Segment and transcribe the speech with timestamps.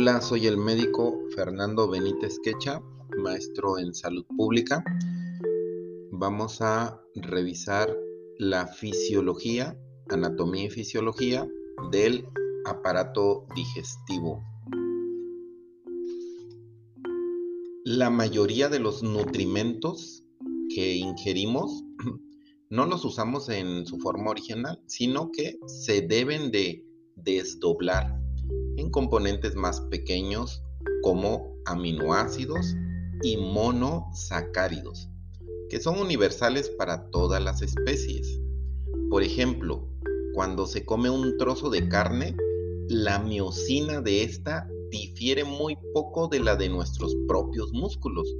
[0.00, 2.80] Hola, soy el médico Fernando Benítez Quecha,
[3.16, 4.84] maestro en salud pública.
[6.12, 7.98] Vamos a revisar
[8.38, 9.76] la fisiología,
[10.08, 11.48] anatomía y fisiología
[11.90, 12.28] del
[12.64, 14.40] aparato digestivo.
[17.84, 20.22] La mayoría de los nutrimentos
[20.72, 21.82] que ingerimos
[22.70, 28.17] no los usamos en su forma original, sino que se deben de desdoblar
[28.78, 30.62] en componentes más pequeños
[31.02, 32.74] como aminoácidos
[33.22, 35.10] y monosacáridos,
[35.68, 38.40] que son universales para todas las especies.
[39.10, 39.88] Por ejemplo,
[40.34, 42.36] cuando se come un trozo de carne,
[42.88, 48.34] la miocina de esta difiere muy poco de la de nuestros propios músculos,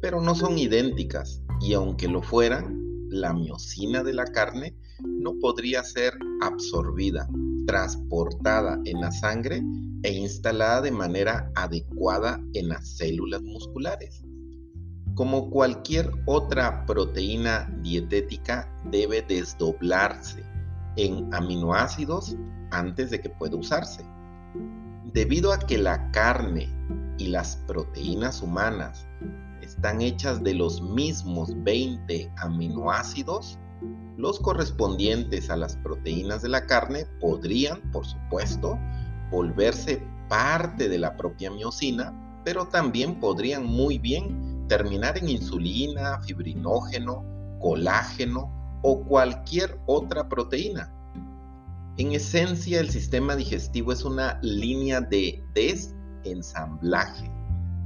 [0.00, 4.74] pero no son idénticas y aunque lo fueran, la miocina de la carne
[5.04, 7.28] no podría ser absorbida
[7.66, 9.62] transportada en la sangre
[10.02, 14.22] e instalada de manera adecuada en las células musculares.
[15.14, 20.42] Como cualquier otra proteína dietética, debe desdoblarse
[20.96, 22.36] en aminoácidos
[22.70, 24.04] antes de que pueda usarse.
[25.12, 26.68] Debido a que la carne
[27.18, 29.06] y las proteínas humanas
[29.62, 33.58] están hechas de los mismos 20 aminoácidos,
[34.16, 38.78] los correspondientes a las proteínas de la carne podrían, por supuesto,
[39.30, 42.12] volverse parte de la propia miocina,
[42.44, 47.24] pero también podrían muy bien terminar en insulina, fibrinógeno,
[47.60, 48.50] colágeno
[48.82, 50.92] o cualquier otra proteína.
[51.96, 57.30] En esencia, el sistema digestivo es una línea de desensamblaje.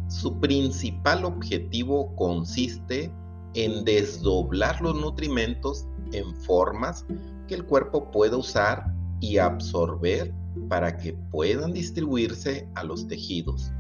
[0.08, 3.12] Su principal objetivo consiste
[3.54, 7.05] en desdoblar los nutrimentos en formas
[7.47, 10.33] que el cuerpo pueda usar y absorber
[10.69, 13.73] para que puedan distribuirse a los tejidos.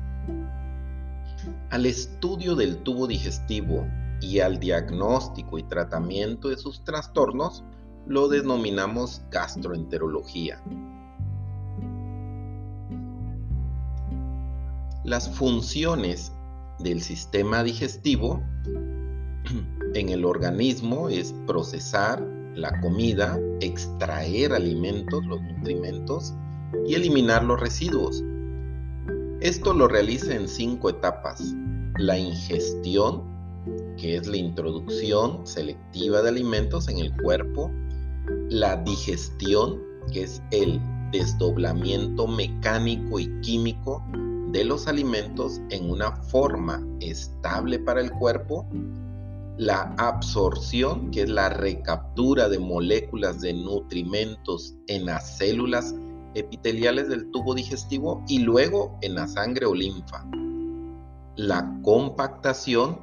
[1.70, 3.86] Al estudio del tubo digestivo
[4.20, 7.64] y al diagnóstico y tratamiento de sus trastornos
[8.06, 10.60] lo denominamos gastroenterología.
[15.04, 16.32] Las funciones
[16.80, 18.42] del sistema digestivo
[19.94, 26.34] en el organismo es procesar la comida, extraer alimentos, los nutrimentos
[26.86, 28.22] y eliminar los residuos.
[29.40, 31.54] Esto lo realiza en cinco etapas.
[31.98, 33.22] La ingestión,
[33.96, 37.70] que es la introducción selectiva de alimentos en el cuerpo.
[38.50, 39.80] La digestión,
[40.12, 40.80] que es el
[41.12, 44.04] desdoblamiento mecánico y químico
[44.52, 48.66] de los alimentos en una forma estable para el cuerpo
[49.58, 55.94] la absorción, que es la recaptura de moléculas de nutrimentos en las células
[56.34, 60.24] epiteliales del tubo digestivo y luego en la sangre o linfa.
[61.36, 63.00] La compactación,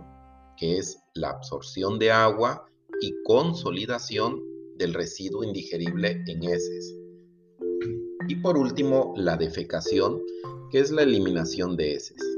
[0.55, 2.65] que es la absorción de agua
[3.01, 4.41] y consolidación
[4.77, 6.95] del residuo indigerible en heces.
[8.29, 10.21] Y por último, la defecación,
[10.71, 12.34] que es la eliminación de heces.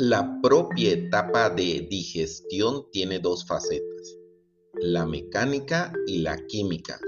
[0.00, 4.16] La propia etapa de digestión tiene dos facetas,
[4.74, 7.00] la mecánica y la química.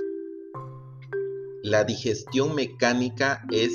[1.63, 3.71] La digestión mecánica es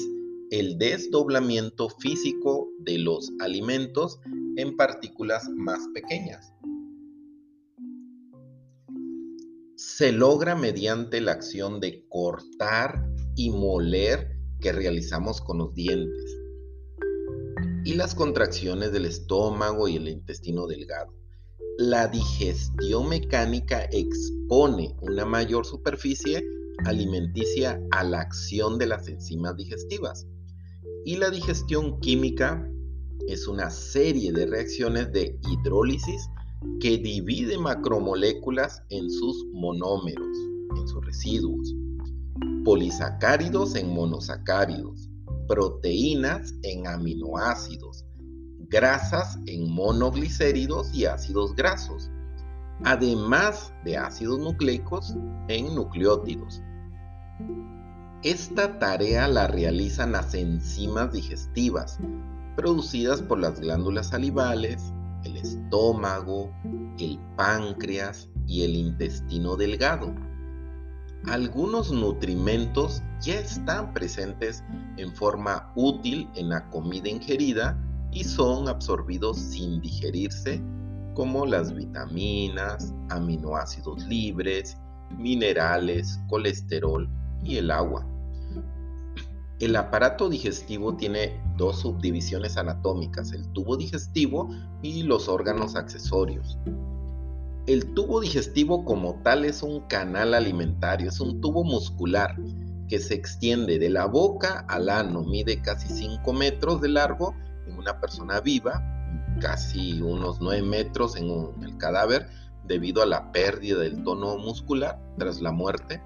[0.51, 4.19] el desdoblamiento físico de los alimentos
[4.57, 6.51] en partículas más pequeñas.
[9.77, 13.01] Se logra mediante la acción de cortar
[13.37, 16.44] y moler que realizamos con los dientes
[17.85, 21.13] y las contracciones del estómago y el intestino delgado.
[21.77, 26.43] La digestión mecánica expone una mayor superficie
[26.83, 30.25] alimenticia a la acción de las enzimas digestivas.
[31.05, 32.67] Y la digestión química
[33.27, 36.27] es una serie de reacciones de hidrólisis
[36.79, 40.35] que divide macromoléculas en sus monómeros,
[40.75, 41.75] en sus residuos,
[42.63, 45.04] polisacáridos en monosacáridos,
[45.47, 48.05] proteínas en aminoácidos,
[48.69, 52.09] grasas en monoglicéridos y ácidos grasos,
[52.83, 55.15] además de ácidos nucleicos
[55.47, 56.61] en nucleótidos.
[58.23, 61.99] Esta tarea la realizan las enzimas digestivas,
[62.55, 64.81] producidas por las glándulas salivales,
[65.23, 66.51] el estómago,
[66.97, 70.13] el páncreas y el intestino delgado
[71.27, 74.63] algunos nutrimentos ya están presentes
[74.97, 77.77] en forma útil en la comida ingerida
[78.11, 80.61] y son absorbidos sin digerirse,
[81.15, 84.77] como las vitaminas, aminoácidos libres,
[85.17, 87.09] minerales, colesterol
[87.43, 88.05] y el agua.
[89.59, 94.49] El aparato digestivo tiene dos subdivisiones anatómicas, el tubo digestivo
[94.81, 96.57] y los órganos accesorios.
[97.67, 102.35] El tubo digestivo como tal es un canal alimentario, es un tubo muscular
[102.87, 107.33] que se extiende de la boca al ano, mide casi 5 metros de largo
[107.67, 108.83] en una persona viva,
[109.41, 111.27] casi unos 9 metros en,
[111.63, 112.27] el cadáver
[112.65, 116.03] debido a la pérdida del tono muscular tras la muerte.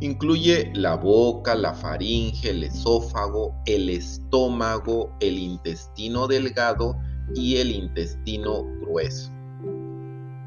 [0.00, 6.98] Incluye la boca, la faringe, el esófago, el estómago, el intestino delgado
[7.36, 9.35] y el intestino grueso.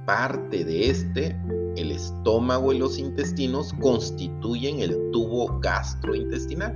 [0.10, 1.40] Parte de este
[1.78, 6.76] el estómago y los intestinos constituyen el tubo gastrointestinal.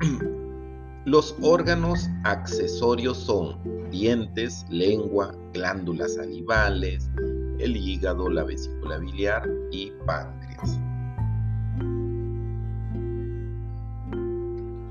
[1.04, 3.58] Los órganos accesorios son
[3.90, 7.10] dientes, lengua, glándulas salivales,
[7.58, 10.78] el hígado, la vesícula biliar y páncreas.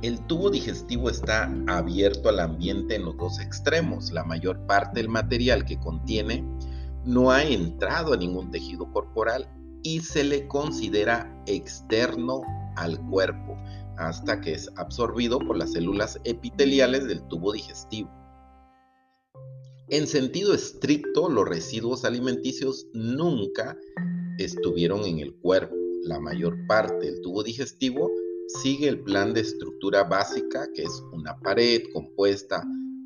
[0.04, 4.12] El tubo digestivo está abierto al ambiente en los dos extremos.
[4.12, 6.44] La mayor parte del material que contiene
[7.06, 9.48] no ha entrado a ningún tejido corporal
[9.84, 12.42] y se le considera externo
[12.76, 13.58] al cuerpo
[13.98, 18.10] hasta que es absorbido por las células epiteliales del tubo digestivo.
[19.90, 23.78] En sentido estricto, los residuos alimenticios nunca
[24.38, 25.76] estuvieron en el cuerpo.
[26.04, 28.10] La mayor parte del tubo digestivo
[28.62, 32.64] sigue el plan de estructura básica, que es una pared compuesta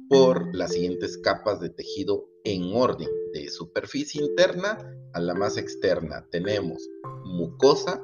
[0.10, 4.78] por las siguientes capas de tejido en orden de superficie interna
[5.14, 6.26] a la más externa.
[6.30, 6.88] Tenemos
[7.26, 8.02] mucosa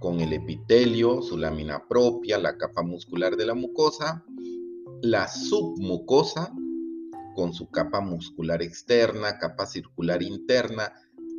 [0.00, 4.24] con el epitelio, su lámina propia, la capa muscular de la mucosa,
[5.02, 6.52] la submucosa
[7.36, 10.92] con su capa muscular externa, capa circular interna,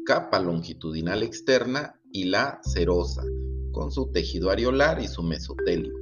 [0.06, 3.24] capa longitudinal externa y la serosa
[3.71, 6.00] con su tejido areolar y su mesotelio.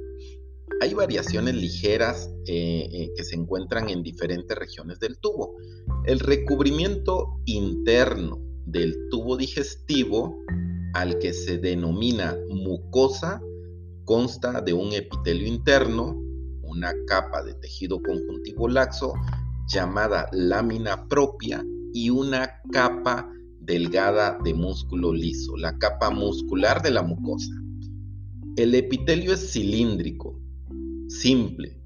[0.80, 5.56] Hay variaciones ligeras eh, eh, que se encuentran en diferentes regiones del tubo.
[6.04, 10.38] El recubrimiento interno del tubo digestivo,
[10.94, 13.40] al que se denomina mucosa,
[14.04, 16.16] consta de un epitelio interno,
[16.62, 19.12] una capa de tejido conjuntivo laxo
[19.68, 23.28] llamada lámina propia y una capa
[23.60, 27.52] delgada de músculo liso, la capa muscular de la mucosa.
[28.56, 30.40] El epitelio es cilíndrico,
[31.10, 31.76] simple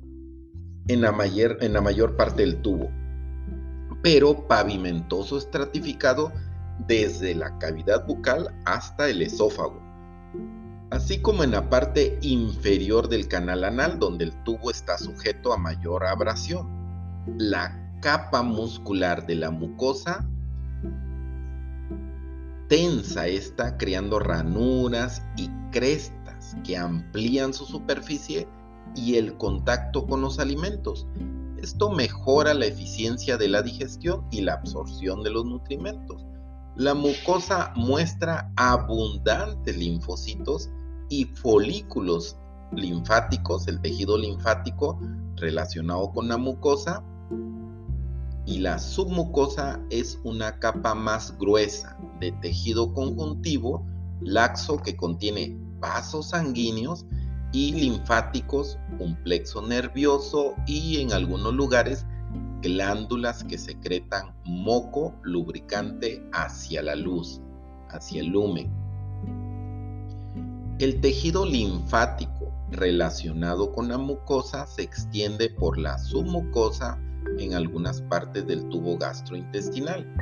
[0.89, 2.91] en la, mayor, en la mayor parte del tubo,
[4.03, 6.31] pero pavimentoso estratificado
[6.87, 9.81] desde la cavidad bucal hasta el esófago,
[10.91, 15.57] así como en la parte inferior del canal anal donde el tubo está sujeto a
[15.57, 16.69] mayor abrasión.
[17.39, 20.29] La capa muscular de la mucosa
[22.69, 28.47] tensa está creando ranuras y crestas que amplían su superficie
[28.95, 31.07] y el contacto con los alimentos.
[31.59, 36.25] Esto mejora la eficiencia de la digestión y la absorción de los nutrimentos.
[36.77, 40.71] La mucosa muestra abundantes linfocitos
[41.09, 42.37] y folículos
[42.73, 44.99] linfáticos, el tejido linfático
[45.37, 47.03] relacionado con la mucosa.
[48.47, 53.87] Y la submucosa es una capa más gruesa de tejido conjuntivo
[54.21, 57.07] laxo que contiene vasos sanguíneos
[57.55, 62.05] y linfáticos, un plexo nervioso y en algunos lugares
[62.61, 67.41] glándulas que secretan moco lubricante hacia la luz,
[67.91, 68.73] hacia el lumen.
[70.81, 77.01] El tejido linfático relacionado con la mucosa se extiende por la submucosa
[77.39, 80.13] en algunas partes del tubo gastrointestinal.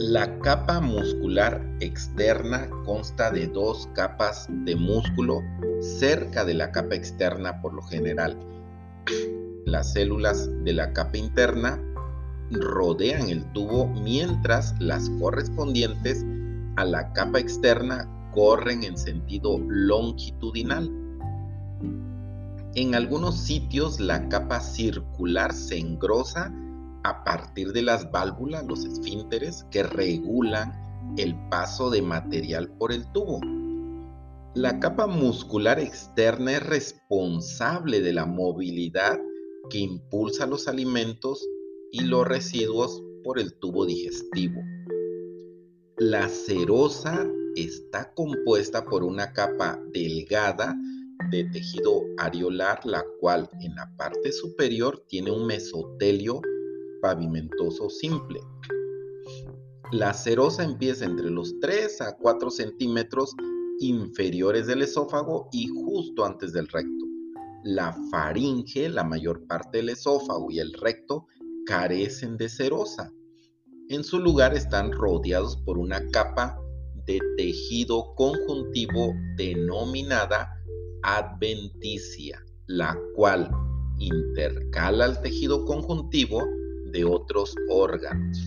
[0.00, 5.42] La capa muscular externa consta de dos capas de músculo
[5.80, 8.38] cerca de la capa externa por lo general.
[9.64, 11.82] Las células de la capa interna
[12.52, 16.24] rodean el tubo mientras las correspondientes
[16.76, 20.88] a la capa externa corren en sentido longitudinal.
[22.76, 26.52] En algunos sitios la capa circular se engrosa
[27.08, 30.72] a partir de las válvulas, los esfínteres, que regulan
[31.16, 33.40] el paso de material por el tubo.
[34.54, 39.18] La capa muscular externa es responsable de la movilidad
[39.70, 41.46] que impulsa los alimentos
[41.92, 44.60] y los residuos por el tubo digestivo.
[45.96, 50.76] La serosa está compuesta por una capa delgada
[51.30, 56.40] de tejido areolar, la cual en la parte superior tiene un mesotelio
[57.00, 58.40] pavimentoso simple.
[59.92, 63.34] La serosa empieza entre los 3 a 4 centímetros
[63.80, 67.06] inferiores del esófago y justo antes del recto.
[67.64, 71.26] La faringe, la mayor parte del esófago y el recto
[71.66, 73.12] carecen de serosa.
[73.88, 76.60] En su lugar están rodeados por una capa
[77.06, 80.52] de tejido conjuntivo denominada
[81.02, 83.50] adventicia, la cual
[83.98, 86.46] intercala el tejido conjuntivo
[86.92, 88.38] de otros órganos.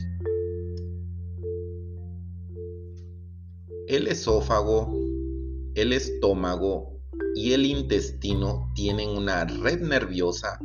[3.88, 4.93] El esófago,
[5.75, 7.00] el estómago
[7.36, 10.60] y el intestino tienen una red nerviosa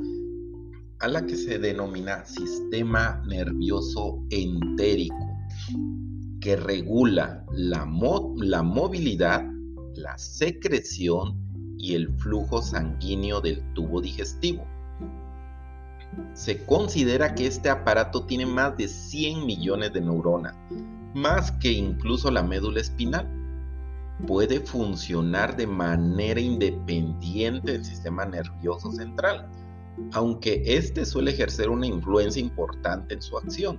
[1.01, 5.17] a la que se denomina sistema nervioso entérico,
[6.41, 7.87] que regula la,
[8.37, 9.45] la movilidad,
[9.95, 11.47] la secreción
[11.79, 14.67] y el flujo sanguíneo del tubo digestivo.
[16.35, 20.55] Se considera que este aparato tiene más de 100 millones de neuronas,
[21.15, 23.31] más que incluso la médula espinal.
[24.27, 29.49] Puede funcionar de manera independiente del sistema nervioso central,
[30.13, 33.79] aunque éste suele ejercer una influencia importante en su acción.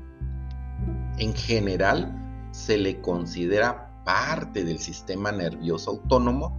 [1.17, 2.13] En general,
[2.51, 6.55] se le considera parte del sistema nervioso autónomo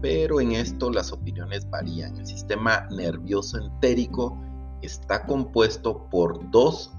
[0.00, 2.16] pero en esto las opiniones varían.
[2.16, 4.40] El sistema nervioso entérico
[4.86, 6.92] está compuesto por dos,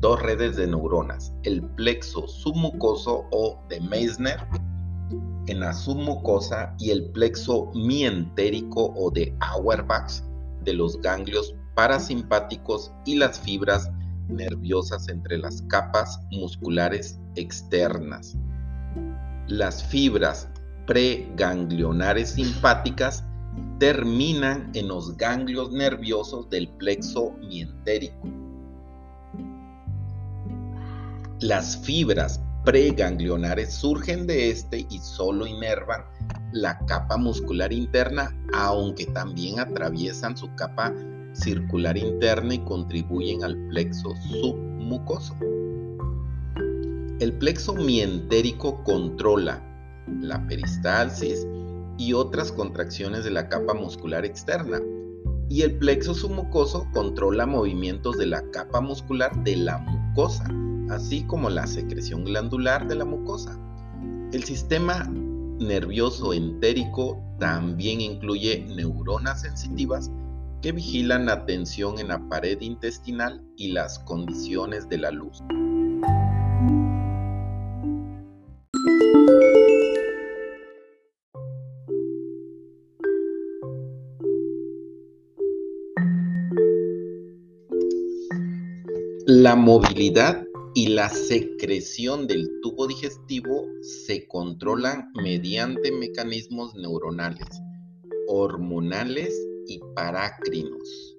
[0.00, 4.38] dos redes de neuronas, el plexo submucoso o de Meissner
[5.46, 10.22] en la submucosa y el plexo mientérico o de Auerbach
[10.64, 13.90] de los ganglios parasimpáticos y las fibras
[14.28, 18.36] nerviosas entre las capas musculares externas.
[19.48, 20.48] Las fibras
[20.86, 23.24] preganglionares simpáticas
[23.78, 28.28] terminan en los ganglios nerviosos del plexo mientérico.
[31.40, 36.04] Las fibras preganglionares surgen de este y solo inervan
[36.52, 40.94] la capa muscular interna, aunque también atraviesan su capa
[41.32, 45.34] circular interna y contribuyen al plexo submucoso.
[47.18, 49.62] El plexo mientérico controla
[50.20, 51.46] la peristalsis
[52.02, 54.80] y otras contracciones de la capa muscular externa.
[55.48, 60.44] Y el plexo submucoso controla movimientos de la capa muscular de la mucosa,
[60.90, 63.56] así como la secreción glandular de la mucosa.
[64.32, 65.04] El sistema
[65.60, 70.10] nervioso entérico también incluye neuronas sensitivas
[70.60, 75.40] que vigilan la tensión en la pared intestinal y las condiciones de la luz.
[89.42, 97.48] La movilidad y la secreción del tubo digestivo se controlan mediante mecanismos neuronales,
[98.28, 99.34] hormonales
[99.66, 101.18] y parácrinos.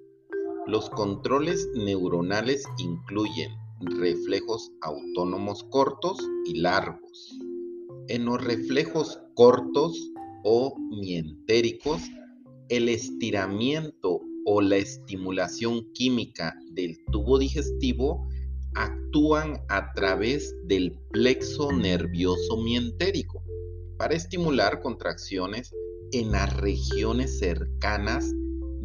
[0.66, 3.50] Los controles neuronales incluyen
[3.98, 6.16] reflejos autónomos cortos
[6.46, 7.38] y largos.
[8.08, 10.12] En los reflejos cortos
[10.44, 12.00] o mientéricos,
[12.70, 18.26] el estiramiento o la estimulación química del tubo digestivo
[18.74, 23.42] actúan a través del plexo nervioso mientérico
[23.96, 25.72] para estimular contracciones
[26.12, 28.32] en las regiones cercanas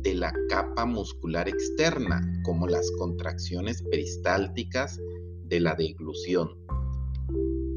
[0.02, 5.00] de la capa muscular externa, como las contracciones peristálticas
[5.46, 6.50] de la deglución.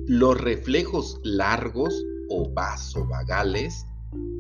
[0.07, 3.87] Los reflejos largos o vasovagales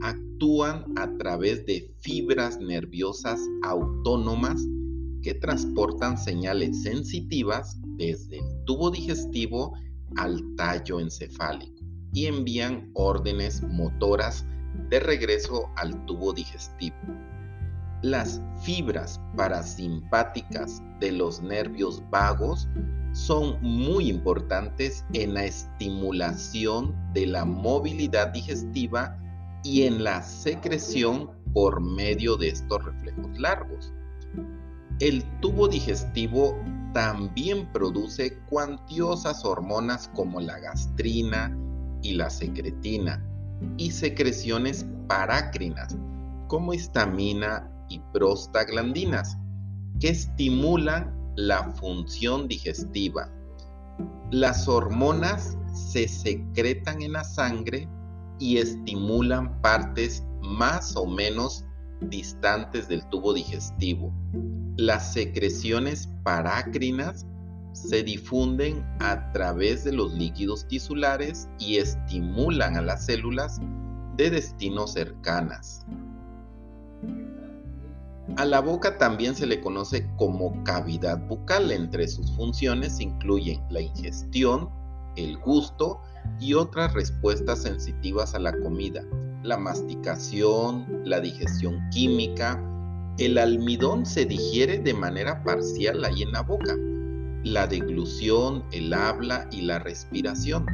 [0.03, 4.67] actúan a través de fibras nerviosas autónomas
[5.23, 9.75] que transportan señales sensitivas desde el tubo digestivo
[10.17, 14.45] al tallo encefálico y envían órdenes motoras
[14.91, 16.97] de regreso al tubo digestivo.
[18.03, 22.69] Las fibras parasimpáticas de los nervios vagos
[23.13, 29.22] son muy importantes en la estimulación de la movilidad digestiva
[29.63, 33.93] y en la secreción por medio de estos reflejos largos.
[35.01, 36.57] El tubo digestivo
[36.93, 41.57] también produce cuantiosas hormonas como la gastrina
[42.03, 43.25] y la secretina
[43.77, 45.97] y secreciones parácrinas
[46.49, 49.39] como histamina y prostaglandinas
[50.01, 53.31] que estimulan la función digestiva.
[54.31, 57.89] Las hormonas se secretan en la sangre
[58.43, 61.65] y estimulan partes más o menos
[62.01, 64.13] distantes del tubo digestivo.
[64.77, 67.25] Las secreciones parácrinas
[67.73, 73.61] se difunden a través de los líquidos tisulares y estimulan a las células
[74.17, 75.87] de destino cercanas.
[78.37, 81.71] A la boca también se le conoce como cavidad bucal.
[81.71, 84.69] Entre sus funciones incluyen la ingestión,
[85.15, 86.01] el gusto
[86.41, 89.05] y otras respuestas sensitivas a la comida,
[89.43, 92.63] la masticación, la digestión química.
[93.19, 96.77] El almidón se digiere de manera parcial ahí en la boca.
[97.45, 100.67] La deglución, el habla y la respiración.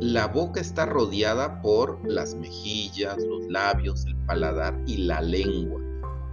[0.00, 5.80] La boca está rodeada por las mejillas, los labios, el paladar y la lengua.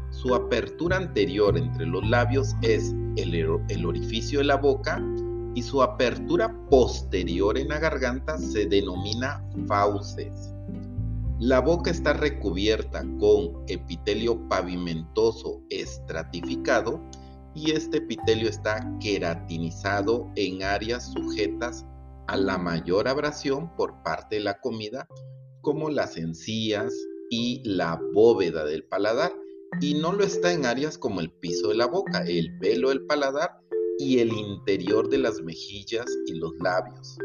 [0.10, 5.02] Su apertura anterior entre los labios es el, orificio de la boca
[5.56, 10.54] y su apertura posterior en la garganta se denomina fauces.
[11.40, 17.02] La boca está recubierta con epitelio pavimentoso estratificado
[17.54, 21.86] y este epitelio está queratinizado en áreas sujetas
[22.28, 25.08] a la mayor abrasión por parte de la comida,
[25.62, 26.94] como las encías
[27.30, 29.34] y la bóveda del paladar,
[29.82, 33.06] y no lo está en áreas como el piso de la boca, el pelo del
[33.06, 33.63] paladar
[34.00, 37.18] y el interior de las mejillas y los labios.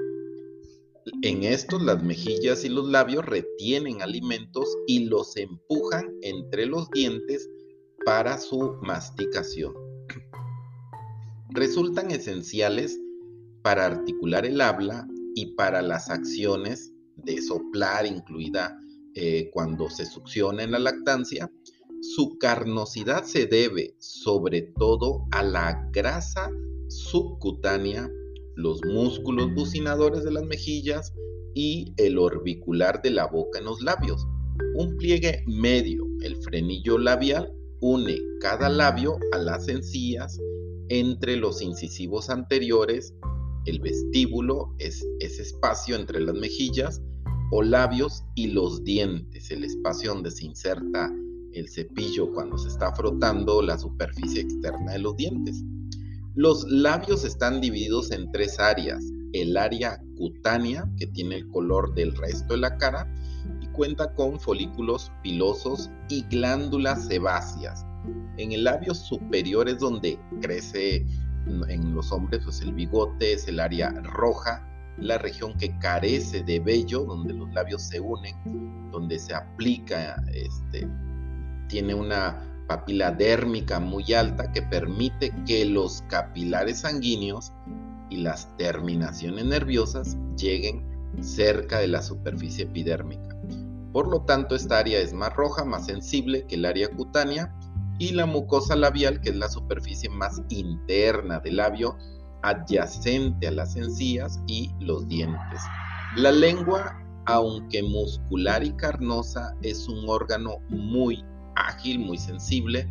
[1.23, 7.49] En estos las mejillas y los labios retienen alimentos y los empujan entre los dientes
[8.05, 9.75] para su masticación.
[11.51, 12.99] Resultan esenciales
[13.63, 18.79] para articular el habla y para las acciones de soplar, incluida
[19.15, 21.51] eh, cuando se succiona en la lactancia,
[22.01, 26.51] su carnosidad se debe sobre todo a la grasa
[26.89, 28.11] subcutánea,
[28.55, 31.13] los músculos bucinadores de las mejillas
[31.55, 34.27] y el orbicular de la boca en los labios.
[34.77, 40.39] Un pliegue medio, el frenillo labial, une cada labio a las encías
[40.89, 43.15] entre los incisivos anteriores,
[43.67, 47.03] el vestíbulo es ese espacio entre las mejillas
[47.51, 51.13] o labios y los dientes, el espacio donde se inserta
[51.59, 55.65] el cepillo cuando se está frotando la superficie externa de los dientes.
[56.35, 59.03] Los labios están divididos en tres áreas.
[59.33, 63.13] El área cutánea, que tiene el color del resto de la cara,
[63.61, 67.85] y cuenta con folículos pilosos y glándulas sebáceas.
[68.37, 71.05] En el labio superior es donde crece
[71.69, 74.65] en los hombres pues el bigote, es el área roja,
[74.99, 80.89] la región que carece de vello, donde los labios se unen, donde se aplica este,
[81.69, 87.53] tiene una papila dérmica muy alta que permite que los capilares sanguíneos
[88.11, 90.87] y las terminaciones nerviosas lleguen
[91.21, 93.37] cerca de la superficie epidérmica.
[93.93, 97.55] Por lo tanto, esta área es más roja, más sensible que el área cutánea
[97.99, 101.97] y la mucosa labial, que es la superficie más interna del labio,
[102.43, 105.61] adyacente a las encías y los dientes.
[106.17, 111.25] La lengua, aunque muscular y carnosa, es un órgano muy
[111.67, 112.89] ágil, muy sensible,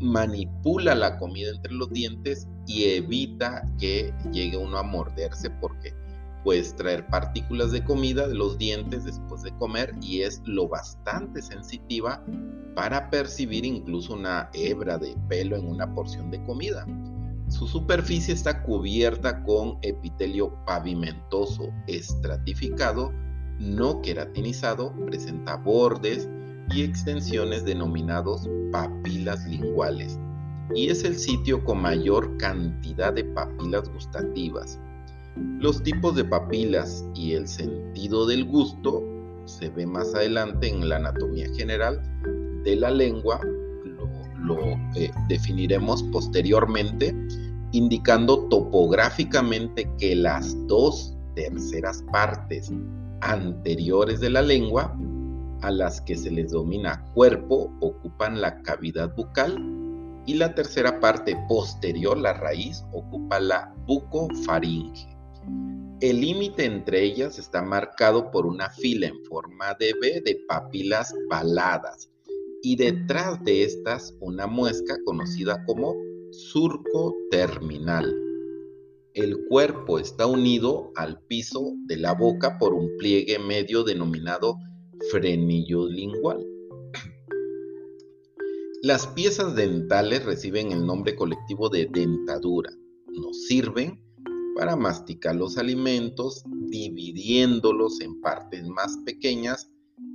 [0.00, 5.94] manipula la comida entre los dientes y evita que llegue uno a morderse porque
[6.44, 11.40] puedes traer partículas de comida de los dientes después de comer y es lo bastante
[11.40, 12.24] sensitiva
[12.74, 16.84] para percibir incluso una hebra de pelo en una porción de comida.
[17.48, 23.12] Su superficie está cubierta con epitelio pavimentoso estratificado,
[23.58, 26.28] no queratinizado, presenta bordes,
[26.70, 30.18] y extensiones denominados papilas linguales,
[30.74, 34.78] y es el sitio con mayor cantidad de papilas gustativas.
[35.58, 39.02] Los tipos de papilas y el sentido del gusto
[39.44, 42.00] se ve más adelante en la anatomía general
[42.64, 43.40] de la lengua,
[44.38, 44.58] lo,
[44.94, 47.14] eh, definiremos posteriormente,
[47.72, 52.70] indicando topográficamente que las dos terceras partes
[53.20, 54.94] anteriores de la lengua
[55.62, 59.56] a las que se les domina cuerpo ocupan la cavidad bucal
[60.26, 65.08] y la tercera parte posterior, la raíz, ocupa la bucofaringe.
[66.00, 71.14] El límite entre ellas está marcado por una fila en forma de V de papilas
[71.28, 72.10] paladas
[72.62, 75.94] y detrás de estas una muesca conocida como
[76.30, 78.12] surco terminal.
[79.14, 84.56] El cuerpo está unido al piso de la boca por un pliegue medio denominado
[85.10, 86.46] frenillo lingual.
[88.82, 92.72] Las piezas dentales reciben el nombre colectivo de dentadura.
[93.06, 94.02] Nos sirven
[94.56, 99.68] para masticar los alimentos dividiéndolos en partes más pequeñas.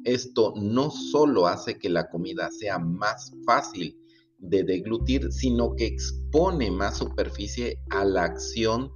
[0.04, 3.98] Esto no solo hace que la comida sea más fácil
[4.40, 8.92] de deglutir, sino que expone más superficie a la acción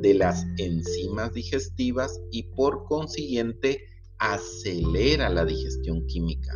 [0.00, 3.80] de las enzimas digestivas y por consiguiente
[4.18, 6.52] acelera la digestión química.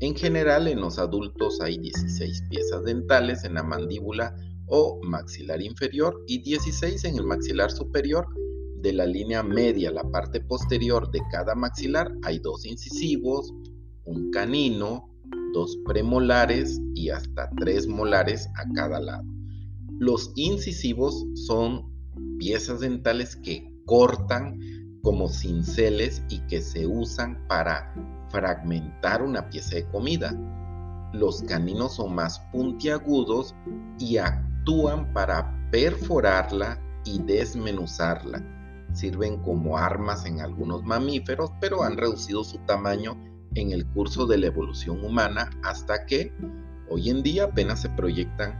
[0.00, 4.34] En general, en los adultos hay 16 piezas dentales en la mandíbula
[4.66, 8.26] o maxilar inferior y 16 en el maxilar superior.
[8.80, 13.52] De la línea media, la parte posterior de cada maxilar, hay dos incisivos,
[14.04, 15.10] un canino,
[15.52, 19.24] dos premolares y hasta tres molares a cada lado.
[19.98, 21.90] Los incisivos son
[22.38, 24.60] piezas dentales que cortan
[25.02, 27.92] como cinceles y que se usan para
[28.30, 30.34] fragmentar una pieza de comida.
[31.12, 33.54] Los caninos son más puntiagudos
[33.98, 38.42] y actúan para perforarla y desmenuzarla.
[38.92, 43.16] Sirven como armas en algunos mamíferos, pero han reducido su tamaño
[43.54, 46.32] en el curso de la evolución humana hasta que
[46.90, 48.54] hoy en día apenas se proyectan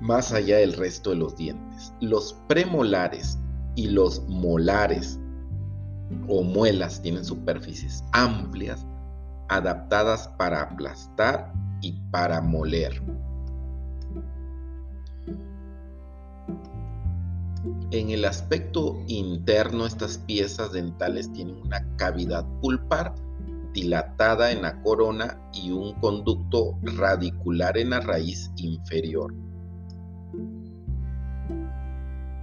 [0.00, 1.92] más allá del resto de los dientes.
[2.00, 3.38] Los premolares
[3.74, 5.18] y los molares
[6.28, 8.86] o muelas tienen superficies amplias
[9.48, 13.02] adaptadas para aplastar y para moler.
[17.90, 23.14] En el aspecto interno, estas piezas dentales tienen una cavidad pulpar
[23.74, 29.34] dilatada en la corona y un conducto radicular en la raíz inferior.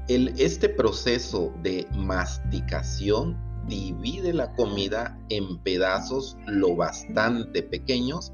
[0.08, 3.38] este proceso de masticación
[3.70, 8.32] divide la comida en pedazos lo bastante pequeños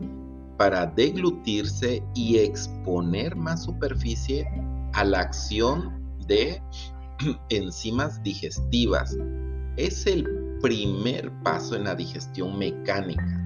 [0.58, 4.48] para deglutirse y exponer más superficie
[4.94, 6.62] a la acción de
[7.50, 9.16] enzimas digestivas.
[9.76, 10.26] Es el
[10.62, 13.42] primer paso en la digestión mecánica.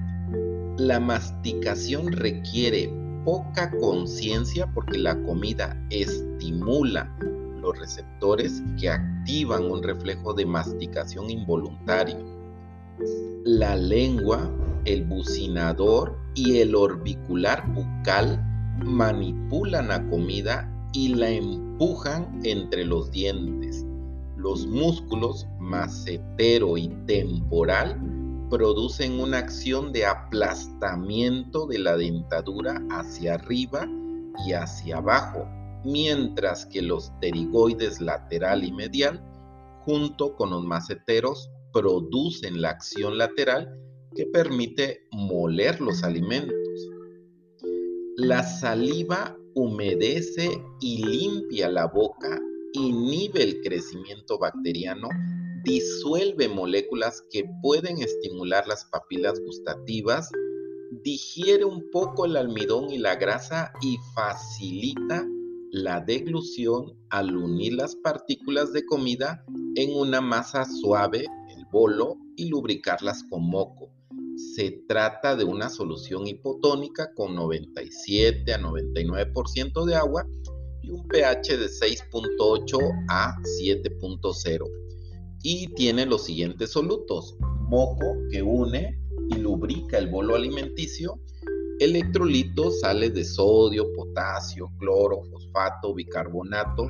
[0.78, 2.90] La masticación requiere
[3.24, 7.14] poca conciencia porque la comida estimula
[7.60, 12.18] los receptores que activan un reflejo de masticación involuntario.
[13.44, 14.50] La lengua,
[14.84, 18.42] el bucinador y el orbicular bucal
[18.84, 23.84] manipulan la comida y la empujan entre los dientes.
[24.36, 28.00] Los músculos macetero y temporal
[28.48, 33.86] producen una acción de aplastamiento de la dentadura hacia arriba
[34.44, 35.46] y hacia abajo
[35.84, 39.22] mientras que los pterigoides lateral y medial,
[39.84, 43.68] junto con los maceteros, producen la acción lateral
[44.14, 46.56] que permite moler los alimentos.
[48.16, 52.38] La saliva humedece y limpia la boca,
[52.72, 55.08] inhibe el crecimiento bacteriano,
[55.64, 60.30] disuelve moléculas que pueden estimular las papilas gustativas,
[61.02, 65.26] digiere un poco el almidón y la grasa y facilita
[65.72, 69.44] la deglución al unir las partículas de comida
[69.76, 73.90] en una masa suave, el bolo, y lubricarlas con moco.
[74.54, 80.26] Se trata de una solución hipotónica con 97 a 99% de agua
[80.82, 84.64] y un pH de 6.8 a 7.0.
[85.42, 87.36] Y tiene los siguientes solutos.
[87.68, 91.20] Moco que une y lubrica el bolo alimenticio
[91.80, 96.88] electrolitos, sales de sodio, potasio, cloro, fosfato, bicarbonato,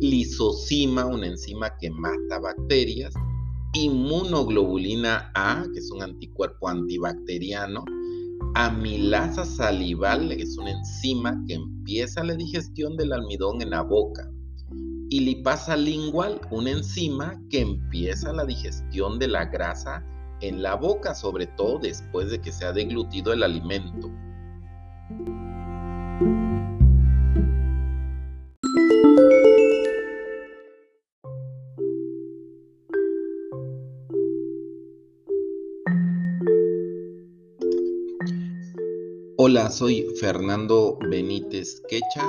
[0.00, 3.14] lisocima, una enzima que mata bacterias,
[3.72, 7.84] inmunoglobulina A, que es un anticuerpo antibacteriano,
[8.54, 14.30] amilasa salival, que es una enzima que empieza la digestión del almidón en la boca,
[15.08, 20.04] y lipasa lingual, una enzima que empieza la digestión de la grasa
[20.40, 24.10] en la boca, sobre todo después de que se ha deglutido el alimento.
[39.40, 42.28] Hola, soy Fernando Benítez Quecha,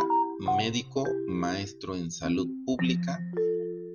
[0.57, 3.19] médico, maestro en salud pública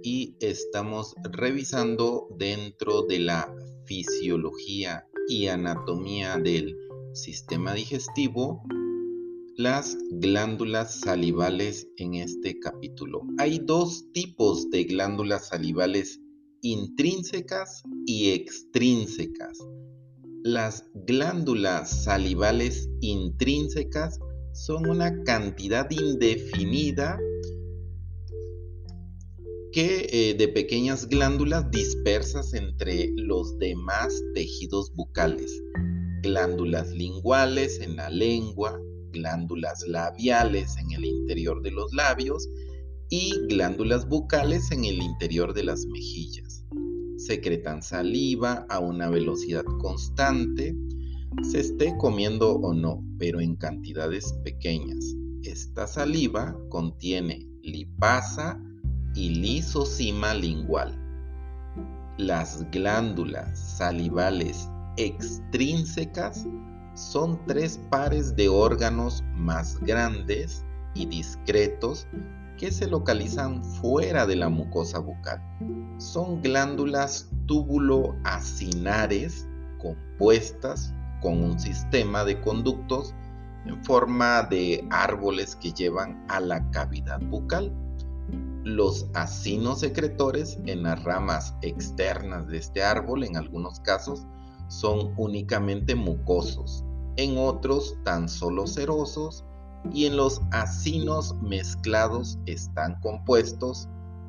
[0.03, 3.51] y estamos revisando dentro de la
[3.87, 6.77] fisiología y anatomía del
[7.15, 8.63] sistema digestivo
[9.57, 13.23] las glándulas salivales en este capítulo.
[13.39, 16.21] Hay dos tipos de glándulas salivales
[16.61, 19.59] intrínsecas y extrínsecas.
[20.43, 24.19] Las glándulas salivales intrínsecas
[24.53, 27.19] son una cantidad indefinida
[29.75, 35.51] que, eh, de pequeñas glándulas dispersas entre los demás tejidos bucales.
[36.23, 42.49] Glándulas linguales en la lengua, glándulas labiales en el interior de los labios
[43.11, 46.65] y glándulas bucales en el interior de las mejillas.
[47.17, 50.73] Secretan saliva a una velocidad constante,
[51.43, 55.05] se esté comiendo o no, pero en cantidades pequeñas.
[55.43, 58.57] Esta saliva contiene lipasa
[59.15, 60.95] y lisocima lingual.
[62.17, 66.47] Las glándulas salivales extrínsecas
[66.95, 72.07] son tres pares de órganos más grandes y discretos
[72.57, 75.43] que se localizan fuera de la mucosa bucal.
[75.99, 79.49] Son glándulas túbulo-acinares
[79.79, 83.13] compuestas con un sistema de conductos
[83.67, 87.73] en forma de árboles que llevan a la cavidad bucal.
[88.65, 94.27] Los acinos secretores en las ramas externas de este árbol, en algunos casos,
[94.69, 96.83] son únicamente mucosos,
[97.17, 99.45] en otros tan solo cerosos
[99.93, 103.87] y en los acinos mezclados están compuestos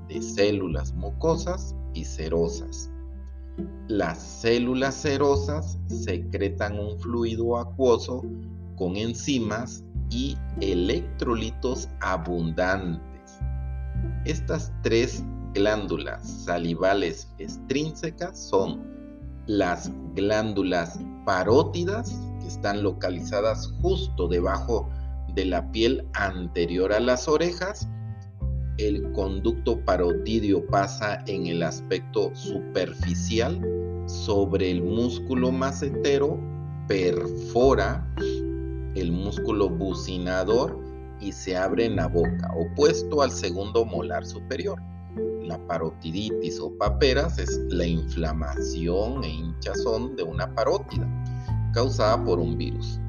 [0.10, 2.92] de células mucosas y cerosas.
[3.88, 8.22] Las células cerosas secretan un fluido acuoso
[8.76, 13.15] con enzimas y electrolitos abundantes.
[14.26, 18.84] Estas tres glándulas salivales extrínsecas son
[19.46, 24.90] las glándulas parótidas, que están localizadas justo debajo
[25.36, 27.88] de la piel anterior a las orejas.
[28.80, 33.62] El conducto parotidio pasa en el aspecto superficial
[34.08, 36.40] sobre el músculo macetero,
[36.88, 38.12] perfora
[38.96, 40.85] el músculo bucinador
[41.26, 44.80] y se abre en la boca, opuesto al segundo molar superior.
[45.42, 51.08] La parotiditis o paperas es la inflamación e hinchazón de una parótida
[51.74, 53.00] causada por un virus.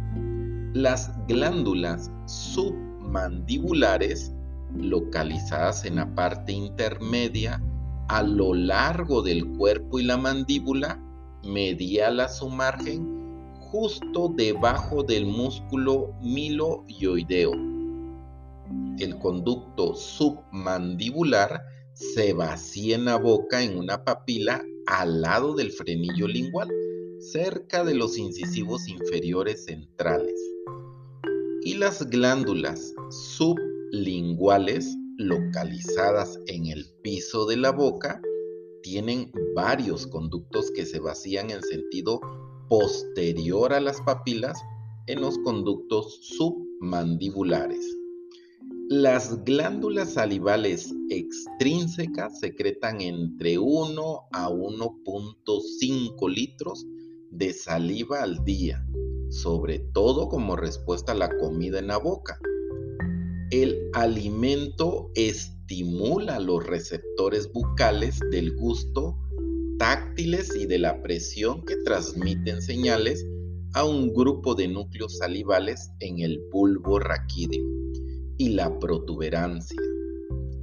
[0.72, 4.32] Las glándulas submandibulares,
[4.74, 7.62] localizadas en la parte intermedia
[8.08, 11.02] a lo largo del cuerpo y la mandíbula,
[11.44, 17.75] medial a su margen, justo debajo del músculo miloioideo.
[18.98, 21.62] El conducto submandibular
[21.94, 26.68] se vacía en la boca en una papila al lado del frenillo lingual,
[27.20, 30.40] cerca de los incisivos inferiores centrales.
[31.62, 38.20] Y las glándulas sublinguales, localizadas en el piso de la boca,
[38.82, 42.20] tienen varios conductos que se vacían en sentido
[42.68, 44.56] posterior a las papilas
[45.06, 47.96] en los conductos submandibulares.
[48.88, 56.86] Las glándulas salivales extrínsecas secretan entre 1 a 1.5 litros
[57.32, 58.86] de saliva al día,
[59.28, 62.38] sobre todo como respuesta a la comida en la boca.
[63.50, 69.18] El alimento estimula los receptores bucales del gusto
[69.80, 73.26] táctiles y de la presión que transmiten señales
[73.74, 77.76] a un grupo de núcleos salivales en el bulbo raquídeo
[78.38, 79.80] y la protuberancia.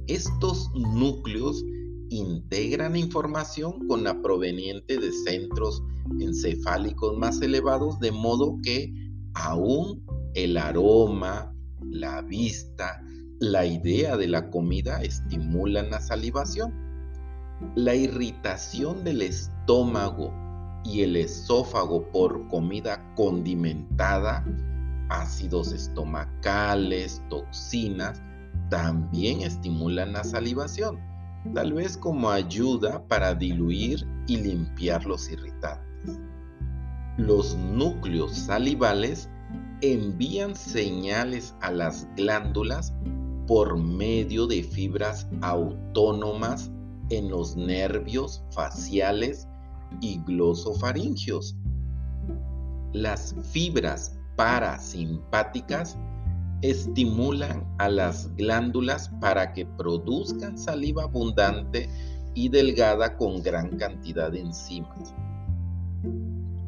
[0.06, 1.64] Estos núcleos
[2.10, 5.82] integran información con la proveniente de centros
[6.20, 8.92] encefálicos más elevados, de modo que
[9.34, 13.02] aún el aroma, la vista,
[13.40, 16.72] la idea de la comida estimulan la salivación.
[17.74, 20.32] La irritación del estómago
[20.84, 24.44] y el esófago por comida condimentada,
[25.20, 28.22] ácidos estomacales, toxinas,
[28.70, 30.98] también estimulan la salivación,
[31.54, 36.18] tal vez como ayuda para diluir y limpiar los irritantes.
[37.16, 39.28] Los núcleos salivales
[39.80, 42.92] envían señales a las glándulas
[43.46, 46.70] por medio de fibras autónomas
[47.10, 49.46] en los nervios faciales
[50.00, 51.56] y glosofaringios.
[52.92, 55.96] Las fibras parasimpáticas
[56.62, 61.88] estimulan a las glándulas para que produzcan saliva abundante
[62.34, 65.14] y delgada con gran cantidad de enzimas.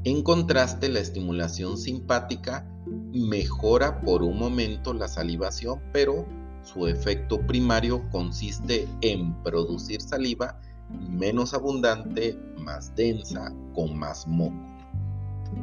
[0.05, 2.65] En contraste, la estimulación simpática
[3.13, 6.27] mejora por un momento la salivación, pero
[6.63, 14.76] su efecto primario consiste en producir saliva menos abundante, más densa, con más moco.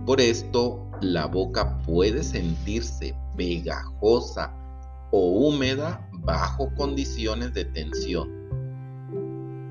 [0.06, 4.53] Por esto, la boca puede sentirse pegajosa
[5.12, 8.29] o húmeda bajo condiciones de tensión.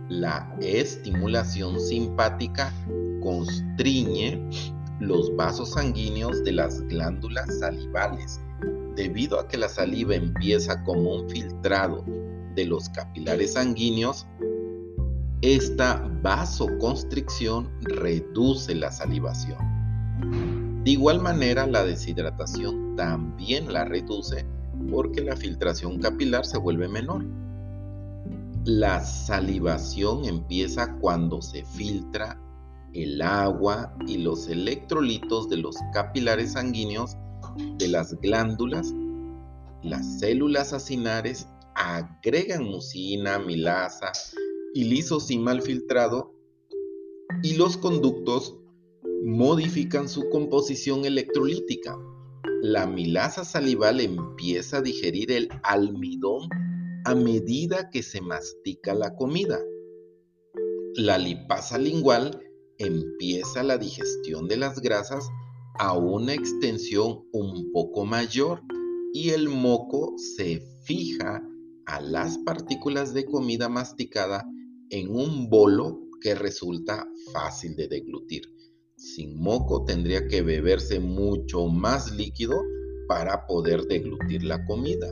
[0.09, 2.73] La estimulación simpática
[3.23, 4.41] constriñe
[5.01, 8.41] los vasos sanguíneos de las glándulas salivales
[8.95, 12.05] debido a que la saliva empieza como un filtrado
[12.55, 14.27] de los capilares sanguíneos,
[15.41, 19.72] esta vasoconstricción reduce la salivación.
[20.21, 24.45] De igual manera, la deshidratación también la reduce
[24.91, 27.25] porque la filtración capilar se vuelve menor.
[28.65, 32.41] La salivación empieza cuando se filtra
[32.93, 37.17] el agua y los electrolitos de los capilares sanguíneos
[37.79, 38.93] de las glándulas.
[39.83, 44.13] Las células acinares agregan mucina, milasa
[44.75, 46.35] y lisocima al filtrado
[47.43, 48.57] y los conductos
[49.25, 51.97] modifican su composición electrolítica.
[52.61, 56.49] La milasa salival empieza a digerir el almidón
[57.05, 59.61] a medida que se mastica la comida.
[60.97, 62.41] La lipasa lingual
[62.79, 65.29] empieza la digestión de las grasas
[65.79, 68.61] a una extensión un poco mayor
[69.13, 71.43] y el moco se fija
[71.87, 74.45] a las partículas de comida masticada
[74.91, 78.52] en un bolo que resulta fácil de deglutir.
[79.03, 82.63] Sin moco tendría que beberse mucho más líquido
[83.09, 85.11] para poder deglutir la comida.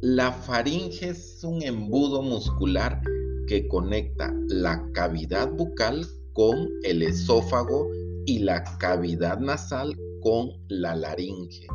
[0.00, 3.00] La faringe es un embudo muscular
[3.46, 7.88] que conecta la cavidad bucal con el esófago
[8.26, 11.68] y la cavidad nasal con la laringe.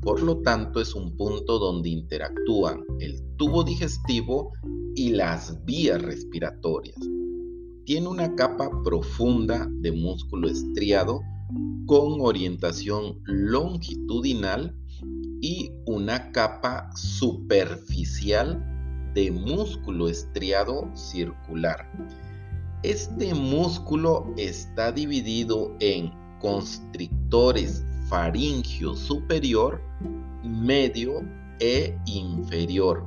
[0.00, 4.52] Por lo tanto, es un punto donde interactúan el tubo digestivo
[4.94, 6.96] y las vías respiratorias.
[7.90, 11.22] Tiene una capa profunda de músculo estriado
[11.86, 14.76] con orientación longitudinal
[15.40, 18.64] y una capa superficial
[19.12, 21.90] de músculo estriado circular.
[22.84, 29.82] Este músculo está dividido en constrictores faringio superior,
[30.44, 31.22] medio
[31.58, 33.04] e inferior,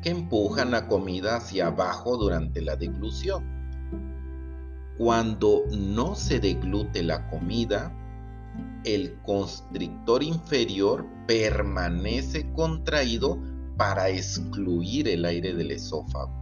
[0.00, 3.53] que empujan la comida hacia abajo durante la deglución.
[4.98, 7.92] Cuando no se deglute la comida,
[8.84, 13.38] el constrictor inferior permanece contraído
[13.76, 16.32] para excluir el aire del esófago.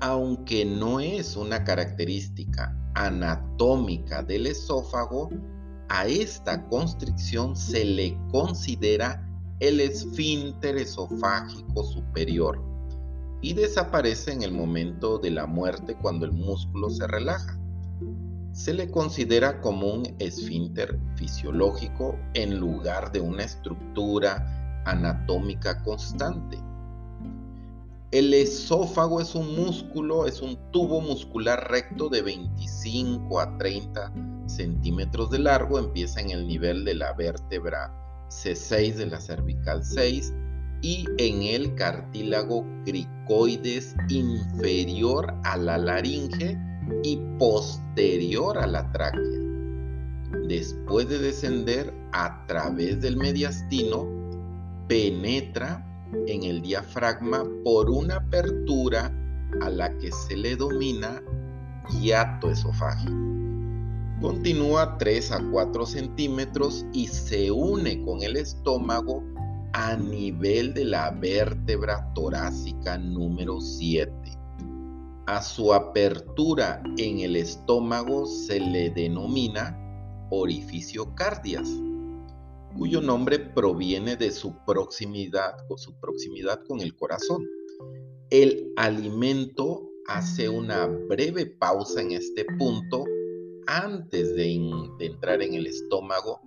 [0.00, 5.28] Aunque no es una característica anatómica del esófago,
[5.90, 9.28] a esta constricción se le considera
[9.60, 12.71] el esfínter esofágico superior
[13.42, 17.58] y desaparece en el momento de la muerte cuando el músculo se relaja
[18.52, 26.58] se le considera como un esfínter fisiológico en lugar de una estructura anatómica constante.
[28.10, 34.12] El esófago es un músculo, es un tubo muscular recto de 25 a 30
[34.46, 37.90] centímetros de largo, empieza en el nivel de la vértebra
[38.28, 40.30] C6 de la cervical 6
[40.82, 46.58] y en el cartílago cricoides inferior a la laringe
[47.04, 49.40] y posterior a la tráquea.
[50.48, 54.06] Después de descender a través del mediastino,
[54.88, 55.86] penetra
[56.26, 59.10] en el diafragma por una apertura
[59.60, 61.22] a la que se le domina
[62.00, 63.12] hiato esofágico.
[64.20, 69.22] Continúa 3 a 4 centímetros y se une con el estómago
[69.74, 74.12] a nivel de la vértebra torácica número 7.
[75.26, 79.78] A su apertura en el estómago se le denomina
[80.30, 81.68] orificio cardias,
[82.76, 87.46] cuyo nombre proviene de su proximidad, su proximidad con el corazón.
[88.28, 93.04] El alimento hace una breve pausa en este punto
[93.66, 94.58] antes de,
[94.98, 96.40] de entrar en el estómago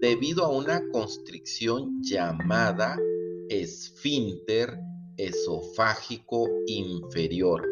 [0.00, 2.98] debido a una constricción llamada
[3.48, 4.78] esfínter
[5.16, 7.62] esofágico inferior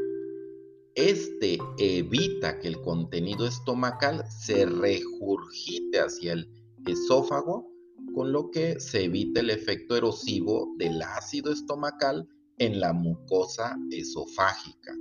[0.94, 6.48] este evita que el contenido estomacal se regurgite hacia el
[6.86, 7.68] esófago,
[8.14, 12.28] con lo que se evita el efecto erosivo del ácido estomacal
[12.58, 14.94] en la mucosa esofágica.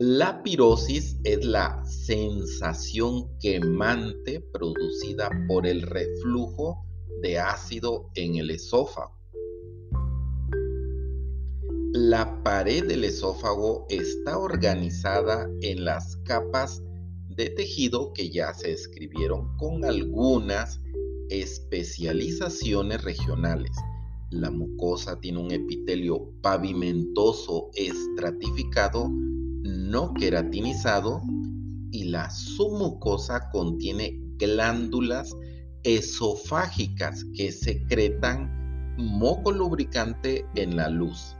[0.00, 6.86] La pirosis es la sensación quemante producida por el reflujo
[7.20, 9.18] de ácido en el esófago.
[11.92, 16.80] La pared del esófago está organizada en las capas
[17.30, 20.80] de tejido que ya se escribieron con algunas
[21.28, 23.72] especializaciones regionales.
[24.30, 29.10] La mucosa tiene un epitelio pavimentoso estratificado,
[29.62, 31.22] no queratinizado,
[31.90, 35.34] y la submucosa contiene glándulas
[35.82, 41.34] esofágicas que secretan moco lubricante en la luz.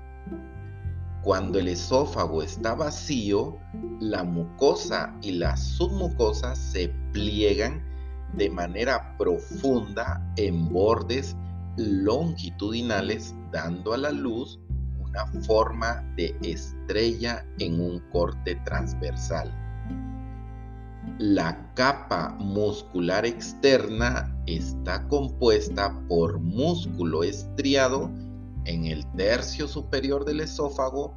[1.22, 3.58] Cuando el esófago está vacío,
[4.00, 7.82] la mucosa y la submucosa se pliegan
[8.34, 11.36] de manera profunda en bordes
[11.76, 14.58] longitudinales, dando a la luz
[15.46, 19.52] forma de estrella en un corte transversal.
[21.18, 28.10] La capa muscular externa está compuesta por músculo estriado
[28.66, 31.14] en el tercio superior del esófago,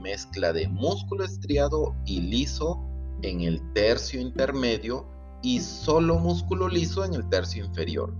[0.00, 2.80] mezcla de músculo estriado y liso
[3.22, 5.06] en el tercio intermedio
[5.42, 8.14] y solo músculo liso en el tercio inferior.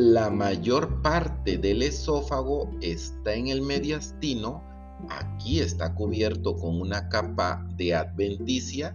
[0.00, 4.62] La mayor parte del esófago está en el mediastino,
[5.10, 8.94] aquí está cubierto con una capa de adventicia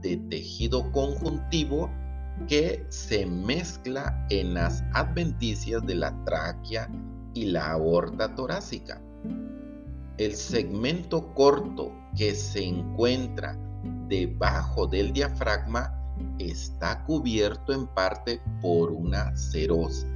[0.00, 1.90] de tejido conjuntivo
[2.46, 6.88] que se mezcla en las adventicias de la tráquea
[7.34, 9.02] y la aorta torácica.
[10.16, 13.58] El segmento corto que se encuentra
[14.06, 15.92] debajo del diafragma
[16.38, 20.06] está cubierto en parte por una serosa.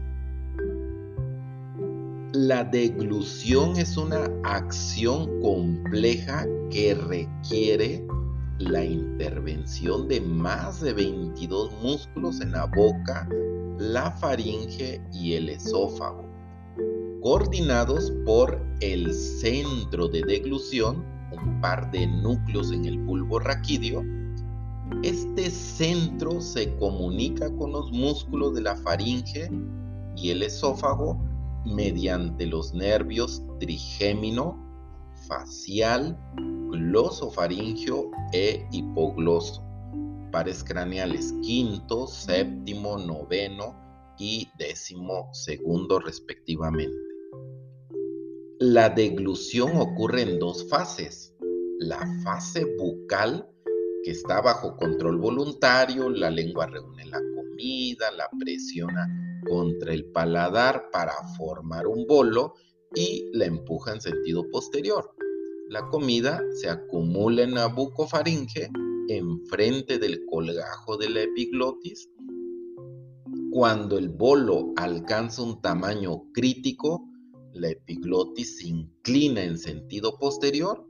[2.33, 8.07] La deglución es una acción compleja que requiere
[8.59, 13.29] la intervención de más de 22 músculos en la boca,
[13.79, 16.25] la faringe y el esófago,
[17.21, 24.05] coordinados por el centro de deglución, un par de núcleos en el bulbo raquídeo.
[25.03, 29.51] Este centro se comunica con los músculos de la faringe
[30.15, 31.30] y el esófago
[31.65, 34.59] mediante los nervios trigémino,
[35.29, 36.19] facial,
[36.71, 39.63] glosofaringio e hipogloso,
[40.33, 43.77] pares craneales quinto, séptimo, noveno
[44.19, 46.97] y décimo segundo respectivamente.
[48.59, 51.35] La deglución ocurre en dos fases.
[51.79, 53.49] La fase bucal,
[54.05, 60.91] que está bajo control voluntario, la lengua reúne la comida, la presiona contra el paladar
[60.93, 62.55] para formar un bolo
[62.95, 65.13] y la empuja en sentido posterior.
[65.69, 68.71] La comida se acumula en la bucofaringe
[69.09, 72.09] enfrente del colgajo de la epiglotis.
[73.51, 77.05] Cuando el bolo alcanza un tamaño crítico,
[77.53, 80.87] la epiglotis se inclina en sentido posterior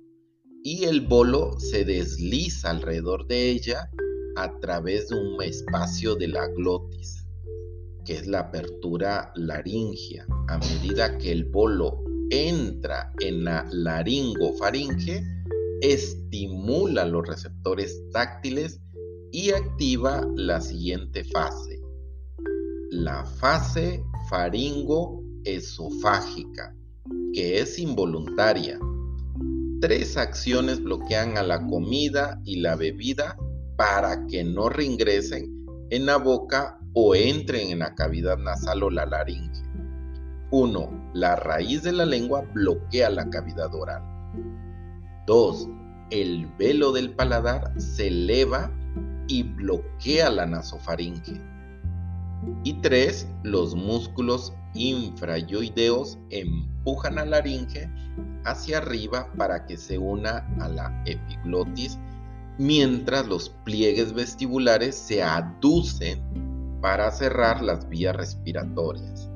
[0.62, 3.90] y el bolo se desliza alrededor de ella
[4.36, 7.19] a través de un espacio de la glotis,
[8.04, 10.26] que es la apertura laringia.
[10.48, 15.22] A medida que el bolo entra en la laringofaringe,
[15.80, 18.80] estimula los receptores táctiles
[19.32, 21.80] y activa la siguiente fase,
[22.90, 26.76] la fase faringoesofágica,
[27.32, 28.78] que es involuntaria.
[29.80, 33.36] Tres acciones bloquean a la comida y la bebida
[33.76, 39.06] para que no reingresen en la boca o entren en la cavidad nasal o la
[39.06, 39.62] laringe.
[40.50, 41.10] 1.
[41.14, 44.02] La raíz de la lengua bloquea la cavidad oral.
[45.26, 45.68] 2.
[46.10, 48.72] El velo del paladar se eleva
[49.28, 51.40] y bloquea la nasofaringe.
[52.64, 53.28] Y 3.
[53.44, 57.88] Los músculos infrayoideos empujan a la laringe
[58.44, 61.98] hacia arriba para que se una a la epiglotis
[62.58, 66.49] mientras los pliegues vestibulares se aducen
[66.80, 69.30] para cerrar las vías respiratorias.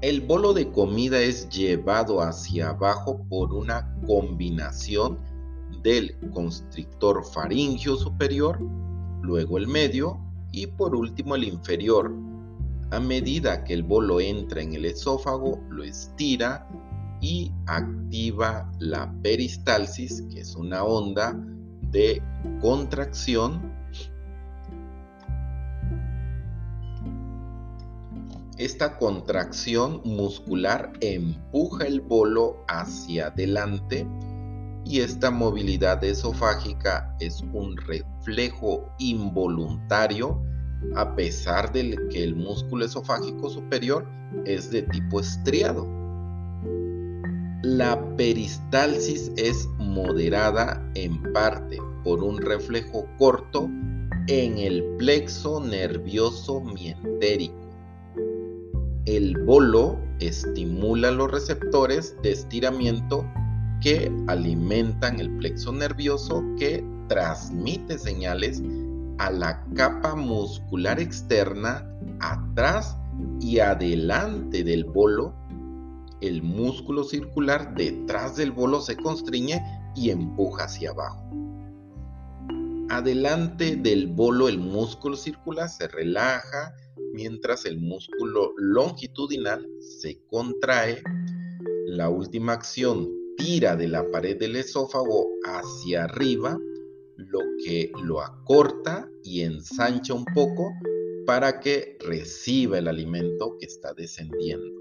[0.00, 5.18] El bolo de comida es llevado hacia abajo por una combinación
[5.82, 8.58] del constrictor faringio superior,
[9.22, 10.18] luego el medio
[10.52, 12.14] y por último el inferior.
[12.90, 16.68] A medida que el bolo entra en el esófago, lo estira
[17.20, 21.34] y activa la peristalsis, que es una onda
[21.90, 22.22] de
[22.60, 23.73] contracción.
[28.58, 34.06] Esta contracción muscular empuja el bolo hacia adelante
[34.84, 40.40] y esta movilidad esofágica es un reflejo involuntario
[40.94, 44.06] a pesar de que el músculo esofágico superior
[44.44, 45.88] es de tipo estriado.
[47.64, 53.68] La peristalsis es moderada en parte por un reflejo corto
[54.28, 57.63] en el plexo nervioso mientérico.
[59.06, 63.30] El bolo estimula los receptores de estiramiento
[63.82, 68.62] que alimentan el plexo nervioso que transmite señales
[69.18, 71.86] a la capa muscular externa
[72.20, 72.96] atrás
[73.42, 75.34] y adelante del bolo.
[76.22, 79.62] El músculo circular detrás del bolo se constriñe
[79.94, 81.22] y empuja hacia abajo.
[82.88, 86.72] Adelante del bolo el músculo circular se relaja
[87.14, 91.02] mientras el músculo longitudinal se contrae.
[91.86, 96.58] La última acción tira de la pared del esófago hacia arriba,
[97.16, 100.72] lo que lo acorta y ensancha un poco
[101.24, 104.74] para que reciba el alimento que está descendiendo.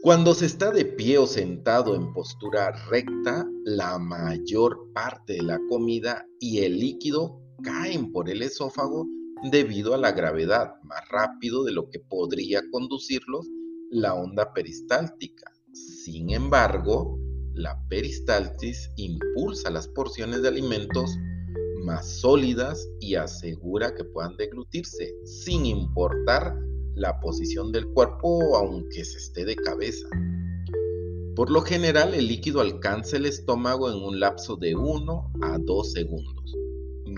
[0.00, 5.60] Cuando se está de pie o sentado en postura recta, la mayor parte de la
[5.68, 9.06] comida y el líquido caen por el esófago
[9.44, 13.46] debido a la gravedad, más rápido de lo que podría conducirlos
[13.90, 15.52] la onda peristáltica.
[15.72, 17.18] Sin embargo,
[17.54, 21.16] la peristaltis impulsa las porciones de alimentos
[21.84, 26.54] más sólidas y asegura que puedan deglutirse, sin importar
[26.94, 30.08] la posición del cuerpo aunque se esté de cabeza.
[31.34, 35.92] Por lo general, el líquido alcanza el estómago en un lapso de 1 a 2
[35.92, 36.56] segundos,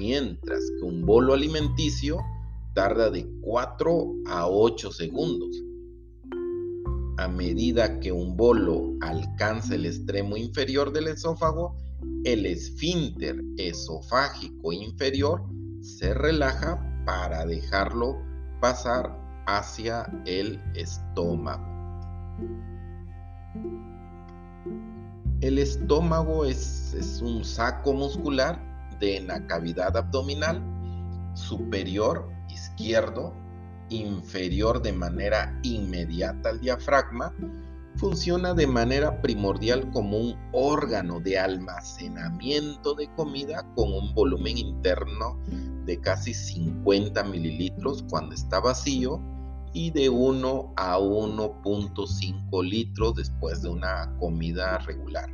[0.00, 2.16] mientras que un bolo alimenticio
[2.74, 5.62] tarda de 4 a 8 segundos.
[7.18, 11.76] A medida que un bolo alcanza el extremo inferior del esófago,
[12.24, 15.42] el esfínter esofágico inferior
[15.82, 18.16] se relaja para dejarlo
[18.58, 19.14] pasar
[19.46, 21.68] hacia el estómago.
[25.42, 28.69] El estómago es, es, un saco muscular
[29.00, 30.62] de la cavidad abdominal
[31.34, 33.34] superior izquierdo,
[33.88, 37.34] inferior de manera inmediata al diafragma,
[37.96, 45.38] funciona de manera primordial como un órgano de almacenamiento de comida con un volumen interno
[45.84, 49.20] de casi 50 mililitros cuando está vacío
[49.72, 55.30] y de 1 a 1.5 litros después de una comida regular.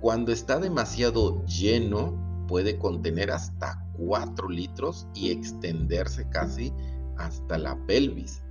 [0.00, 6.72] Cuando está demasiado lleno, puede contener hasta 4 litros y extenderse casi
[7.16, 8.42] hasta la pelvis.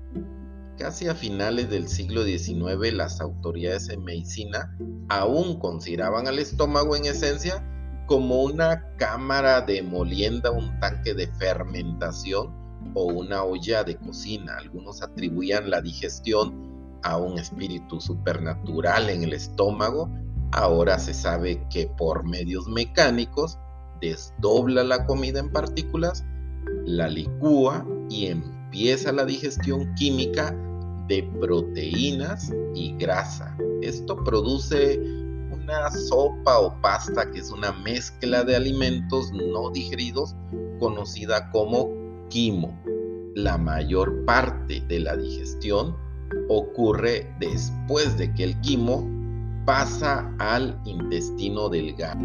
[0.77, 4.73] Casi a finales del siglo XIX las autoridades en medicina
[5.09, 7.61] aún consideraban al estómago en esencia
[8.07, 12.55] como una cámara de molienda, un tanque de fermentación
[12.93, 14.55] o una olla de cocina.
[14.59, 20.09] Algunos atribuían la digestión a un espíritu supernatural en el estómago.
[20.53, 23.59] Ahora se sabe que por medios mecánicos
[24.01, 26.25] desdobla la comida en partículas,
[26.85, 30.55] la licúa y empieza la digestión química
[31.07, 33.57] de proteínas y grasa.
[33.81, 34.99] Esto produce
[35.51, 40.35] una sopa o pasta que es una mezcla de alimentos no digeridos
[40.79, 41.89] conocida como
[42.29, 42.79] quimo.
[43.35, 45.95] La mayor parte de la digestión
[46.47, 49.07] ocurre después de que el quimo
[49.65, 52.19] pasa al intestino delgado.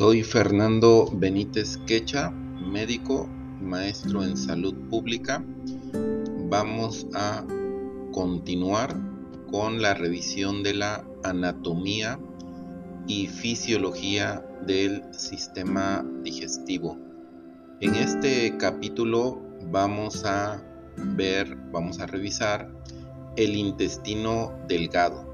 [0.00, 3.28] Soy Fernando Benítez Quecha, médico,
[3.60, 5.44] maestro en salud pública.
[6.48, 7.44] Vamos a
[8.10, 8.96] continuar
[9.50, 12.18] con la revisión de la anatomía
[13.06, 16.96] y fisiología del sistema digestivo.
[17.82, 19.38] En este capítulo
[19.70, 20.64] vamos a
[20.96, 22.72] ver, vamos a revisar
[23.36, 25.29] el intestino delgado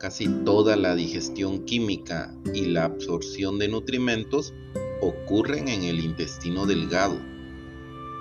[0.00, 4.54] casi toda la digestión química y la absorción de nutrimentos
[5.02, 7.20] ocurren en el intestino delgado.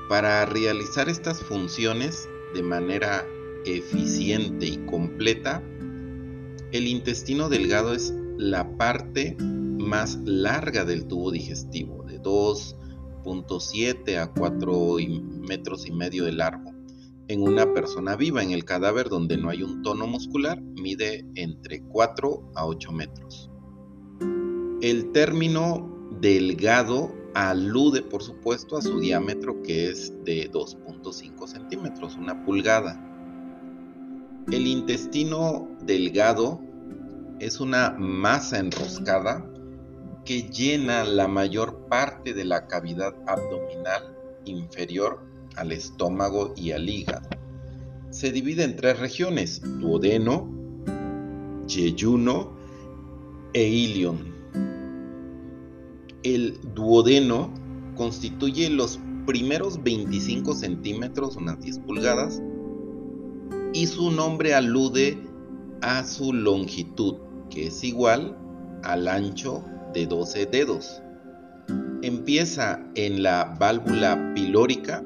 [0.10, 3.26] Para realizar estas funciones de manera
[3.66, 5.64] eficiente y completa,
[6.72, 14.98] el intestino delgado es la parte más larga del tubo digestivo, de 2.7 a 4
[15.48, 16.69] metros y medio de largo
[17.30, 18.44] en una persona viva.
[18.44, 23.50] En el cadáver donde no hay un tono muscular mide entre 4 a 8 metros.
[24.82, 32.44] El término delgado alude por supuesto a su diámetro que es de 2.5 centímetros, una
[32.44, 33.00] pulgada.
[34.52, 36.60] El intestino delgado
[37.40, 39.46] es una masa enroscada
[40.26, 44.16] que llena la mayor parte de la cavidad abdominal
[44.46, 47.30] inferior al estómago y al hígado.
[48.10, 50.50] Se divide en tres regiones, duodeno,
[51.68, 52.52] yeyuno
[53.54, 54.34] e ilion.
[56.24, 57.54] El duodeno
[57.96, 62.42] constituye los primeros 25 centímetros, unas 10 pulgadas,
[63.74, 65.18] y su nombre alude
[65.82, 67.16] a su longitud,
[67.50, 68.38] que es igual
[68.84, 71.02] al ancho de 12 dedos.
[72.02, 75.04] Empieza en la válvula pilórica,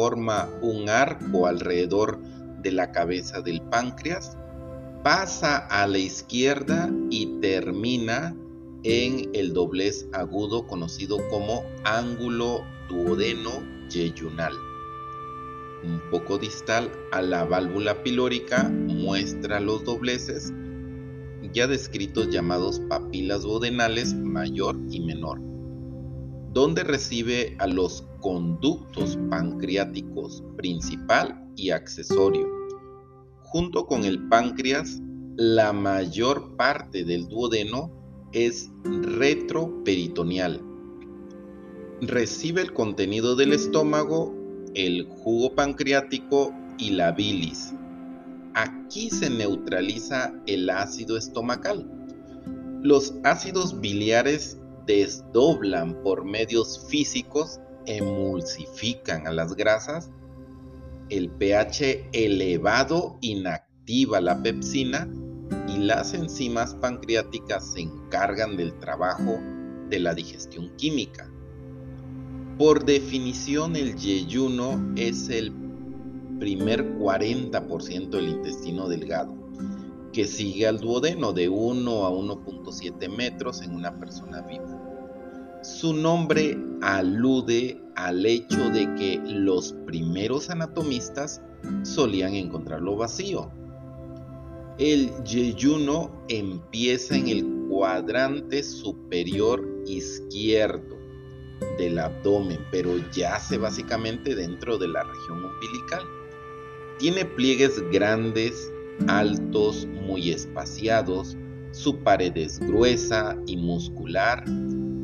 [0.00, 2.18] forma un arco alrededor
[2.62, 4.34] de la cabeza del páncreas,
[5.04, 8.34] pasa a la izquierda y termina
[8.82, 14.54] en el doblez agudo conocido como ángulo duodeno yeyunal.
[15.84, 20.50] Un poco distal a la válvula pilórica muestra los dobleces
[21.52, 25.40] ya descritos llamados papilas duodenales mayor y menor,
[26.52, 32.48] donde recibe a los conductos pancreáticos principal y accesorio.
[33.42, 35.00] Junto con el páncreas,
[35.36, 37.90] la mayor parte del duodeno
[38.32, 40.60] es retroperitoneal.
[42.00, 44.34] Recibe el contenido del estómago,
[44.74, 47.74] el jugo pancreático y la bilis.
[48.54, 51.88] Aquí se neutraliza el ácido estomacal.
[52.82, 54.59] Los ácidos biliares
[54.90, 60.10] desdoblan por medios físicos, emulsifican a las grasas.
[61.08, 65.08] El pH elevado inactiva la pepsina
[65.68, 69.38] y las enzimas pancreáticas se encargan del trabajo
[69.88, 71.30] de la digestión química.
[72.58, 75.52] Por definición, el yeyuno es el
[76.40, 79.39] primer 40% del intestino delgado,
[80.12, 84.80] que sigue al duodeno de 1 a 1.7 metros en una persona viva.
[85.62, 91.42] Su nombre alude al hecho de que los primeros anatomistas
[91.82, 93.50] solían encontrarlo vacío.
[94.78, 100.96] El yeyuno empieza en el cuadrante superior izquierdo
[101.76, 106.02] del abdomen, pero yace básicamente dentro de la región umbilical.
[106.98, 108.72] Tiene pliegues grandes,
[109.08, 111.36] altos, muy espaciados,
[111.72, 114.44] su pared es gruesa y muscular,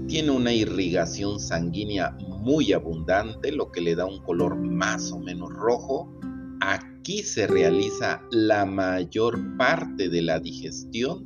[0.09, 5.51] tiene una irrigación sanguínea muy abundante, lo que le da un color más o menos
[5.51, 6.13] rojo.
[6.61, 11.25] Aquí se realiza la mayor parte de la digestión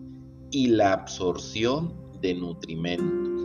[0.51, 3.43] y la absorción de nutrimentos.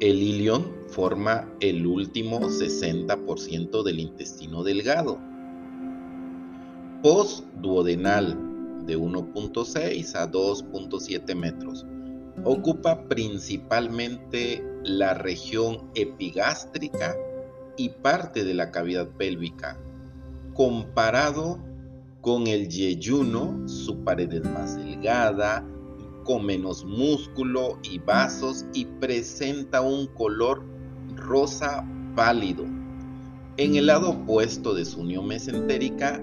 [0.00, 5.29] El ilion forma el último 60% del intestino delgado
[7.02, 8.36] postduodenal
[8.86, 11.86] de 1.6 a 2.7 metros.
[12.44, 17.16] Ocupa principalmente la región epigástrica
[17.76, 19.78] y parte de la cavidad pélvica.
[20.54, 21.58] Comparado
[22.20, 25.66] con el yeyuno, su pared es más delgada,
[26.24, 30.62] con menos músculo y vasos y presenta un color
[31.16, 32.64] rosa pálido.
[33.56, 36.22] En el lado opuesto de su unión mesentérica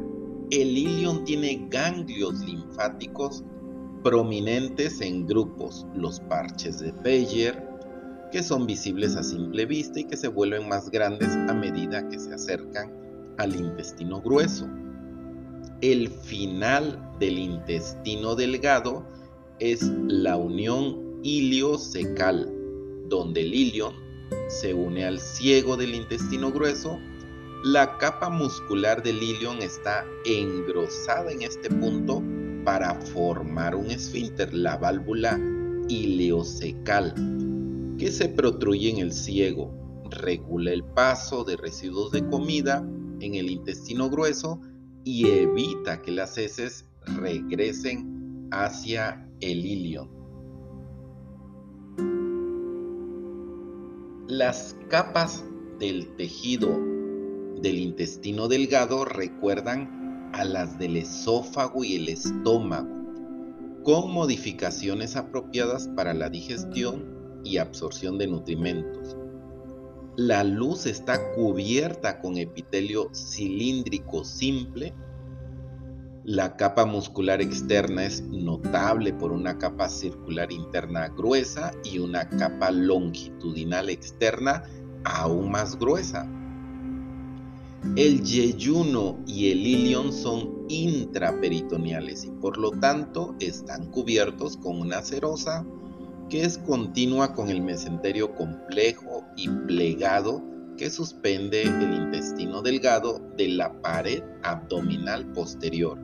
[0.51, 3.43] el ilion tiene ganglios linfáticos
[4.03, 7.67] prominentes en grupos, los parches de Peyer,
[8.31, 12.19] que son visibles a simple vista y que se vuelven más grandes a medida que
[12.19, 12.91] se acercan
[13.37, 14.67] al intestino grueso.
[15.81, 19.05] El final del intestino delgado
[19.59, 22.53] es la unión iliocecal,
[23.09, 23.93] donde el ilion
[24.47, 26.99] se une al ciego del intestino grueso
[27.63, 32.21] la capa muscular del ilion está engrosada en este punto
[32.63, 35.39] para formar un esfínter, la válvula
[35.89, 37.13] ileocecal,
[37.97, 39.73] que se protruye en el ciego,
[40.11, 42.87] regula el paso de residuos de comida
[43.21, 44.61] en el intestino grueso
[45.03, 46.85] y evita que las heces
[47.15, 50.09] regresen hacia el ilion.
[54.27, 55.43] Las capas
[55.79, 56.96] del tejido
[57.61, 62.89] del intestino delgado recuerdan a las del esófago y el estómago,
[63.83, 69.17] con modificaciones apropiadas para la digestión y absorción de nutrimentos.
[70.15, 74.93] La luz está cubierta con epitelio cilíndrico simple.
[76.23, 82.71] La capa muscular externa es notable por una capa circular interna gruesa y una capa
[82.71, 84.63] longitudinal externa
[85.05, 86.27] aún más gruesa.
[87.95, 95.01] El yeyuno y el ilion son intraperitoneales y por lo tanto están cubiertos con una
[95.01, 95.65] serosa
[96.29, 100.43] que es continua con el mesenterio complejo y plegado
[100.77, 105.97] que suspende el intestino delgado de la pared abdominal posterior.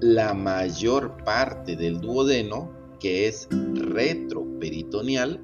[0.00, 5.40] La mayor parte del duodeno, que es retroperitoneal,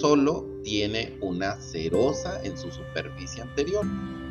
[0.00, 3.86] solo tiene una cerosa en su superficie anterior.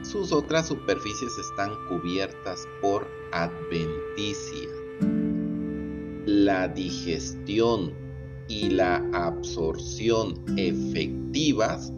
[0.05, 4.69] Sus otras superficies están cubiertas por adventicia.
[6.27, 7.91] La digestión
[8.47, 11.91] y la absorción efectivas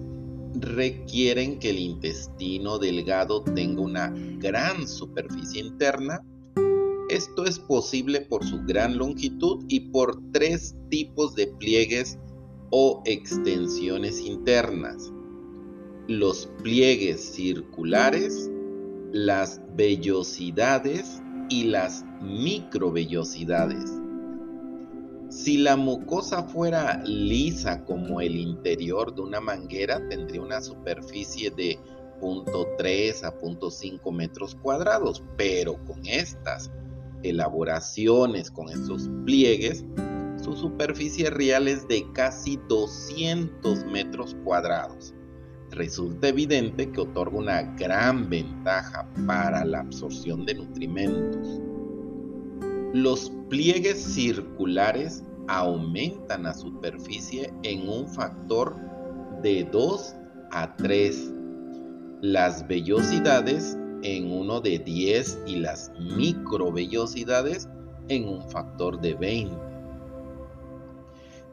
[0.56, 6.24] requieren que el intestino delgado tenga una gran superficie interna.
[7.10, 12.18] Esto es posible por su gran longitud y por tres tipos de pliegues
[12.70, 15.12] o extensiones internas.
[16.08, 18.50] Los pliegues circulares,
[19.12, 23.92] las vellosidades y las microvellosidades.
[25.30, 31.78] Si la mucosa fuera lisa como el interior de una manguera, tendría una superficie de
[32.22, 36.72] 0.3 a 0.5 metros cuadrados, pero con estas
[37.22, 39.84] elaboraciones, con estos pliegues,
[40.42, 45.14] su superficie real es de casi 200 metros cuadrados.
[45.72, 51.62] Resulta evidente que otorga una gran ventaja para la absorción de nutrimentos.
[52.94, 58.76] Los pliegues circulares aumentan la superficie en un factor
[59.42, 60.16] de 2
[60.52, 61.34] a 3.
[62.22, 67.68] Las vellosidades en uno de 10 y las microvellosidades
[68.08, 69.56] en un factor de 20.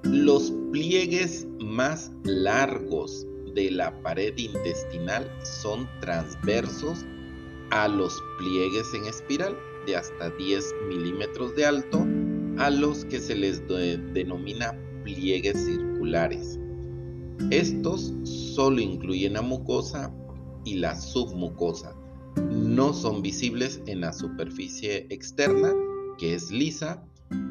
[0.05, 7.05] Los pliegues más largos de la pared intestinal son transversos
[7.71, 12.07] a los pliegues en espiral de hasta 10 milímetros de alto
[12.59, 16.59] a los que se les denomina pliegues circulares.
[17.51, 20.15] Estos solo incluyen la mucosa
[20.65, 21.95] y la submucosa.
[22.51, 25.73] No son visibles en la superficie externa,
[26.19, 27.05] que es lisa,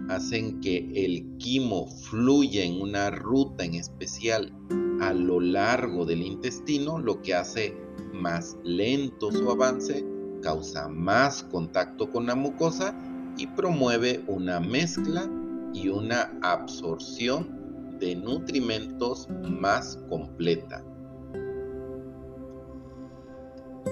[0.09, 4.53] hacen que el quimo fluya en una ruta en especial
[5.01, 7.77] a lo largo del intestino, lo que hace
[8.13, 10.05] más lento su avance,
[10.41, 12.95] causa más contacto con la mucosa
[13.37, 15.29] y promueve una mezcla
[15.73, 20.83] y una absorción de nutrimentos más completa.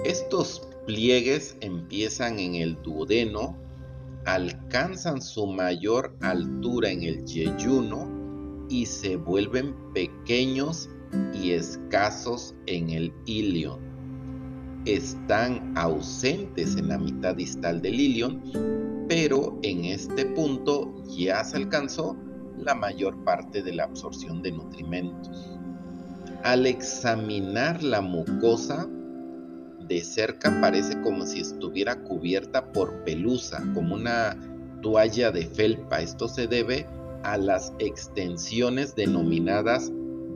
[0.04, 3.56] Estos pliegues empiezan en el duodeno,
[4.24, 8.11] alcanzan su mayor altura en el yeyuno
[8.72, 10.88] y se vuelven pequeños
[11.34, 13.78] y escasos en el ilion.
[14.86, 18.40] Están ausentes en la mitad distal del ilion
[19.14, 22.16] pero en este punto ya se alcanzó
[22.56, 25.58] la mayor parte de la absorción de nutrimentos.
[26.44, 28.88] Al examinar la mucosa
[29.86, 34.34] de cerca parece como si estuviera cubierta por pelusa, como una
[34.80, 36.00] toalla de felpa.
[36.00, 37.01] Esto se debe a
[37.36, 39.90] las extensiones denominadas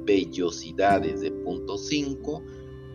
[0.04, 2.42] vellosidades de 0.5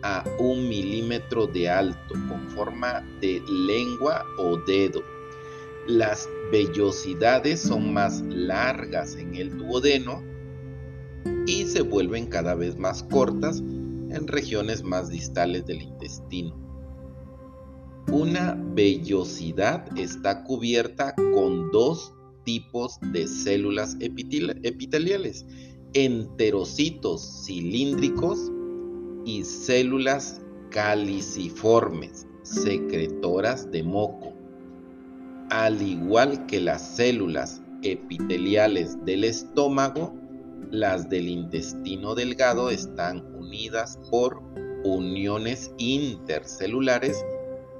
[0.02, 5.02] a 1 milímetro de alto con forma de lengua o dedo
[5.86, 10.22] las vellosidades son más largas en el duodeno
[11.46, 16.56] y se vuelven cada vez más cortas en regiones más distales del intestino.
[18.12, 22.14] Una vellosidad está cubierta con dos
[22.44, 25.44] tipos de células epiteliales,
[25.94, 28.50] enterocitos cilíndricos
[29.24, 30.40] y células
[30.70, 34.32] caliciformes, secretoras de moco.
[35.50, 40.14] Al igual que las células epiteliales del estómago,
[40.70, 44.42] las del intestino delgado están unidas por
[44.84, 47.24] uniones intercelulares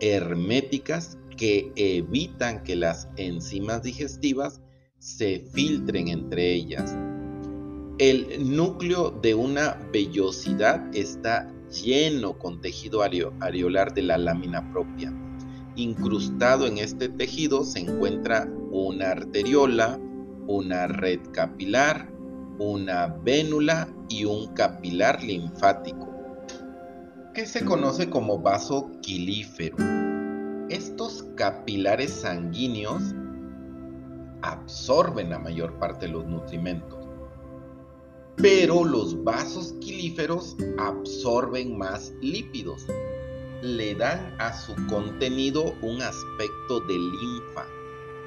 [0.00, 4.60] herméticas que evitan que las enzimas digestivas
[4.98, 6.96] se filtren entre ellas.
[7.98, 15.12] El núcleo de una vellosidad está lleno con tejido areolar de la lámina propia
[15.76, 19.98] Incrustado en este tejido se encuentra una arteriola,
[20.46, 22.12] una red capilar,
[22.58, 26.10] una vénula y un capilar linfático,
[27.32, 29.76] que se conoce como vaso quilífero.
[30.72, 33.02] Estos capilares sanguíneos
[34.40, 37.06] absorben la mayor parte de los nutrimentos,
[38.36, 42.86] pero los vasos quilíferos absorben más lípidos
[43.60, 47.66] le dan a su contenido un aspecto de linfa,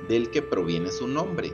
[0.07, 1.51] del que proviene su nombre.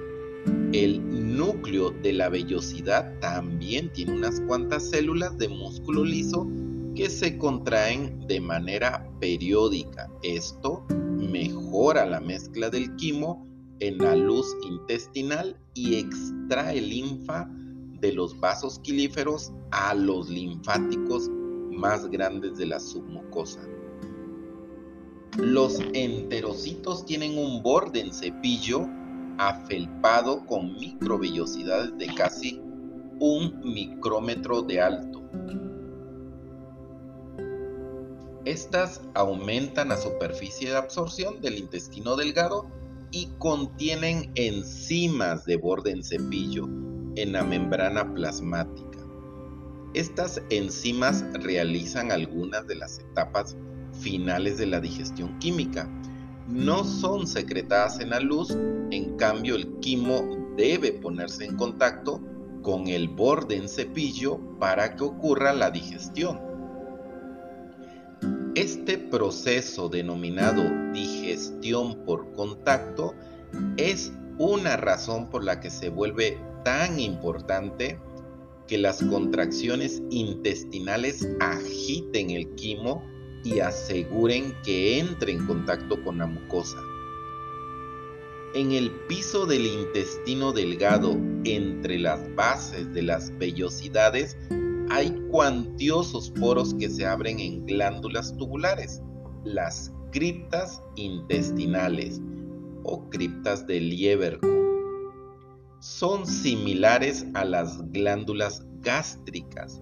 [0.73, 6.49] El núcleo de la vellosidad también tiene unas cuantas células de músculo liso
[6.95, 10.09] que se contraen de manera periódica.
[10.23, 13.47] Esto mejora la mezcla del quimo
[13.79, 17.49] en la luz intestinal y extrae linfa
[17.99, 21.29] de los vasos quilíferos a los linfáticos
[21.71, 23.61] más grandes de la submucosa.
[25.37, 28.87] Los enterocitos tienen un borde en cepillo
[29.37, 32.61] afelpado con microvellosidades de casi
[33.19, 35.21] un micrómetro de alto.
[38.45, 42.67] Estas aumentan la superficie de absorción del intestino delgado
[43.11, 46.65] y contienen enzimas de borde en cepillo
[47.15, 48.97] en la membrana plasmática.
[49.93, 53.55] Estas enzimas realizan algunas de las etapas
[53.99, 55.87] finales de la digestión química.
[56.47, 58.57] No son secretadas en la luz,
[58.89, 62.21] en cambio el quimo debe ponerse en contacto
[62.63, 66.51] con el borde en cepillo para que ocurra la digestión.
[68.56, 73.16] Este proceso denominado digestión por contacto
[73.78, 77.97] es una razón por la que se vuelve tan importante
[78.68, 83.02] que las contracciones intestinales agiten el quimo
[83.45, 86.78] y aseguren que entre en contacto con la mucosa.
[88.54, 94.36] En el piso del intestino delgado, entre las bases de las vellosidades,
[94.93, 99.01] hay cuantiosos poros que se abren en glándulas tubulares,
[99.45, 102.19] las criptas intestinales
[102.83, 104.51] o criptas de Lieberkühn.
[105.79, 109.81] Son similares a las glándulas gástricas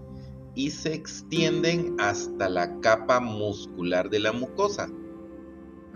[0.53, 4.91] y se extienden hasta la capa muscular de la mucosa.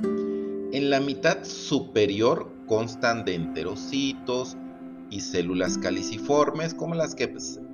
[0.02, 4.58] En la mitad superior constan de enterocitos
[5.12, 7.28] y células caliciformes como las que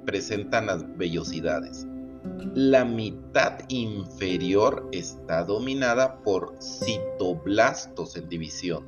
[0.10, 1.86] presentan las vellosidades.
[2.56, 8.86] La mitad inferior está dominada por citoblastos en división.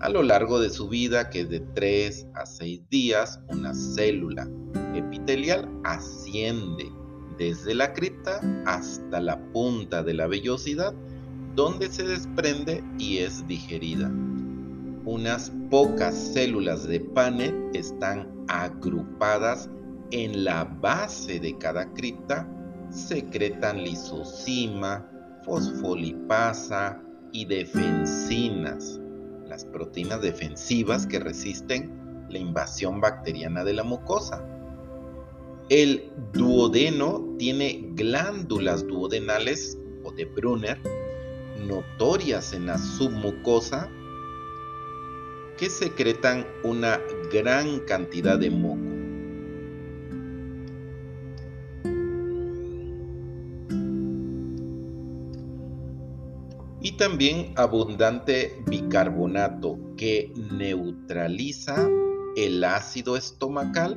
[0.00, 4.46] A lo largo de su vida, que es de 3 a 6 días, una célula
[4.94, 6.92] epitelial asciende
[7.38, 10.92] desde la cripta hasta la punta de la vellosidad,
[11.56, 14.08] donde se desprende y es digerida.
[15.06, 19.70] Unas pocas células de Paneth están agrupadas
[20.12, 22.48] en la base de cada cripta,
[22.90, 25.08] secretan lisocima,
[25.44, 27.02] fosfolipasa
[27.32, 29.00] y defensinas,
[29.46, 34.46] las proteínas defensivas que resisten la invasión bacteriana de la mucosa.
[35.68, 40.78] El duodeno tiene glándulas duodenales o de Brunner
[41.66, 43.88] notorias en la submucosa
[45.56, 47.00] que secretan una
[47.32, 48.91] gran cantidad de moco.
[56.92, 61.88] Y también abundante bicarbonato que neutraliza
[62.36, 63.96] el ácido estomacal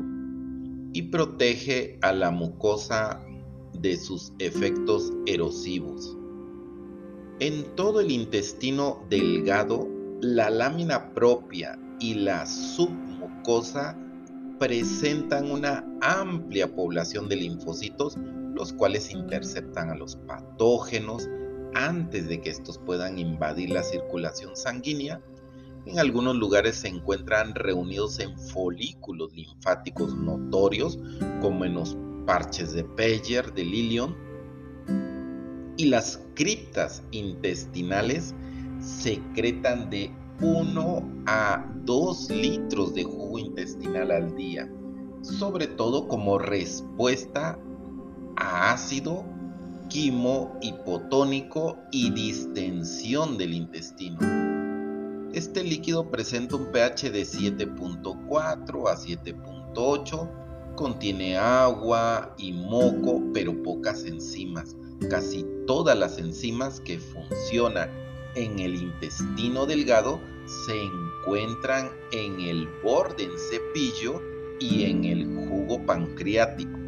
[0.93, 3.21] y protege a la mucosa
[3.81, 6.17] de sus efectos erosivos.
[7.41, 9.89] En todo el intestino delgado,
[10.21, 13.99] la lámina propia y la submucosa
[14.57, 18.17] presentan una amplia población de linfocitos,
[18.53, 21.27] los cuales interceptan a los patógenos
[21.75, 25.21] antes de que estos puedan invadir la circulación sanguínea
[25.85, 30.97] en algunos lugares se encuentran reunidos en folículos linfáticos notorios,
[31.41, 31.95] como en los
[32.25, 34.15] parches de Peyer, de Lilion.
[35.77, 38.33] Y las criptas intestinales
[38.79, 40.11] secretan de
[40.41, 44.67] 1 a 2 litros de jugo intestinal al día,
[45.21, 47.59] sobre todo como respuesta
[48.37, 49.23] a ácido,
[49.89, 54.19] quimo hipotónico y distensión del intestino.
[55.33, 64.05] Este líquido presenta un pH de 7.4 a 7.8, contiene agua y moco, pero pocas
[64.05, 64.75] enzimas.
[65.09, 67.89] Casi todas las enzimas que funcionan
[68.35, 70.21] en el intestino delgado
[70.65, 74.21] se encuentran en el borde en cepillo
[74.59, 76.84] y en el jugo pancreático.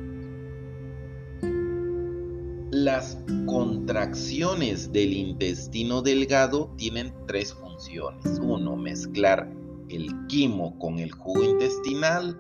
[2.84, 3.18] Las
[3.48, 8.40] contracciones del intestino delgado tienen tres funciones.
[8.40, 9.52] Uno, mezclar
[9.90, 12.40] el quimo con el jugo intestinal,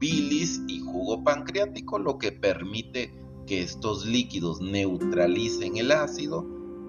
[0.00, 3.12] bilis y jugo pancreático, lo que permite
[3.46, 6.46] que estos líquidos neutralicen el ácido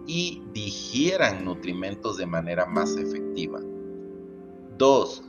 [0.07, 3.59] y digieran nutrimentos de manera más efectiva.
[4.77, 5.21] Dos,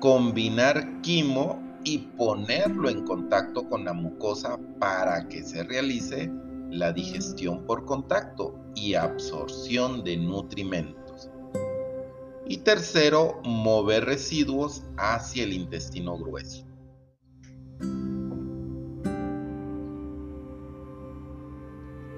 [0.00, 6.30] Combinar quimo y ponerlo en contacto con la mucosa para que se realice
[6.76, 11.30] la digestión por contacto y absorción de nutrimentos.
[12.46, 16.64] Y tercero, mover residuos hacia el intestino grueso.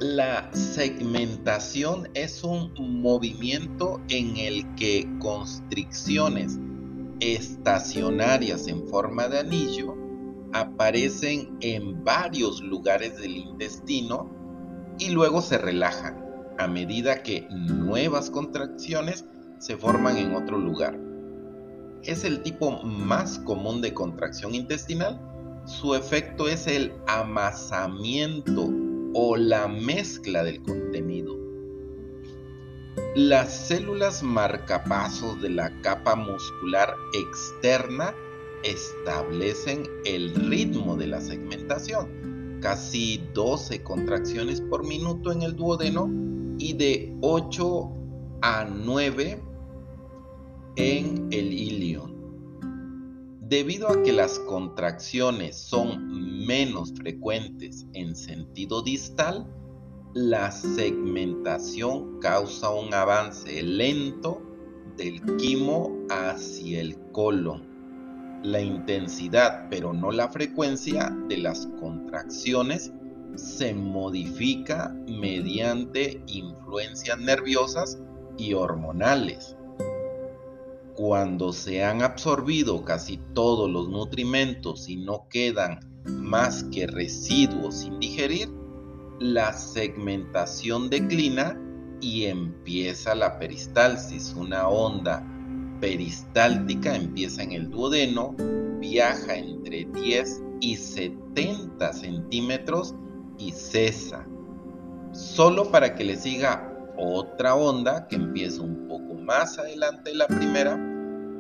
[0.00, 6.56] La segmentación es un movimiento en el que constricciones
[7.20, 9.96] estacionarias en forma de anillo
[10.52, 14.38] aparecen en varios lugares del intestino
[14.99, 16.24] y luego se relajan
[16.59, 19.24] a medida que nuevas contracciones
[19.59, 20.99] se forman en otro lugar.
[22.03, 25.20] Es el tipo más común de contracción intestinal.
[25.66, 28.70] Su efecto es el amasamiento
[29.14, 31.36] o la mezcla del contenido.
[33.14, 38.14] Las células marcapasos de la capa muscular externa
[38.64, 42.28] establecen el ritmo de la segmentación,
[42.61, 46.09] casi 12 contracciones por minuto en el duodeno
[46.59, 47.90] y de 8
[48.42, 49.42] a 9
[50.76, 52.18] en el ilion.
[53.48, 59.46] Debido a que las contracciones son menos frecuentes en sentido distal,
[60.14, 64.42] la segmentación causa un avance lento
[64.96, 67.68] del quimo hacia el colon.
[68.43, 72.93] La intensidad, pero no la frecuencia de las contracciones
[73.34, 77.99] se modifica mediante influencias nerviosas
[78.36, 79.57] y hormonales.
[80.95, 87.99] Cuando se han absorbido casi todos los nutrimentos y no quedan más que residuos sin
[87.99, 88.49] digerir,
[89.20, 91.61] la segmentación declina
[92.01, 95.24] y empieza la peristalsis, una onda
[95.81, 98.35] peristáltica empieza en el duodeno,
[98.81, 102.95] viaja entre 10 y 70 centímetros
[103.39, 104.26] y cesa.
[105.12, 110.26] Solo para que le siga otra onda que empieza un poco más adelante de la
[110.26, 110.76] primera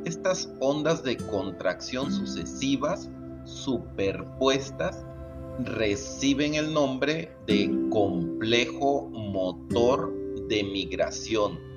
[0.04, 3.10] estas ondas de contracción sucesivas,
[3.44, 5.04] superpuestas,
[5.64, 10.14] reciben el nombre de complejo motor
[10.48, 11.67] de migración.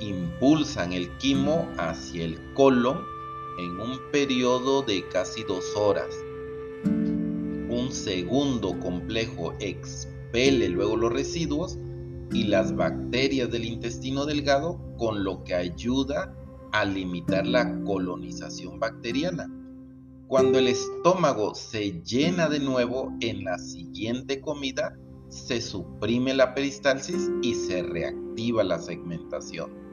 [0.00, 3.00] Impulsan el quimo hacia el colon
[3.58, 6.14] en un periodo de casi dos horas.
[6.84, 11.78] Un segundo complejo expele luego los residuos
[12.32, 16.34] y las bacterias del intestino delgado, con lo que ayuda
[16.72, 19.48] a limitar la colonización bacteriana.
[20.26, 24.96] Cuando el estómago se llena de nuevo en la siguiente comida,
[25.28, 29.83] se suprime la peristalsis y se reactiva la segmentación.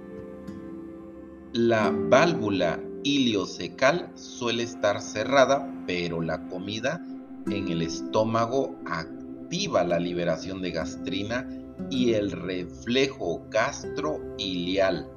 [1.54, 7.06] La válvula iliocecal suele estar cerrada, pero la comida
[7.47, 11.45] en el estómago activa la liberación de gastrina
[11.89, 15.12] y el reflejo gastroilial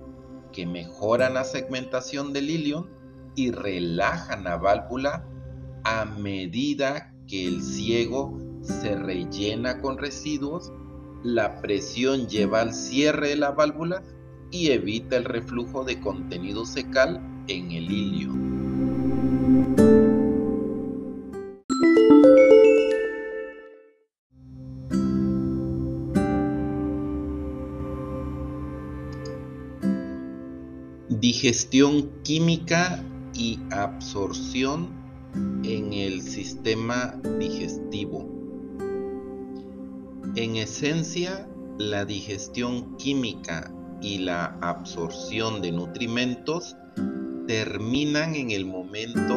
[0.53, 2.91] que mejoran la segmentación del ilion
[3.37, 5.25] y relajan la válvula
[5.85, 10.73] a medida que el ciego se rellena con residuos,
[11.23, 14.03] la presión lleva al cierre de la válvula
[14.55, 18.45] y evita el reflujo de contenido secal en el ilion.
[31.09, 33.03] digestión química
[33.35, 34.89] y absorción
[35.65, 38.29] en el sistema digestivo.
[40.37, 41.49] En esencia,
[41.79, 43.74] la digestión química
[44.05, 46.77] y la absorción de nutrimentos
[47.47, 49.35] terminan en el momento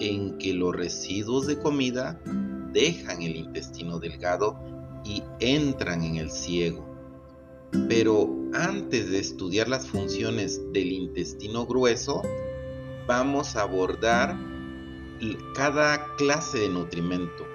[0.00, 2.20] en que los residuos de comida
[2.72, 4.58] dejan el intestino delgado
[5.04, 6.84] y entran en el ciego.
[7.88, 12.22] Pero antes de estudiar las funciones del intestino grueso,
[13.06, 14.36] vamos a abordar
[15.54, 17.46] cada clase de nutrimento,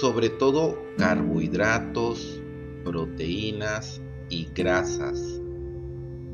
[0.00, 2.40] sobre todo carbohidratos,
[2.82, 5.40] proteínas y grasas,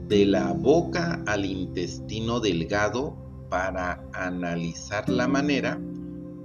[0.08, 3.16] de la boca al intestino delgado
[3.48, 5.80] para analizar la manera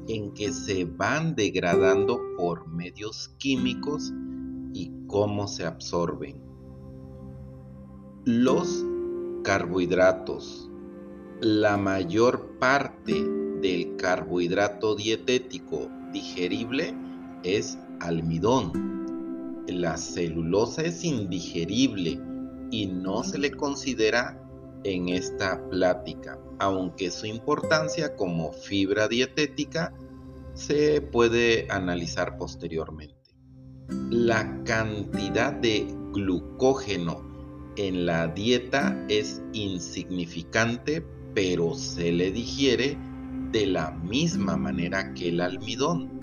[0.07, 4.11] en que se van degradando por medios químicos
[4.73, 6.41] y cómo se absorben.
[8.25, 8.85] Los
[9.43, 10.69] carbohidratos.
[11.41, 13.23] La mayor parte
[13.61, 16.93] del carbohidrato dietético digerible
[17.43, 18.98] es almidón.
[19.71, 22.19] La celulosa es indigerible
[22.71, 24.37] y no se le considera
[24.83, 29.93] en esta plática, aunque su importancia como fibra dietética
[30.53, 33.15] se puede analizar posteriormente.
[34.09, 37.21] La cantidad de glucógeno
[37.77, 42.97] en la dieta es insignificante, pero se le digiere
[43.51, 46.19] de la misma manera que el almidón.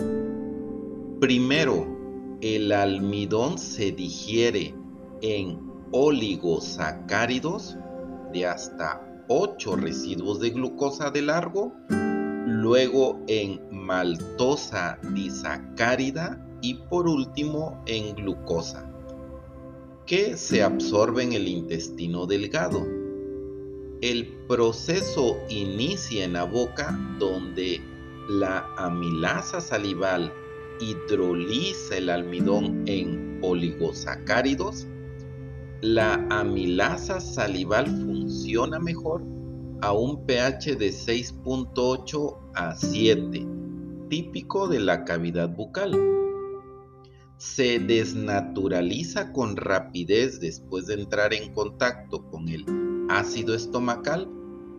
[1.20, 1.95] Primero,
[2.40, 4.74] el almidón se digiere
[5.22, 5.58] en
[5.92, 7.76] oligosacáridos
[8.32, 11.72] de hasta 8 residuos de glucosa de largo,
[12.46, 18.90] luego en maltosa disacárida y por último en glucosa,
[20.04, 22.86] que se absorbe en el intestino delgado.
[24.02, 27.80] El proceso inicia en la boca donde
[28.28, 30.32] la amilasa salival
[30.80, 34.86] hidroliza el almidón en oligosacáridos,
[35.82, 39.22] la amilasa salival funciona mejor
[39.82, 43.46] a un pH de 6.8 a 7,
[44.08, 45.94] típico de la cavidad bucal.
[47.36, 52.64] Se desnaturaliza con rapidez después de entrar en contacto con el
[53.10, 54.28] ácido estomacal,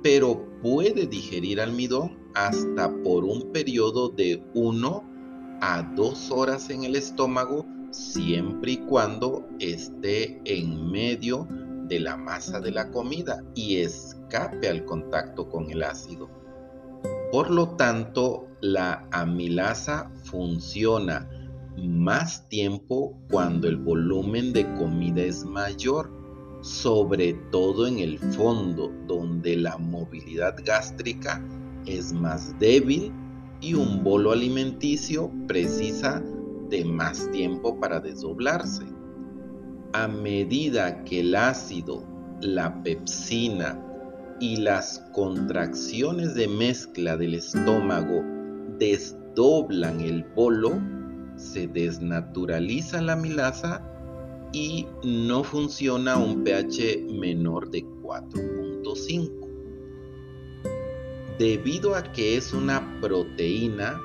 [0.01, 5.06] pero puede digerir almidón hasta por un periodo de 1
[5.61, 11.47] a 2 horas en el estómago siempre y cuando esté en medio
[11.87, 16.29] de la masa de la comida y escape al contacto con el ácido.
[17.31, 21.29] Por lo tanto, la amilasa funciona
[21.77, 26.11] más tiempo cuando el volumen de comida es mayor,
[26.61, 31.43] sobre todo en el fondo, donde la movilidad gástrica
[31.85, 33.13] es más débil
[33.61, 36.23] y un bolo alimenticio precisa
[36.69, 38.85] de más tiempo para desdoblarse.
[39.93, 42.03] A medida que el ácido,
[42.41, 43.81] la pepsina
[44.39, 48.23] y las contracciones de mezcla del estómago
[48.77, 50.79] desdoblan el bolo,
[51.35, 53.81] se desnaturaliza la milasa
[54.53, 59.46] y no funciona un pH menor de 4.5.
[61.37, 64.01] Debido a que es una proteína,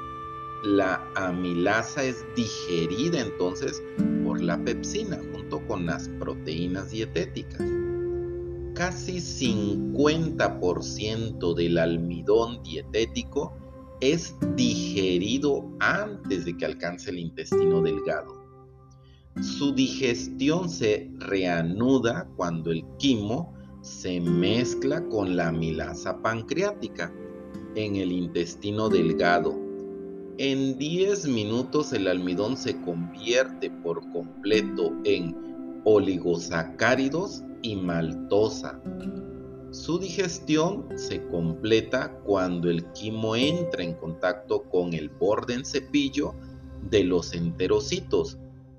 [0.65, 3.83] la amilasa es digerida entonces
[4.23, 7.67] por la pepsina junto con las proteínas dietéticas.
[8.75, 13.57] Casi 50% del almidón dietético
[14.03, 18.43] es digerido antes de que alcance el intestino delgado.
[19.41, 27.11] Su digestión se reanuda cuando el quimo se mezcla con la amilasa pancreática
[27.75, 29.59] en el intestino delgado.
[30.39, 38.81] En 10 minutos el almidón se convierte por completo en oligosacáridos y maltosa.
[39.71, 46.35] Su digestión se completa cuando el quimo entra en contacto con el borde en cepillo
[46.91, 48.39] de los enterocitos,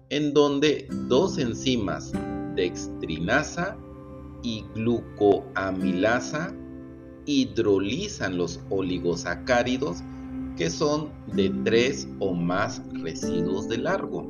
[0.09, 2.11] en donde dos enzimas,
[2.55, 3.77] dextrinasa
[4.43, 6.53] y glucoamilasa,
[7.25, 9.97] hidrolizan los oligosacáridos
[10.57, 14.29] que son de tres o más residuos de largo.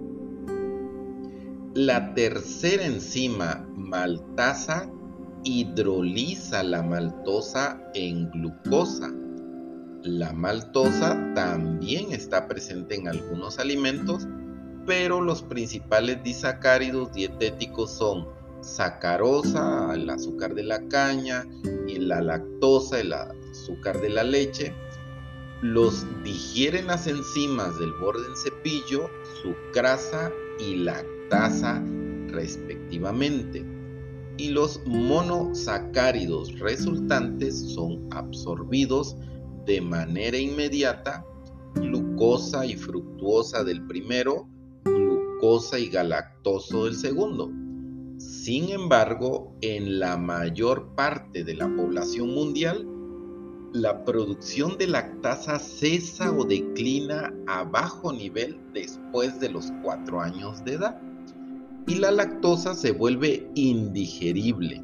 [1.74, 4.90] La tercera enzima maltasa
[5.44, 9.12] hidroliza la maltosa en glucosa.
[10.04, 14.28] La maltosa también está presente en algunos alimentos,
[14.86, 18.28] pero los principales disacáridos dietéticos son
[18.64, 21.46] sacarosa, el azúcar de la caña,
[21.88, 24.74] y la lactosa, el azúcar de la leche,
[25.62, 29.10] los digieren las enzimas del borde en cepillo,
[29.42, 31.82] sucrasa y lactasa
[32.28, 33.66] respectivamente.
[34.38, 39.16] Y los monosacáridos resultantes son absorbidos
[39.66, 41.26] de manera inmediata,
[41.76, 44.48] glucosa y fructuosa del primero,
[44.84, 47.52] glucosa y galactoso del segundo.
[48.44, 52.86] Sin embargo, en la mayor parte de la población mundial,
[53.72, 60.62] la producción de lactasa cesa o declina a bajo nivel después de los 4 años
[60.66, 61.02] de edad
[61.88, 64.84] y la lactosa se vuelve indigerible.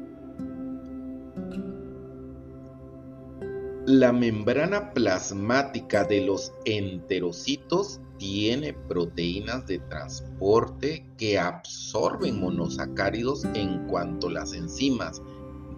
[3.84, 14.28] La membrana plasmática de los enterocitos tiene proteínas de transporte que absorben monosacáridos en cuanto
[14.28, 15.22] las enzimas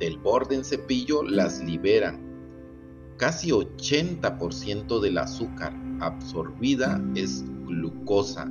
[0.01, 2.21] del borde en cepillo las liberan.
[3.17, 8.51] Casi 80% del azúcar absorbida es glucosa,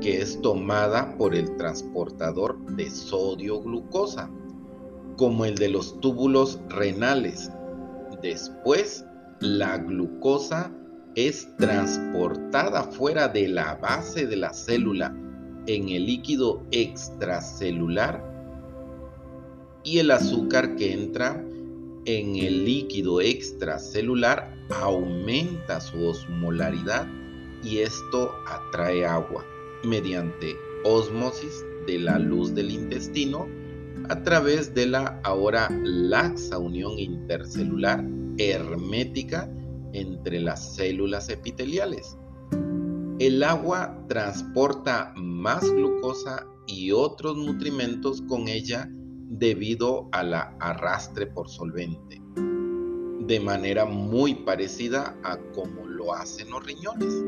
[0.00, 4.30] que es tomada por el transportador de sodio glucosa,
[5.18, 7.50] como el de los túbulos renales.
[8.22, 9.04] Después,
[9.40, 10.72] la glucosa
[11.16, 15.16] es transportada fuera de la base de la célula
[15.66, 18.22] en el líquido extracelular
[19.82, 21.42] y el azúcar que entra
[22.04, 27.06] en el líquido extracelular aumenta su osmolaridad
[27.64, 29.42] y esto atrae agua
[29.84, 33.48] mediante ósmosis de la luz del intestino
[34.10, 38.04] a través de la ahora laxa unión intercelular
[38.36, 39.50] hermética
[39.96, 42.16] entre las células epiteliales.
[43.18, 51.48] El agua transporta más glucosa y otros nutrimentos con ella debido a la arrastre por
[51.48, 52.20] solvente,
[53.20, 57.24] de manera muy parecida a como lo hacen los riñones.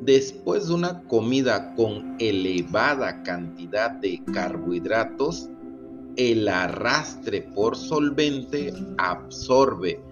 [0.00, 5.50] Después de una comida con elevada cantidad de carbohidratos,
[6.16, 10.02] el arrastre por solvente absorbe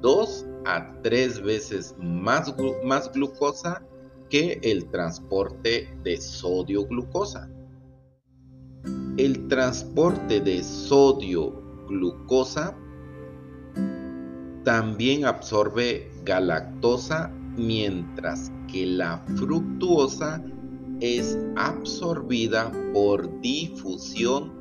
[0.00, 3.82] dos a tres veces más, más glucosa
[4.28, 7.48] que el transporte de sodio-glucosa.
[9.16, 12.76] El transporte de sodio-glucosa
[14.64, 20.42] también absorbe galactosa mientras que la fructuosa
[21.00, 24.52] es absorbida por difusión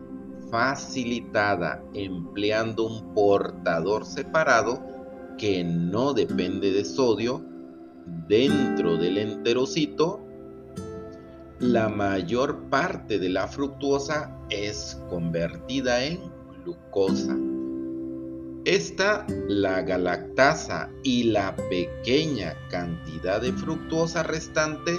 [0.49, 4.90] facilitada empleando un portador separado
[5.37, 7.43] que no depende de sodio
[8.27, 10.25] dentro del enterocito,
[11.59, 16.19] la mayor parte de la fructuosa es convertida en
[16.63, 17.37] glucosa.
[18.65, 24.97] Esta, la galactasa y la pequeña cantidad de fructuosa restante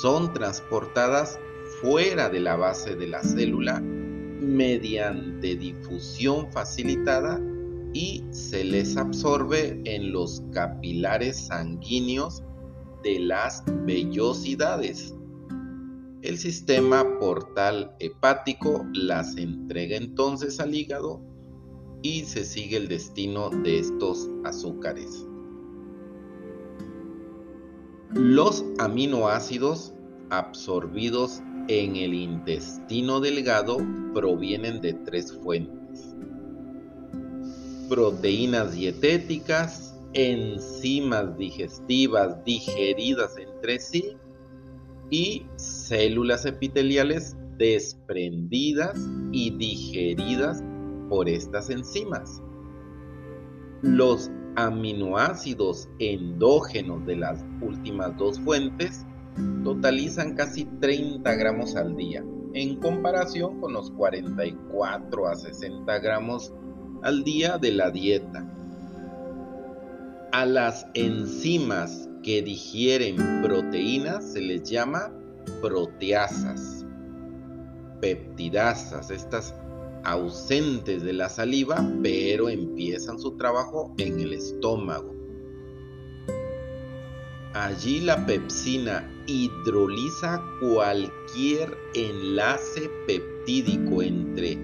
[0.00, 1.38] son transportadas
[1.80, 7.40] fuera de la base de la célula mediante difusión facilitada
[7.92, 12.42] y se les absorbe en los capilares sanguíneos
[13.02, 15.14] de las vellosidades.
[16.22, 21.22] El sistema portal hepático las entrega entonces al hígado
[22.02, 25.26] y se sigue el destino de estos azúcares.
[28.10, 29.94] Los aminoácidos
[30.30, 33.78] absorbidos en el intestino delgado
[34.14, 35.77] provienen de tres fuentes.
[37.88, 44.16] Proteínas dietéticas, enzimas digestivas digeridas entre sí
[45.10, 48.98] y células epiteliales desprendidas
[49.32, 50.62] y digeridas
[51.08, 52.42] por estas enzimas.
[53.82, 59.06] Los aminoácidos endógenos de las últimas dos fuentes
[59.64, 62.24] totalizan casi 30 gramos al día,
[62.54, 66.52] en comparación con los 44 a 60 gramos
[67.02, 68.46] al día de la dieta.
[70.32, 75.12] A las enzimas que digieren proteínas se les llama
[75.62, 76.84] proteasas,
[78.00, 79.54] peptidasas, estas
[80.04, 85.14] ausentes de la saliva, pero empiezan su trabajo en el estómago.
[87.54, 94.58] Allí la pepsina hidroliza cualquier enlace peptídico entre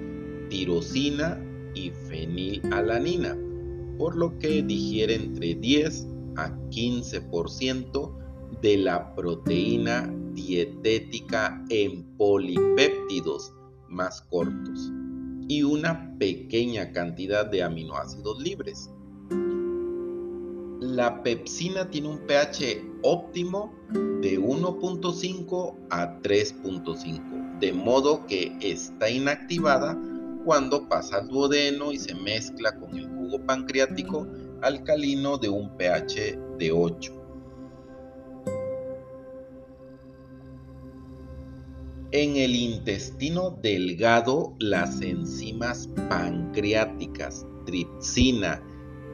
[0.48, 1.40] tirosina
[1.74, 3.36] y fenilalanina,
[3.98, 6.06] por lo que digiere entre 10
[6.36, 8.12] a 15%
[8.60, 13.52] de la proteína dietética en polipéptidos
[13.88, 14.90] más cortos
[15.48, 18.90] y una pequeña cantidad de aminoácidos libres.
[20.80, 23.72] La pepsina tiene un pH óptimo
[24.20, 29.98] de 1.5 a 3.5, de modo que está inactivada
[30.44, 34.26] cuando pasa al duodeno y se mezcla con el jugo pancreático
[34.62, 37.24] alcalino de un pH de 8.
[42.12, 48.62] En el intestino delgado, las enzimas pancreáticas, tripsina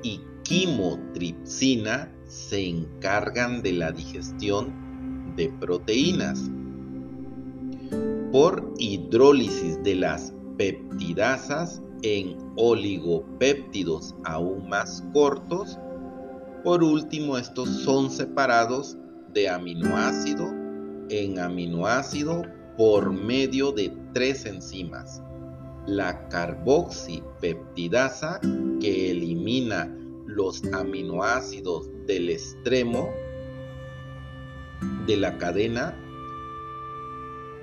[0.02, 6.51] y quimotripsina se encargan de la digestión de proteínas.
[8.31, 15.78] Por hidrólisis de las peptidasas en oligopéptidos aún más cortos,
[16.62, 18.99] por último estos son separados
[19.32, 20.53] de aminoácido
[21.09, 22.43] en aminoácido
[22.77, 25.23] por medio de tres enzimas.
[25.87, 28.39] La carboxipeptidasa
[28.82, 29.91] que elimina
[30.27, 33.09] los aminoácidos del extremo
[35.07, 35.97] de la cadena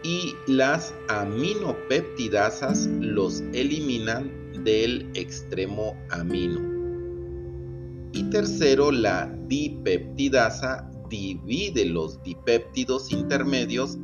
[0.03, 4.31] y las aminopeptidasas los eliminan
[4.63, 6.61] del extremo amino.
[8.13, 13.97] Y tercero, la dipeptidasa divide los dipéptidos intermedios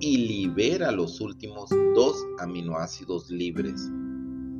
[0.00, 3.88] y libera los últimos dos aminoácidos libres.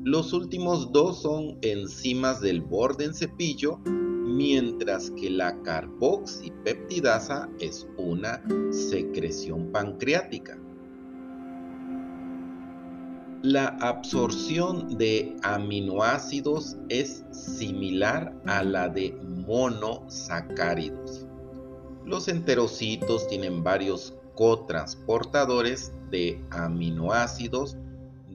[0.05, 8.43] Los últimos dos son enzimas del borde en cepillo, mientras que la carboxipeptidasa es una
[8.71, 10.61] secreción pancreática.
[13.43, 19.13] La absorción de aminoácidos es similar a la de
[19.47, 21.27] monosacáridos.
[22.05, 27.77] Los enterocitos tienen varios cotransportadores de aminoácidos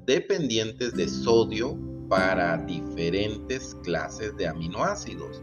[0.06, 5.41] dependientes de sodio para diferentes clases de aminoácidos.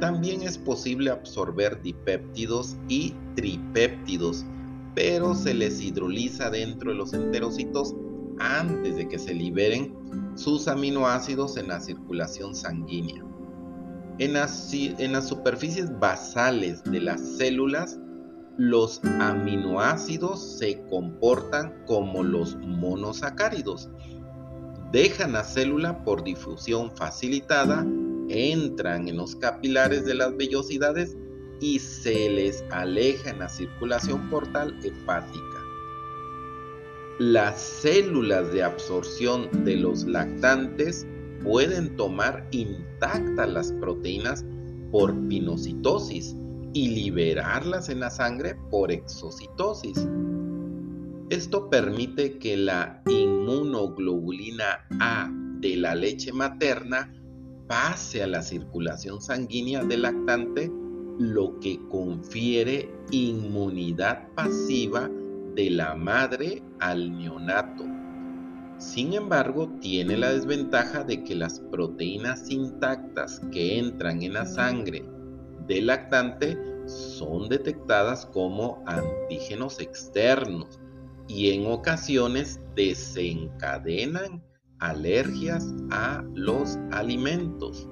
[0.00, 4.44] También es posible absorber dipéptidos y tripéptidos,
[4.94, 7.94] pero se les hidroliza dentro de los enterocitos
[8.40, 9.94] antes de que se liberen
[10.36, 13.24] sus aminoácidos en la circulación sanguínea.
[14.18, 17.98] En las, superficies basales de las células,
[18.56, 23.88] los aminoácidos se comportan como los monosacáridos.
[24.90, 27.86] Dejan la célula por difusión facilitada,
[28.28, 31.16] entran en los capilares de las vellosidades
[31.60, 35.57] y se les aleja en la circulación portal hepática.
[37.18, 41.04] Las células de absorción de los lactantes
[41.42, 44.44] pueden tomar intactas las proteínas
[44.92, 46.36] por pinocitosis
[46.74, 50.06] y liberarlas en la sangre por exocitosis.
[51.28, 55.28] Esto permite que la inmunoglobulina A
[55.58, 57.12] de la leche materna
[57.66, 60.70] pase a la circulación sanguínea del lactante,
[61.18, 65.10] lo que confiere inmunidad pasiva
[65.56, 67.84] de la madre al neonato.
[68.78, 75.04] Sin embargo, tiene la desventaja de que las proteínas intactas que entran en la sangre
[75.66, 76.56] del lactante
[76.86, 80.80] son detectadas como antígenos externos
[81.26, 84.42] y en ocasiones desencadenan
[84.78, 87.88] alergias a los alimentos.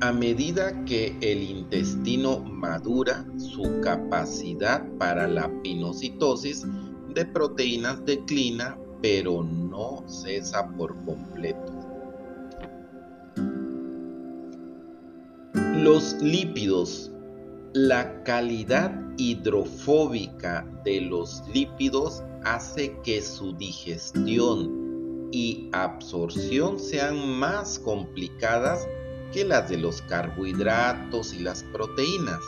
[0.00, 6.66] A medida que el intestino madura, su capacidad para la pinocitosis
[7.14, 11.72] de proteínas declina pero no cesa por completo.
[15.76, 17.10] Los lípidos.
[17.72, 28.86] La calidad hidrofóbica de los lípidos hace que su digestión y absorción sean más complicadas
[29.32, 32.40] que las de los carbohidratos y las proteínas.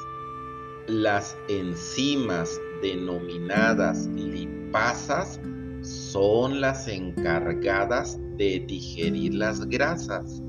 [0.87, 5.41] Las enzimas denominadas lipasas
[5.83, 10.43] son las encargadas de digerir las grasas.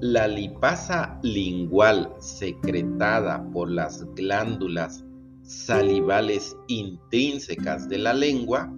[0.00, 5.04] La lipasa lingual secretada por las glándulas
[5.42, 8.72] salivales intrínsecas de la lengua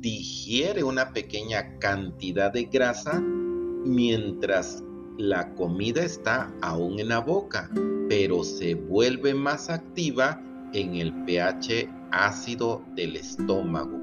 [0.00, 4.82] digiere una pequeña cantidad de grasa mientras
[5.18, 7.70] la comida está aún en la boca,
[8.08, 10.40] pero se vuelve más activa
[10.72, 13.98] en el pH ácido del estómago.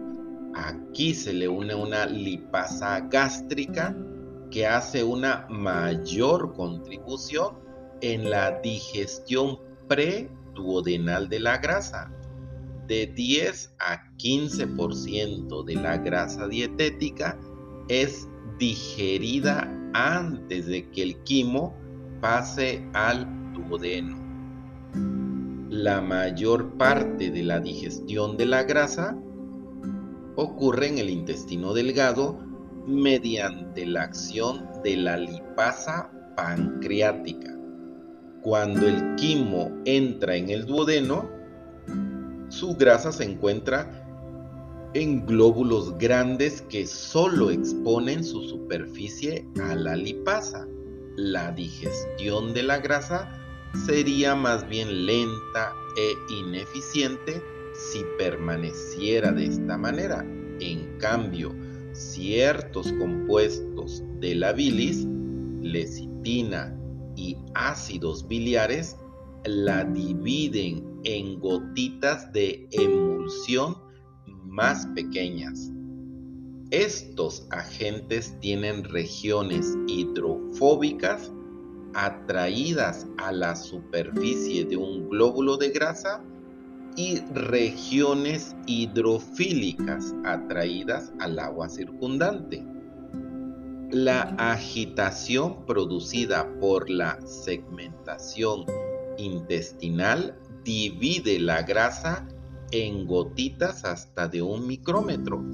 [0.55, 3.95] Aquí se le une una lipasa gástrica
[4.49, 7.59] que hace una mayor contribución
[8.01, 12.11] en la digestión preduodenal de la grasa.
[12.87, 17.39] De 10 a 15% de la grasa dietética
[17.87, 18.27] es
[18.59, 21.75] digerida antes de que el quimo
[22.21, 24.17] pase al duodeno.
[25.69, 29.17] La mayor parte de la digestión de la grasa
[30.35, 32.39] ocurre en el intestino delgado
[32.87, 37.57] mediante la acción de la lipasa pancreática.
[38.41, 41.29] Cuando el quimo entra en el duodeno,
[42.49, 44.02] su grasa se encuentra
[44.93, 50.67] en glóbulos grandes que solo exponen su superficie a la lipasa.
[51.15, 53.29] La digestión de la grasa
[53.85, 57.41] sería más bien lenta e ineficiente
[57.73, 60.25] si permaneciera de esta manera.
[60.59, 61.55] En cambio,
[61.93, 65.07] ciertos compuestos de la bilis,
[65.61, 66.77] lecitina
[67.15, 68.95] y ácidos biliares,
[69.45, 73.82] la dividen en gotitas de emulsión
[74.53, 75.71] más pequeñas.
[76.69, 81.31] Estos agentes tienen regiones hidrofóbicas
[81.95, 86.23] atraídas a la superficie de un glóbulo de grasa
[86.95, 92.63] y regiones hidrofílicas atraídas al agua circundante.
[93.89, 98.65] La agitación producida por la segmentación
[99.17, 102.27] intestinal divide la grasa
[102.73, 105.45] en gotitas hasta de un micrómetro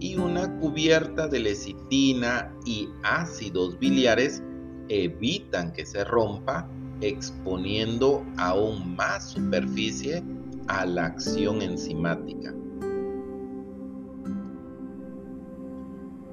[0.00, 4.42] y una cubierta de lecitina y ácidos biliares
[4.88, 6.66] evitan que se rompa
[7.02, 10.24] exponiendo aún más superficie
[10.66, 12.54] a la acción enzimática.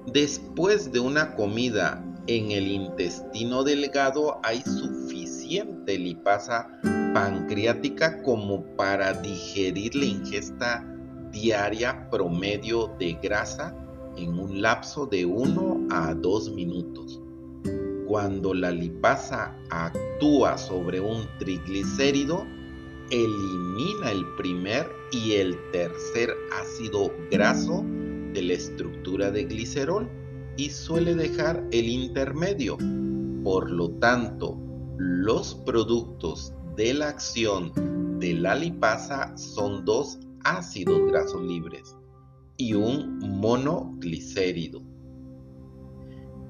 [0.05, 5.08] Después de una comida en el intestino delgado hay suficiente
[5.97, 6.67] lipasa
[7.13, 10.85] pancreática como para digerir la ingesta
[11.31, 13.75] diaria promedio de grasa
[14.17, 17.19] en un lapso de 1 a 2 minutos.
[18.07, 22.45] Cuando la lipasa actúa sobre un triglicérido,
[23.11, 26.29] elimina el primer y el tercer
[26.61, 27.83] ácido graso
[28.33, 30.09] de la estructura de glicerol
[30.57, 32.77] y suele dejar el intermedio.
[33.43, 34.57] Por lo tanto,
[34.99, 41.95] los productos de la acción de la lipasa son dos ácidos grasos libres
[42.57, 44.81] y un monoglicérido.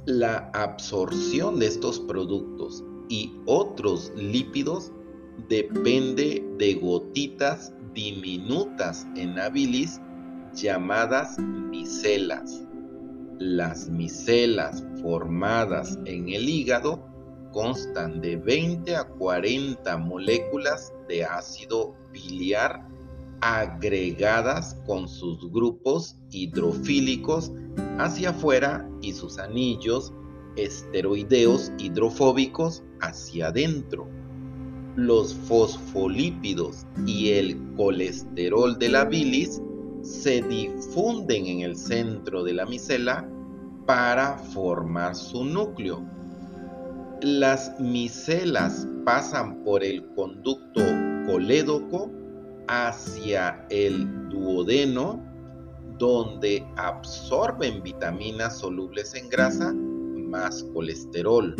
[0.08, 4.92] La absorción de estos productos y otros lípidos
[5.48, 10.02] depende de gotitas diminutas en la bilis
[10.56, 12.66] llamadas micelas.
[13.38, 17.09] Las micelas formadas en el hígado
[17.52, 22.88] constan de 20 a 40 moléculas de ácido biliar
[23.42, 27.52] agregadas con sus grupos hidrofílicos
[27.98, 30.14] hacia afuera y sus anillos
[30.56, 34.08] esteroideos hidrofóbicos hacia adentro.
[34.96, 39.62] Los fosfolípidos y el colesterol de la bilis
[40.02, 43.30] se difunden en el centro de la micela
[43.86, 46.06] para formar su núcleo.
[47.22, 50.82] Las micelas pasan por el conducto
[51.28, 52.10] colédoco
[52.70, 55.22] hacia el duodeno,
[55.98, 61.54] donde absorben vitaminas solubles en grasa más colesterol.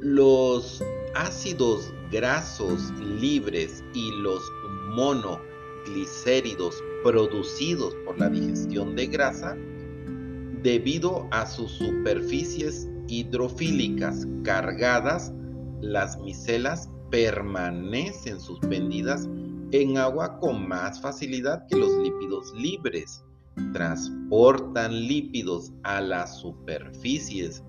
[0.00, 0.84] Los
[1.14, 4.42] ácidos grasos libres y los
[4.90, 9.56] monoglicéridos producidos por la digestión de grasa,
[10.62, 15.32] debido a sus superficies hidrofílicas cargadas,
[15.80, 19.28] las micelas permanecen suspendidas
[19.72, 23.24] en agua con más facilidad que los lípidos libres.
[23.72, 27.62] Transportan lípidos a las superficies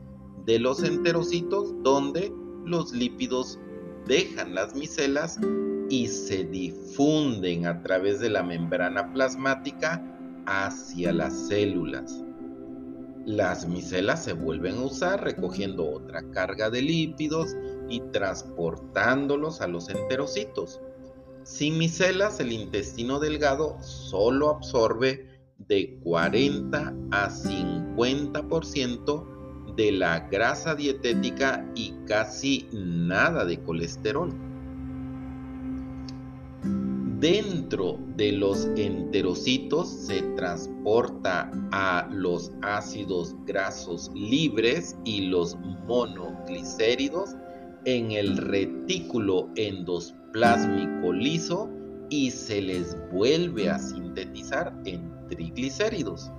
[0.45, 2.33] de los enterocitos donde
[2.65, 3.59] los lípidos
[4.07, 5.39] dejan las micelas
[5.89, 10.01] y se difunden a través de la membrana plasmática
[10.45, 12.23] hacia las células.
[13.25, 17.55] Las micelas se vuelven a usar recogiendo otra carga de lípidos
[17.87, 20.81] y transportándolos a los enterocitos.
[21.43, 31.65] Sin micelas, el intestino delgado solo absorbe de 40 a 50% de la grasa dietética
[31.75, 34.52] y casi nada de colesterol.
[37.23, 45.55] Dentro de los enterocitos se transporta a los ácidos grasos libres y los
[45.87, 47.29] monoglicéridos
[47.85, 51.69] en el retículo endosplásmico liso
[52.09, 56.29] y se les vuelve a sintetizar en triglicéridos.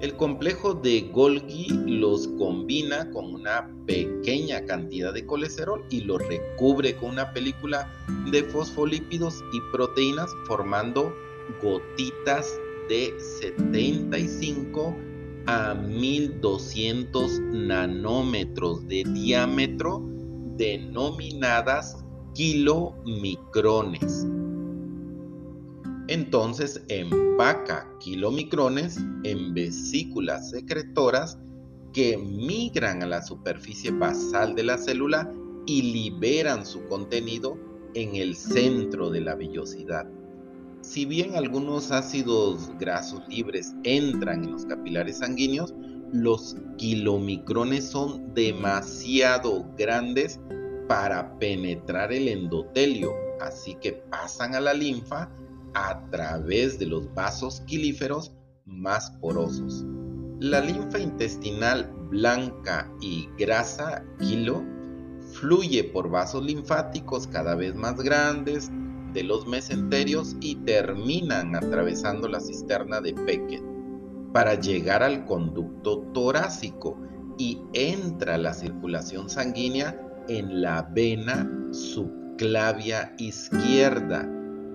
[0.00, 6.94] El complejo de Golgi los combina con una pequeña cantidad de colesterol y los recubre
[6.94, 7.92] con una película
[8.30, 11.12] de fosfolípidos y proteínas formando
[11.60, 14.94] gotitas de 75
[15.46, 20.00] a 1200 nanómetros de diámetro
[20.56, 22.04] denominadas
[22.34, 24.26] kilomicrones.
[26.08, 31.38] Entonces empaca kilomicrones en vesículas secretoras
[31.92, 35.30] que migran a la superficie basal de la célula
[35.66, 37.58] y liberan su contenido
[37.94, 40.06] en el centro de la vellosidad.
[40.80, 45.74] Si bien algunos ácidos grasos libres entran en los capilares sanguíneos,
[46.12, 50.40] los kilomicrones son demasiado grandes
[50.88, 55.30] para penetrar el endotelio, así que pasan a la linfa
[55.78, 58.32] a través de los vasos quilíferos
[58.66, 59.84] más porosos.
[60.40, 64.64] La linfa intestinal blanca y grasa kilo
[65.32, 68.70] fluye por vasos linfáticos cada vez más grandes
[69.12, 73.62] de los mesenterios y terminan atravesando la cisterna de Peckett
[74.32, 76.98] para llegar al conducto torácico
[77.38, 79.96] y entra la circulación sanguínea
[80.28, 84.28] en la vena subclavia izquierda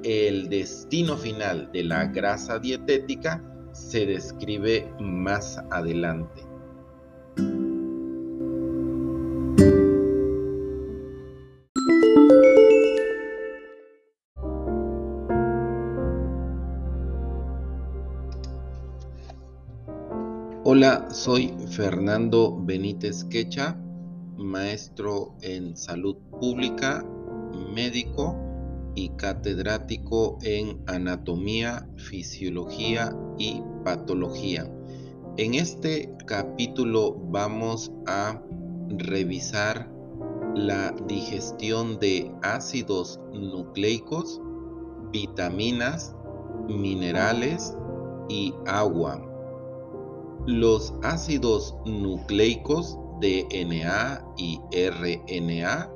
[0.04, 6.42] el destino final de la grasa dietética se describe más adelante.
[20.66, 23.78] Hola, soy Fernando Benítez Quecha,
[24.38, 27.06] maestro en salud pública,
[27.74, 28.53] médico
[28.96, 34.70] y catedrático en anatomía, fisiología y patología.
[35.38, 38.42] En este capítulo vamos a
[38.90, 39.92] revisar
[40.56, 44.40] la digestión de ácidos nucleicos,
[45.12, 46.16] vitaminas,
[46.68, 47.76] minerales
[48.30, 49.20] y agua.
[50.46, 55.93] Los ácidos nucleicos DNA y RNA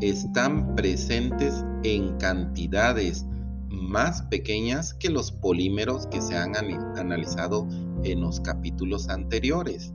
[0.00, 3.26] están presentes en cantidades
[3.68, 6.56] más pequeñas que los polímeros que se han
[6.96, 7.66] analizado
[8.04, 9.92] en los capítulos anteriores.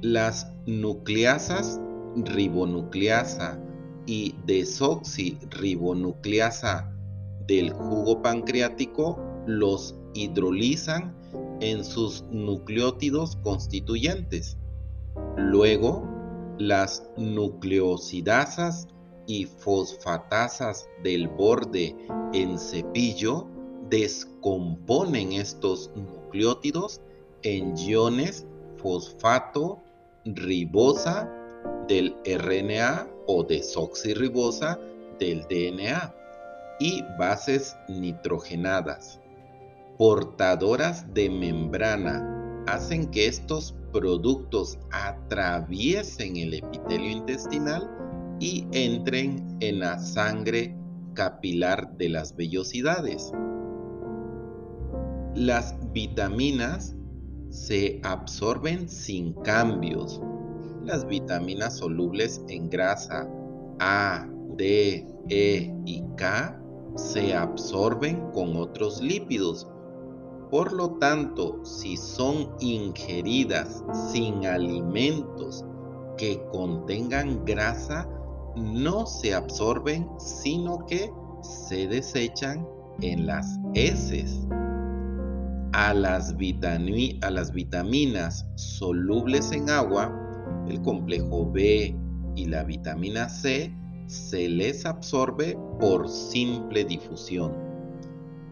[0.00, 1.80] Las nucleasas
[2.16, 3.58] ribonucleasa
[4.06, 6.92] y desoxirribonucleasa
[7.46, 11.14] del jugo pancreático los hidrolizan
[11.60, 14.58] en sus nucleótidos constituyentes.
[15.36, 16.11] Luego,
[16.58, 18.88] las nucleosidasas
[19.26, 21.96] y fosfatasas del borde
[22.32, 23.46] en cepillo
[23.88, 27.00] descomponen estos nucleótidos
[27.42, 28.46] en iones
[28.78, 29.82] fosfato
[30.24, 31.30] ribosa
[31.88, 34.78] del RNA o desoxirribosa
[35.18, 36.14] del DNA
[36.80, 39.20] y bases nitrogenadas.
[39.98, 47.88] Portadoras de membrana hacen que estos productos atraviesen el epitelio intestinal
[48.40, 50.76] y entren en la sangre
[51.14, 53.32] capilar de las vellosidades.
[55.34, 56.96] Las vitaminas
[57.50, 60.20] se absorben sin cambios.
[60.84, 63.28] Las vitaminas solubles en grasa
[63.78, 66.58] A, D, E y K
[66.96, 69.68] se absorben con otros lípidos
[70.52, 75.64] por lo tanto, si son ingeridas sin alimentos
[76.18, 78.06] que contengan grasa,
[78.54, 81.10] no se absorben, sino que
[81.40, 82.68] se desechan
[83.00, 84.46] en las heces.
[85.72, 86.34] A las,
[87.22, 90.14] a las vitaminas solubles en agua,
[90.68, 91.96] el complejo B
[92.36, 93.74] y la vitamina C,
[94.06, 97.71] se les absorbe por simple difusión.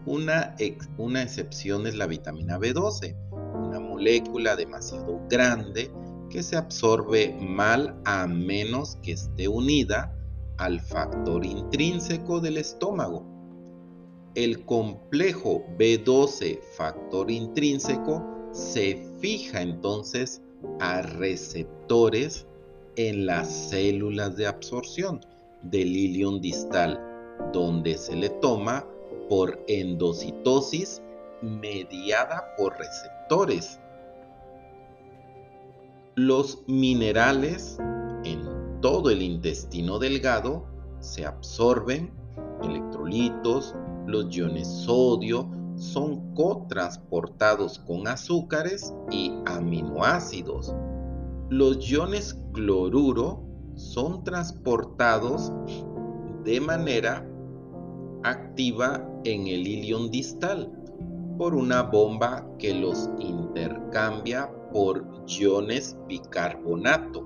[0.05, 5.91] Una, excepción es la vitamina B12, una molécula demasiado grande
[6.29, 10.15] que se absorbe mal a menos que esté unida
[10.57, 13.25] al factor intrínseco del estómago.
[14.33, 20.41] El complejo B12 factor intrínseco se fija entonces
[20.79, 22.47] a receptores
[22.95, 25.21] en las células de absorción
[25.61, 26.99] del ilion distal,
[27.53, 28.85] donde se le toma
[29.31, 31.01] por endocitosis
[31.41, 33.79] mediada por receptores.
[36.15, 37.77] Los minerales
[38.25, 40.65] en todo el intestino delgado
[40.99, 42.11] se absorben,
[42.61, 43.73] electrolitos,
[44.05, 50.75] los iones sodio son cotransportados con azúcares y aminoácidos.
[51.49, 53.45] Los iones cloruro
[53.75, 55.53] son transportados
[56.43, 57.30] de manera
[58.23, 60.69] activa en el ilion distal
[61.37, 67.25] por una bomba que los intercambia por iones bicarbonato,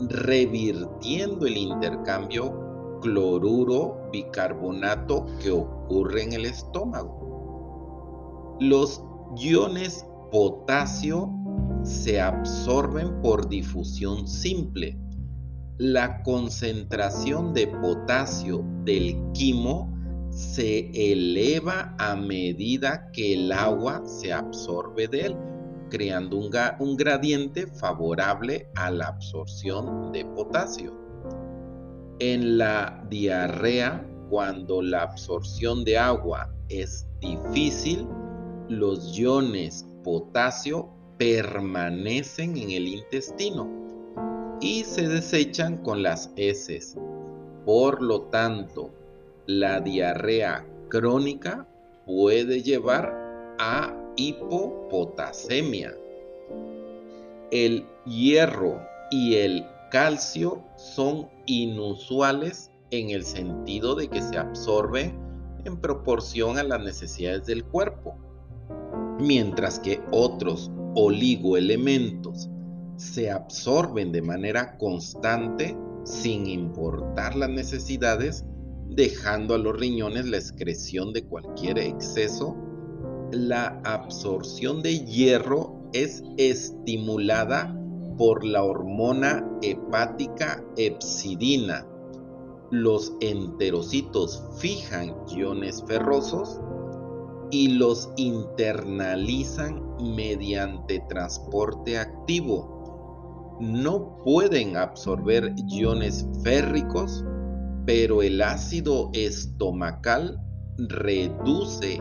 [0.00, 8.56] revirtiendo el intercambio cloruro-bicarbonato que ocurre en el estómago.
[8.60, 9.02] Los
[9.36, 11.32] iones potasio
[11.82, 15.00] se absorben por difusión simple.
[15.78, 19.97] La concentración de potasio del quimo
[20.38, 25.36] se eleva a medida que el agua se absorbe de él,
[25.90, 30.96] creando un, gradiente favorable a la absorción de potasio.
[32.20, 38.06] En la diarrea, cuando la absorción de agua es difícil,
[38.68, 40.88] los iones potasio
[41.18, 43.68] permanecen en el intestino
[44.60, 46.96] y se desechan con las heces.
[47.64, 48.97] Por lo tanto,
[49.48, 51.66] la diarrea crónica
[52.04, 55.94] puede llevar a hipopotasemia.
[57.50, 58.78] El hierro
[59.10, 65.18] y el calcio son inusuales en el sentido de que se absorben
[65.64, 68.16] en proporción a las necesidades del cuerpo,
[69.18, 72.50] mientras que otros oligoelementos
[72.96, 78.44] se absorben de manera constante sin importar las necesidades
[78.90, 82.56] dejando a los riñones la excreción de cualquier exceso.
[83.30, 87.74] La absorción de hierro es estimulada
[88.16, 91.86] por la hormona hepática epsidina.
[92.70, 96.60] Los enterocitos fijan iones ferrosos
[97.50, 99.82] y los internalizan
[100.14, 103.56] mediante transporte activo.
[103.60, 107.24] No pueden absorber iones férricos,
[107.88, 110.38] pero el ácido estomacal
[110.76, 111.98] reduce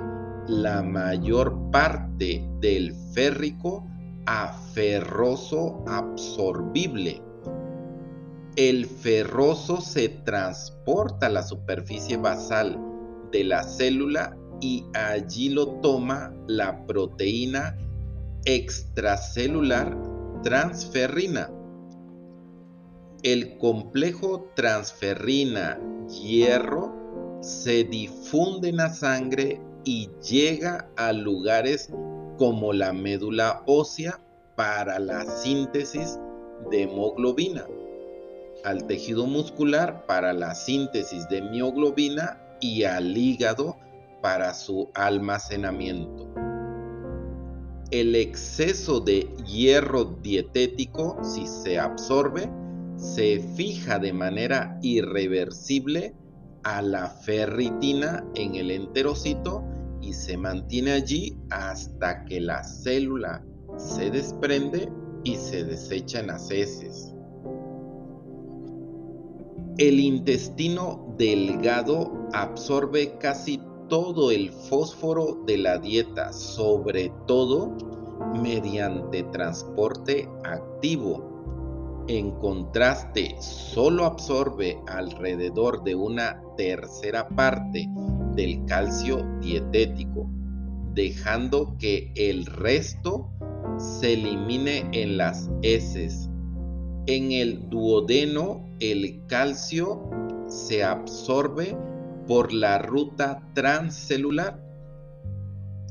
[0.49, 3.87] la mayor parte del férrico
[4.25, 7.21] a ferroso absorbible.
[8.57, 12.77] El ferroso se transporta a la superficie basal
[13.31, 17.77] de la célula y allí lo toma la proteína
[18.43, 19.97] extracelular
[20.43, 21.49] transferrina.
[23.23, 31.89] El complejo transferrina-hierro se difunde en la sangre y llega a lugares
[32.37, 34.21] como la médula ósea
[34.55, 36.19] para la síntesis
[36.69, 37.65] de hemoglobina,
[38.63, 43.77] al tejido muscular para la síntesis de mioglobina y al hígado
[44.21, 46.27] para su almacenamiento.
[47.89, 52.47] El exceso de hierro dietético, si se absorbe,
[52.97, 56.15] se fija de manera irreversible
[56.63, 59.63] a la ferritina en el enterocito
[60.01, 63.43] y se mantiene allí hasta que la célula
[63.77, 64.91] se desprende
[65.23, 67.13] y se desecha en las heces.
[69.77, 77.75] El intestino delgado absorbe casi todo el fósforo de la dieta, sobre todo
[78.41, 81.36] mediante transporte activo.
[82.09, 87.85] En contraste, solo absorbe alrededor de una tercera parte
[88.33, 90.25] del calcio dietético,
[90.93, 93.29] dejando que el resto
[93.77, 96.29] se elimine en las heces.
[97.07, 100.09] En el duodeno, el calcio
[100.47, 101.75] se absorbe
[102.25, 104.63] por la ruta transcelular.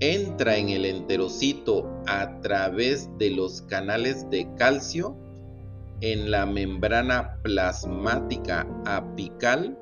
[0.01, 5.26] Entra en el enterocito a través de los canales de calcio
[6.01, 9.79] en la membrana plasmática apical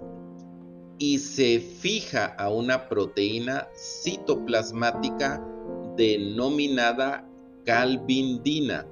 [0.99, 5.45] y se fija a una proteína citoplasmática
[5.97, 7.27] denominada
[7.65, 8.87] calvindina.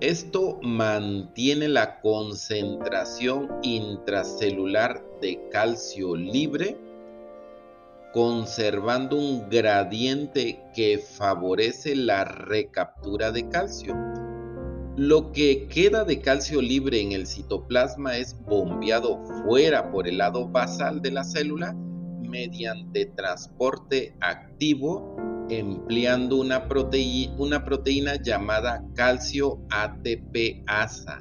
[0.00, 6.76] Esto mantiene la concentración intracelular de calcio libre,
[8.12, 14.13] conservando un gradiente que favorece la recaptura de calcio.
[14.96, 20.46] Lo que queda de calcio libre en el citoplasma es bombeado fuera por el lado
[20.48, 21.74] basal de la célula
[22.22, 25.16] mediante transporte activo
[25.50, 31.18] empleando una, proteína llamada calcio ATPasa,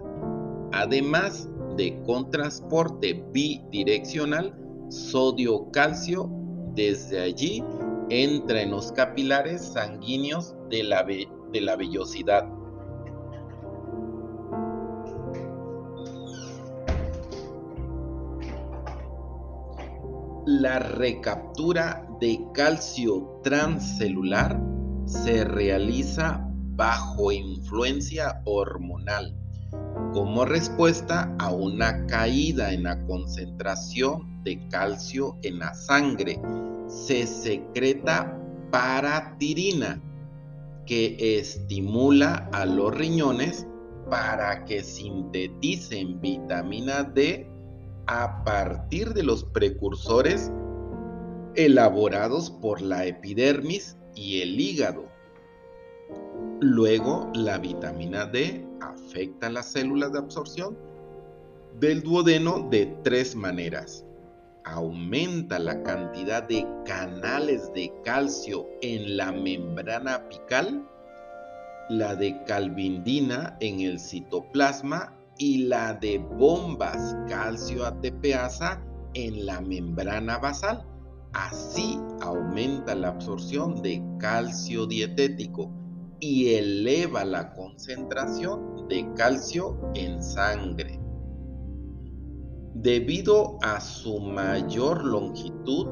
[0.71, 4.55] además de con transporte bidireccional
[4.89, 6.29] sodio-calcio.
[6.75, 7.63] Desde allí
[8.09, 12.47] entra en los capilares sanguíneos de la, de la vellosidad.
[20.59, 24.61] La recaptura de calcio transcelular
[25.07, 29.35] se realiza bajo influencia hormonal
[30.13, 36.39] como respuesta a una caída en la concentración de calcio en la sangre.
[36.87, 38.39] Se secreta
[38.69, 39.99] paratirina
[40.85, 43.65] que estimula a los riñones
[44.07, 47.52] para que sinteticen vitamina D
[48.07, 50.51] a partir de los precursores
[51.55, 55.05] elaborados por la epidermis y el hígado.
[56.59, 60.77] Luego, la vitamina D afecta las células de absorción
[61.79, 64.05] del duodeno de tres maneras.
[64.65, 70.87] Aumenta la cantidad de canales de calcio en la membrana apical,
[71.89, 78.81] la de calvindina en el citoplasma y la de bombas calcio ATPasa
[79.13, 80.85] en la membrana basal.
[81.33, 85.71] Así aumenta la absorción de calcio dietético
[86.19, 90.99] y eleva la concentración de calcio en sangre.
[92.75, 95.87] Debido a su mayor longitud,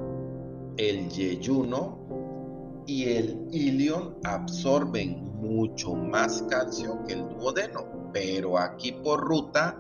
[0.78, 9.22] el yeyuno y el ilion absorben mucho más calcio que el duodeno pero aquí por
[9.22, 9.78] ruta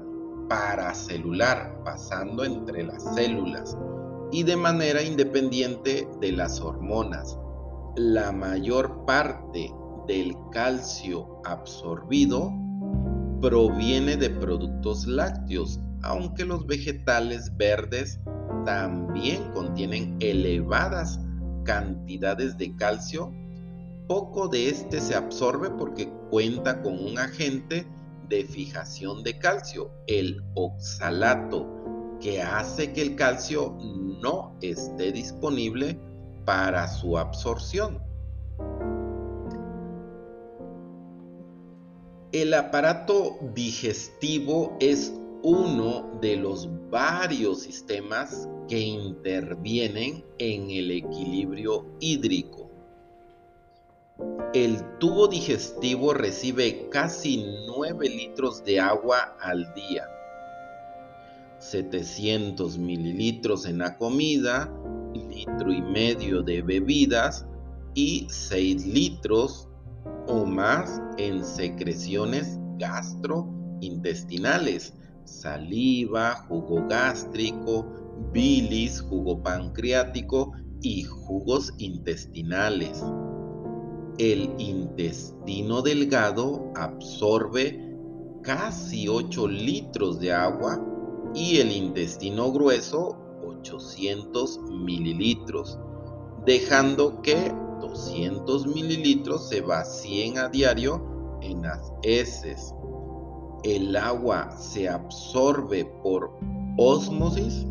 [0.49, 3.77] paracelular, pasando entre las células
[4.31, 7.37] y de manera independiente de las hormonas.
[7.95, 9.73] La mayor parte
[10.07, 12.51] del calcio absorbido
[13.41, 18.19] proviene de productos lácteos, aunque los vegetales verdes
[18.65, 21.19] también contienen elevadas
[21.63, 23.33] cantidades de calcio,
[24.07, 27.85] poco de este se absorbe porque cuenta con un agente
[28.31, 31.67] de fijación de calcio, el oxalato,
[32.21, 33.77] que hace que el calcio
[34.21, 35.99] no esté disponible
[36.45, 38.01] para su absorción.
[42.31, 45.13] El aparato digestivo es
[45.43, 52.70] uno de los varios sistemas que intervienen en el equilibrio hídrico.
[54.53, 60.07] El tubo digestivo recibe casi 9 litros de agua al día,
[61.59, 64.69] 700 mililitros en la comida,
[65.13, 67.45] litro y medio de bebidas
[67.93, 69.69] y 6 litros
[70.27, 74.93] o más en secreciones gastrointestinales,
[75.25, 77.85] saliva, jugo gástrico,
[78.33, 83.03] bilis, jugo pancreático y jugos intestinales.
[84.17, 87.91] El intestino delgado absorbe
[88.43, 90.79] casi 8 litros de agua
[91.33, 95.79] y el intestino grueso 800 mililitros,
[96.45, 102.73] dejando que 200 mililitros se vacíen a diario en las heces.
[103.63, 106.31] El agua se absorbe por
[106.77, 107.65] ósmosis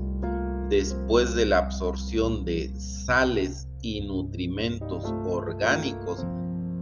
[0.69, 6.27] después de la absorción de sales y nutrimentos orgánicos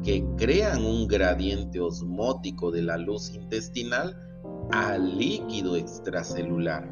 [0.02, 4.16] que crean un gradiente osmótico de la luz intestinal
[4.70, 6.88] al líquido extracelular.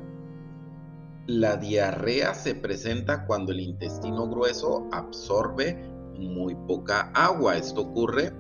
[1.27, 5.77] La diarrea se presenta cuando el intestino grueso absorbe
[6.19, 7.57] muy poca agua.
[7.57, 8.33] Esto ocurre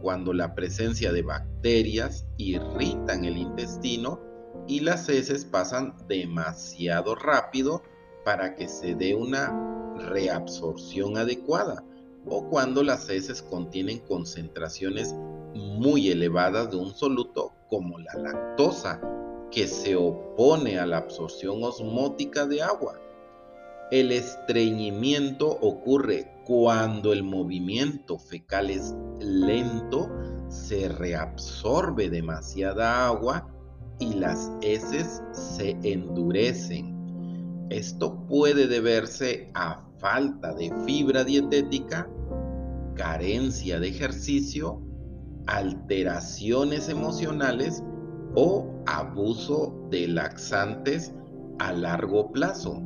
[0.00, 4.20] cuando la presencia de bacterias irritan el intestino
[4.66, 7.82] y las heces pasan demasiado rápido
[8.24, 11.84] para que se dé una reabsorción adecuada
[12.26, 15.14] o cuando las heces contienen concentraciones
[15.54, 19.00] muy elevadas de un soluto como la lactosa
[19.50, 23.00] que se opone a la absorción osmótica de agua.
[23.90, 30.08] El estreñimiento ocurre cuando el movimiento fecal es lento,
[30.48, 33.48] se reabsorbe demasiada agua
[33.98, 36.99] y las heces se endurecen.
[37.70, 42.10] Esto puede deberse a falta de fibra dietética,
[42.96, 44.82] carencia de ejercicio,
[45.46, 47.84] alteraciones emocionales
[48.34, 51.14] o abuso de laxantes
[51.60, 52.82] a largo plazo.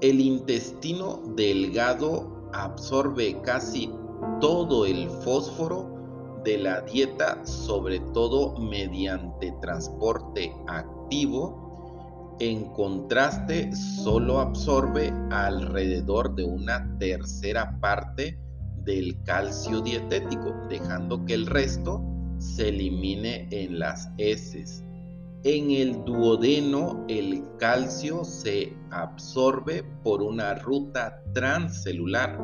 [0.00, 3.92] El intestino delgado absorbe casi
[4.40, 5.95] todo el fósforo
[6.46, 12.36] de la dieta, sobre todo mediante transporte activo.
[12.38, 18.38] En contraste, solo absorbe alrededor de una tercera parte
[18.84, 22.00] del calcio dietético, dejando que el resto
[22.38, 24.84] se elimine en las heces.
[25.42, 32.38] En el duodeno el calcio se absorbe por una ruta transcelular.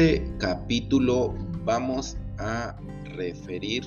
[0.00, 1.34] Este capítulo
[1.66, 2.74] vamos a
[3.16, 3.84] referir,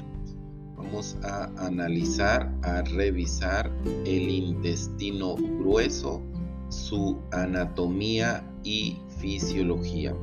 [0.75, 3.71] vamos a analizar, a revisar
[4.05, 6.21] el intestino grueso,
[6.69, 10.15] su anatomía y fisiología.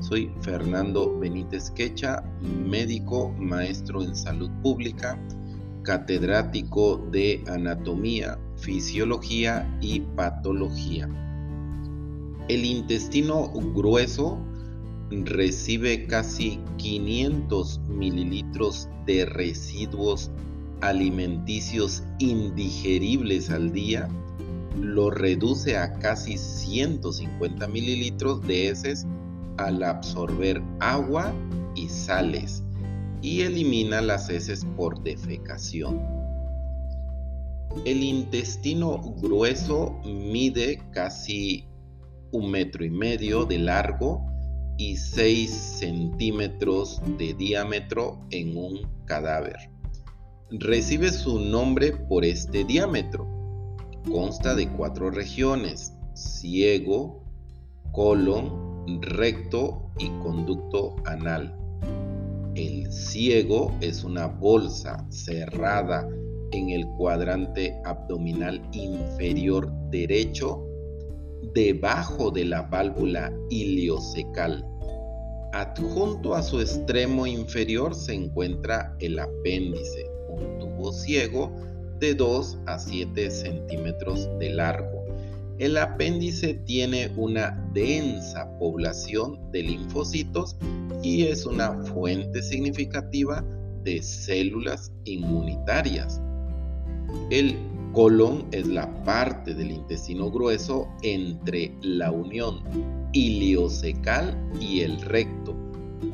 [0.00, 5.20] Soy Fernando Benítez Quecha, médico, maestro en salud pública,
[5.82, 11.06] catedrático de anatomía, fisiología y patología.
[12.48, 14.38] El intestino grueso
[15.22, 20.30] recibe casi 500 mililitros de residuos
[20.80, 24.08] alimenticios indigeribles al día,
[24.80, 29.06] lo reduce a casi 150 mililitros de heces
[29.56, 31.32] al absorber agua
[31.74, 32.62] y sales
[33.22, 36.00] y elimina las heces por defecación.
[37.84, 41.66] El intestino grueso mide casi
[42.32, 44.33] un metro y medio de largo
[44.76, 49.56] y 6 centímetros de diámetro en un cadáver.
[50.50, 53.26] recibe su nombre por este diámetro.
[54.10, 57.24] Consta de cuatro regiones, ciego,
[57.92, 61.56] colon, recto y conducto anal.
[62.54, 66.06] El ciego es una bolsa cerrada
[66.52, 70.64] en el cuadrante abdominal inferior derecho
[71.54, 74.64] debajo de la válvula iliocecal.
[75.52, 81.52] Adjunto a su extremo inferior se encuentra el apéndice, un tubo ciego
[82.00, 85.04] de 2 a 7 centímetros de largo.
[85.58, 90.56] El apéndice tiene una densa población de linfocitos
[91.02, 93.44] y es una fuente significativa
[93.84, 96.20] de células inmunitarias.
[97.30, 97.56] El
[97.94, 102.60] colon es la parte del intestino grueso entre la unión
[103.12, 105.54] iliocecal y el recto.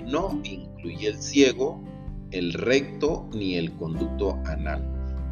[0.07, 1.83] No incluye el ciego,
[2.33, 4.87] el recto ni el conducto anal.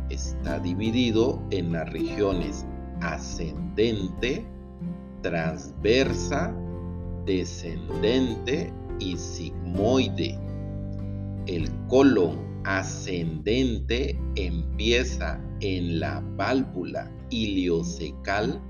[0.09, 2.67] Está dividido en las regiones
[3.03, 4.45] ascendente,
[5.21, 6.57] transversa,
[7.27, 10.39] descendente y sigmoide.
[11.47, 18.61] El colon ascendente empieza en la válvula iliocecal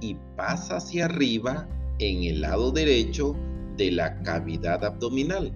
[0.00, 1.68] y pasa hacia arriba
[1.98, 3.36] en el lado derecho
[3.76, 5.52] de la cavidad abdominal.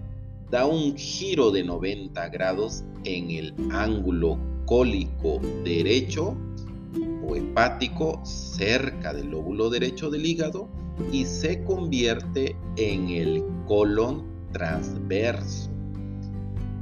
[0.49, 6.35] Da un giro de 90 grados en el ángulo cólico derecho
[7.27, 10.69] o hepático cerca del lóbulo derecho del hígado
[11.11, 15.74] y se convierte en el colon transverso.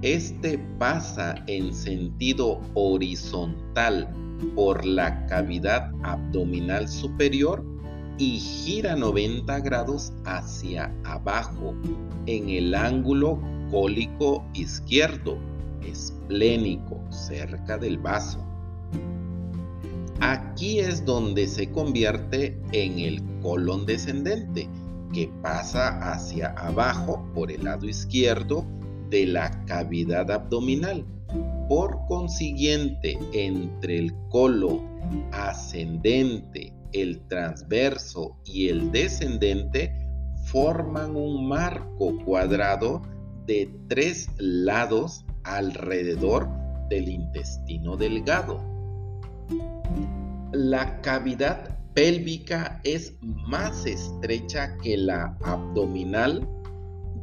[0.03, 4.13] Este pasa en sentido horizontal
[4.53, 7.63] por la cavidad abdominal superior
[8.17, 11.73] y gira 90 grados hacia abajo
[12.25, 13.39] en el ángulo
[13.71, 15.37] cólico izquierdo,
[15.87, 18.45] esplénico, cerca del vaso.
[20.19, 24.67] Aquí es donde se convierte en el colon descendente,
[25.13, 28.65] que pasa hacia abajo por el lado izquierdo
[29.13, 31.05] de la cavidad abdominal.
[31.69, 34.81] Por consiguiente, entre el colon
[35.31, 39.93] ascendente, el transverso y el descendente
[40.45, 43.03] forman un marco cuadrado
[43.45, 46.49] de tres lados alrededor
[46.89, 48.63] del intestino delgado.
[50.51, 56.47] La cavidad pélvica es más estrecha que la abdominal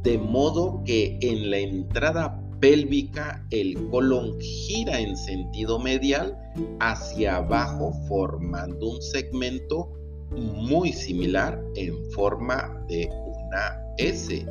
[0.03, 6.37] de modo que en la entrada pélvica el colon gira en sentido medial
[6.79, 9.91] hacia abajo formando un segmento
[10.31, 14.45] muy similar en forma de una S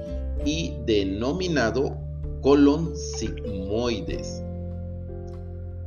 [0.44, 1.96] y denominado
[2.42, 4.42] colon sigmoides.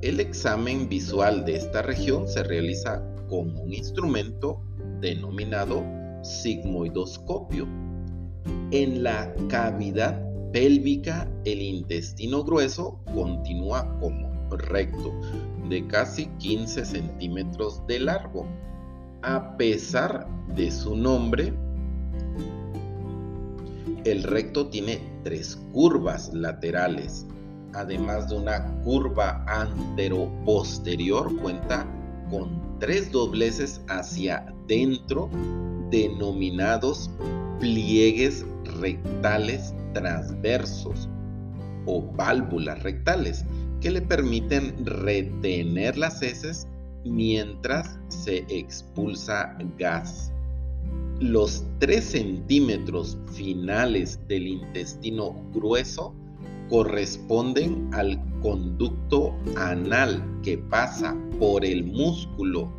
[0.02, 4.62] El examen visual de esta región se realiza con un instrumento
[5.00, 5.84] denominado
[6.24, 7.68] sigmoidoscopio
[8.72, 10.22] en la cavidad
[10.52, 15.12] pélvica, el intestino grueso continúa como recto,
[15.70, 18.46] de casi 15 centímetros de largo.
[19.24, 21.54] A pesar de su nombre,
[24.06, 27.26] el recto tiene tres curvas laterales,
[27.74, 31.88] además de una curva antero-posterior, cuenta
[32.30, 35.30] con tres dobleces hacia dentro
[35.94, 37.12] denominados
[37.60, 38.44] pliegues
[38.82, 41.08] rectales transversos
[41.86, 43.46] o válvulas rectales
[43.80, 46.68] que le permiten retener las heces
[47.06, 50.34] mientras se expulsa gas.
[51.20, 56.16] Los 3 centímetros finales del intestino grueso
[56.70, 62.74] corresponden al conducto anal que pasa por el músculo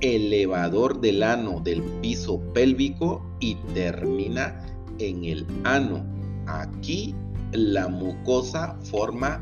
[0.00, 4.64] elevador del ano del piso pélvico y termina
[4.98, 6.04] en el ano.
[6.46, 7.14] Aquí
[7.52, 9.40] la mucosa forma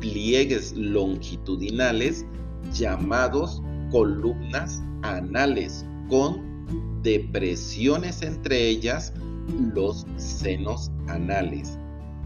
[0.00, 2.26] pliegues longitudinales
[2.72, 9.12] llamados columnas anales con depresiones entre ellas
[9.74, 11.78] los senos anales.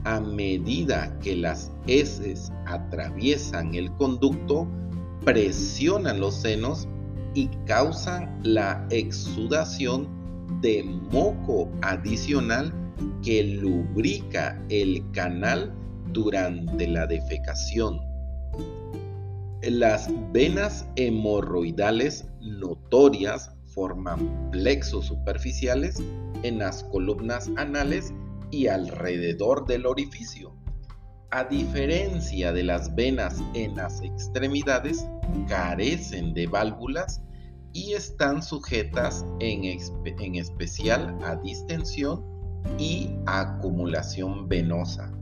[0.05, 4.69] A medida que las heces atraviesan el conducto,
[5.25, 6.87] presionan los senos
[7.37, 10.09] y causan la exudación
[10.63, 10.83] de
[11.13, 12.73] moco adicional
[13.23, 15.71] que lubrica el canal
[16.13, 18.01] durante la defecación.
[19.63, 26.03] Las venas hemorroidales notorias forman plexos superficiales
[26.43, 28.15] en las columnas anales
[28.51, 30.56] y alrededor del orificio.
[31.31, 35.07] A diferencia de las venas en las extremidades,
[35.49, 37.21] carecen de válvulas
[37.73, 39.65] y están sujetas en,
[40.37, 42.25] especial a distensión
[42.79, 45.13] y acumulación venosa.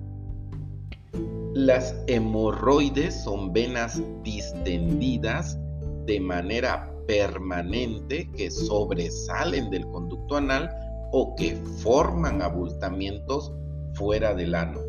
[1.54, 5.58] Las hemorroides son venas distendidas
[6.04, 10.70] de manera permanente que sobresalen del conducto anal
[11.12, 13.52] o que forman abultamientos
[13.94, 14.83] fuera del ano.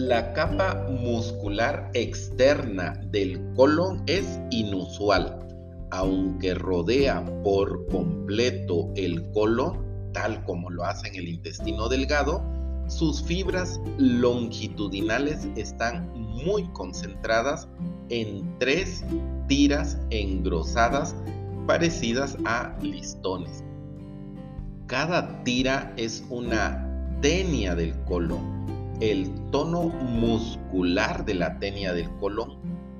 [0.00, 5.46] La capa muscular externa del colon es inusual,
[5.90, 12.42] aunque rodea por completo el colon, tal como lo hace en el intestino delgado,
[12.88, 17.68] sus fibras longitudinales están muy concentradas
[18.08, 19.04] en tres
[19.48, 21.14] tiras engrosadas
[21.66, 23.62] parecidas a listones.
[24.86, 28.60] Cada tira es una tenia del colon.
[29.00, 32.58] El tono muscular de la tenia del colon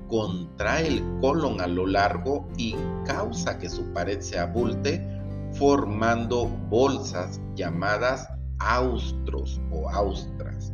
[0.09, 2.75] contrae el colon a lo largo y
[3.05, 5.07] causa que su pared se abulte
[5.53, 8.27] formando bolsas llamadas
[8.61, 10.73] austros o austras.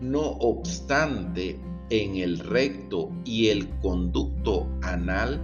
[0.00, 1.60] No obstante,
[1.90, 5.38] en el recto y el conducto anal,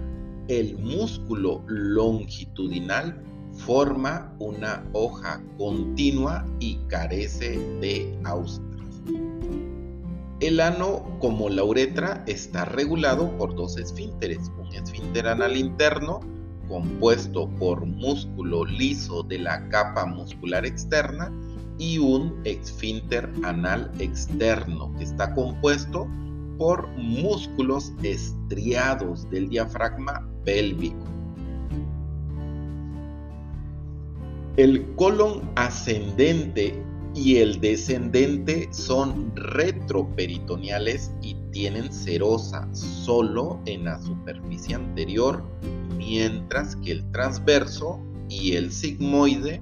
[0.47, 3.23] el músculo longitudinal
[3.57, 9.01] forma una hoja continua y carece de austras.
[10.39, 16.19] El ano, como la uretra, está regulado por dos esfínteres, un esfínter anal interno
[16.67, 21.31] compuesto por músculo liso de la capa muscular externa
[21.79, 26.07] y un esfínter anal externo que está compuesto
[26.57, 31.16] por músculos estriados del diafragma pélvico.
[34.57, 44.73] El colon ascendente y el descendente son retroperitoneales y tienen serosa solo en la superficie
[44.73, 45.43] anterior
[45.95, 49.61] mientras que el transverso y el sigmoide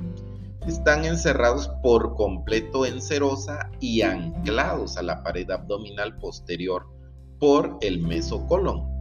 [0.65, 6.87] están encerrados por completo en serosa y anclados a la pared abdominal posterior
[7.37, 8.94] por el mesocolon.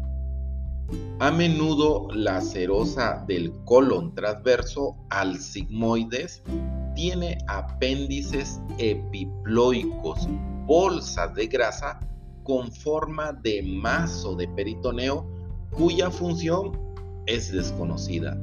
[1.20, 6.42] A menudo la serosa del colon transverso al sigmoides
[6.94, 10.28] tiene apéndices epiploicos,
[10.66, 12.00] bolsas de grasa
[12.42, 15.26] con forma de mazo de peritoneo
[15.70, 16.72] cuya función
[17.26, 18.38] es desconocida.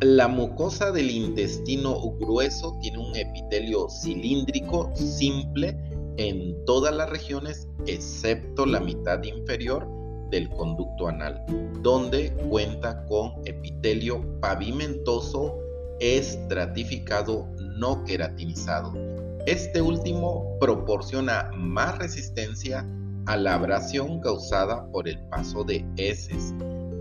[0.00, 5.76] La mucosa del intestino grueso tiene un epitelio cilíndrico simple
[6.18, 9.97] en todas las regiones excepto la mitad inferior
[10.30, 11.44] del conducto anal,
[11.82, 15.58] donde cuenta con epitelio pavimentoso
[16.00, 18.92] estratificado no queratinizado.
[19.46, 22.86] Este último proporciona más resistencia
[23.26, 26.54] a la abrasión causada por el paso de heces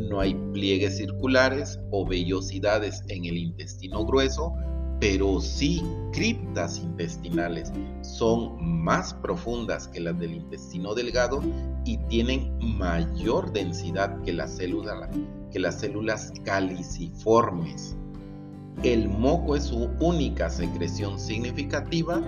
[0.07, 4.53] no hay pliegues circulares o vellosidades en el intestino grueso,
[4.99, 5.81] pero sí
[6.13, 7.71] criptas intestinales.
[8.07, 11.41] Son más profundas que las del intestino delgado
[11.85, 15.09] y tienen mayor densidad que las células,
[15.51, 17.95] que las células caliciformes.
[18.83, 22.21] El moco es su única secreción significativa.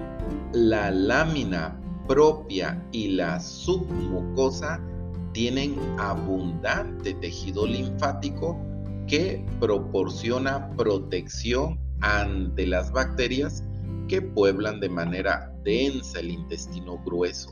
[0.52, 4.82] La lámina propia y la submucosa
[5.32, 8.60] tienen abundante tejido linfático
[9.08, 13.64] que proporciona protección ante las bacterias
[14.08, 17.52] que pueblan de manera densa el intestino grueso.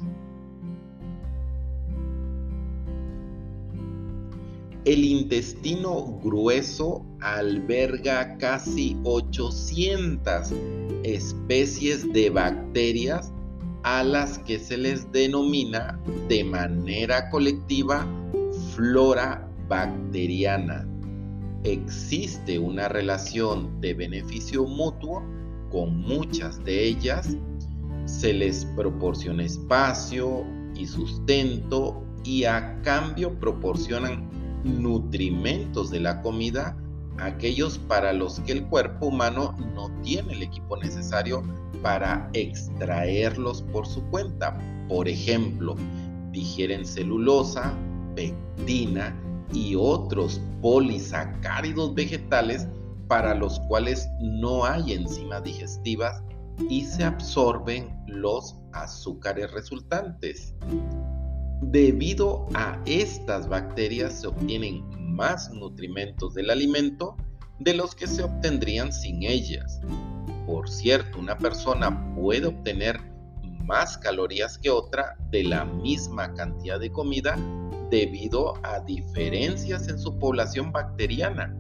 [4.86, 10.54] El intestino grueso alberga casi 800
[11.04, 13.34] especies de bacterias
[13.84, 18.08] a las que se les denomina de manera colectiva
[18.76, 20.88] flora bacteriana.
[21.64, 25.22] Existe una relación de beneficio mutuo
[25.70, 27.36] con muchas de ellas.
[28.08, 30.44] Se les proporciona espacio
[30.76, 34.30] y sustento y a cambio proporcionan
[34.64, 36.76] nutrimentos de la comida
[37.20, 41.44] aquellos para los que el cuerpo humano no tiene el equipo necesario
[41.82, 44.58] para extraerlos por su cuenta.
[44.88, 45.76] Por ejemplo,
[46.32, 47.74] digieren celulosa,
[48.16, 49.16] pectina
[49.54, 52.68] y otros polisacáridos vegetales
[53.08, 56.22] para los cuales no hay enzimas digestivas
[56.70, 60.56] y se absorben los azúcares resultantes.
[61.62, 64.84] Debido a estas bacterias se obtienen
[65.16, 67.16] más nutrimentos del alimento
[67.60, 69.80] de los que se obtendrían sin ellas.
[70.46, 73.02] por cierto, una persona puede obtener
[73.66, 77.38] más calorías que otra de la misma cantidad de comida
[77.90, 81.54] debido a diferencias en su población bacteriana.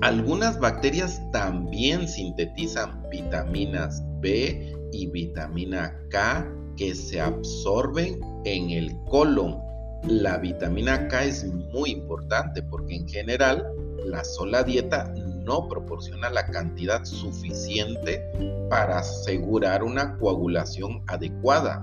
[0.00, 6.46] Algunas bacterias también sintetizan vitaminas B y vitamina K
[6.76, 9.58] que se absorben en el colon.
[10.04, 13.66] La vitamina K es muy importante porque en general
[14.04, 15.12] la sola dieta
[15.44, 18.22] no proporciona la cantidad suficiente
[18.68, 21.82] para asegurar una coagulación adecuada.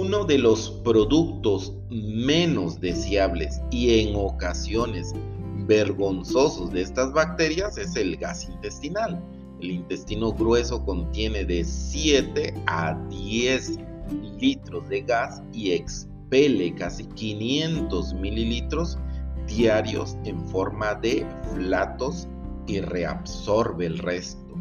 [0.00, 5.12] Uno de los productos menos deseables y en ocasiones
[5.66, 9.20] vergonzosos de estas bacterias es el gas intestinal.
[9.60, 13.80] El intestino grueso contiene de 7 a 10
[14.38, 18.98] litros de gas y expele casi 500 mililitros
[19.48, 22.28] diarios en forma de flatos
[22.68, 24.54] y reabsorbe el resto.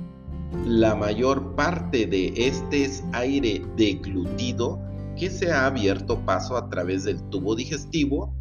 [0.65, 4.80] La mayor parte de este es aire deglutido
[5.18, 8.34] que se ha abierto paso a través del tubo digestivo,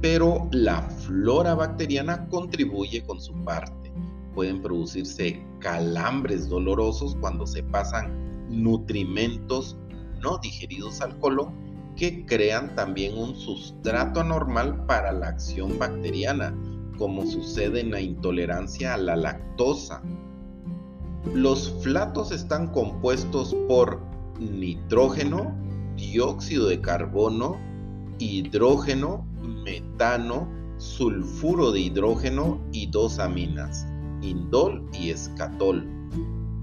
[0.00, 3.92] pero la flora bacteriana contribuye con su parte.
[4.34, 9.76] Pueden producirse calambres dolorosos cuando se pasan nutrimentos
[10.20, 16.54] no digeridos al colon que crean también un sustrato anormal para la acción bacteriana,
[16.96, 20.02] como sucede en la intolerancia a la lactosa.
[21.34, 24.00] Los flatos están compuestos por
[24.38, 25.54] nitrógeno,
[26.00, 27.58] dióxido de carbono,
[28.18, 29.26] hidrógeno,
[29.64, 30.48] metano,
[30.78, 33.86] sulfuro de hidrógeno y dos aminas,
[34.22, 35.86] indol y escatol.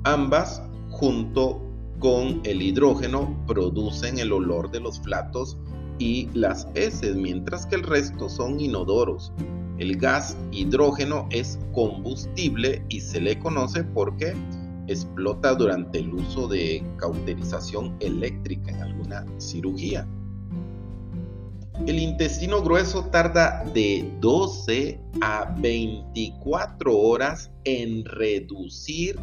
[0.04, 1.62] Ambas, junto
[2.00, 5.58] con el hidrógeno, producen el olor de los flatos
[6.00, 9.32] y las heces, mientras que el resto son inodoros.
[9.78, 14.34] El gas hidrógeno es combustible y se le conoce porque
[14.88, 20.08] explota durante el uso de cauterización eléctrica en alguna cirugía.
[21.86, 29.16] El intestino grueso tarda de 12 a 24 horas en reducir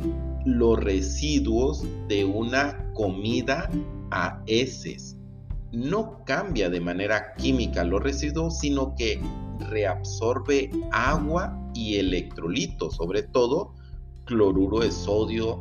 [0.46, 3.68] los residuos de una comida
[4.12, 5.16] a heces.
[5.72, 9.20] No cambia de manera química los residuos, sino que
[9.68, 13.73] reabsorbe agua y electrolitos, sobre todo
[14.24, 15.60] cloruro de sodio.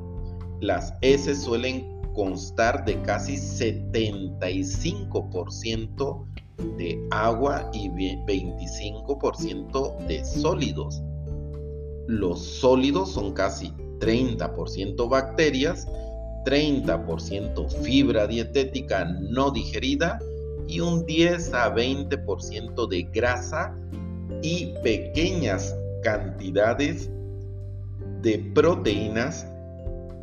[0.61, 6.25] Las heces suelen constar de casi 75%
[6.77, 11.03] de agua y 25% de sólidos.
[12.07, 15.85] Los sólidos son casi 30% bacterias,
[16.45, 20.19] 30% fibra dietética no digerida
[20.67, 23.73] y un 10 a 20% de grasa
[24.41, 25.73] y pequeñas
[26.03, 27.09] cantidades
[28.23, 29.45] de proteínas,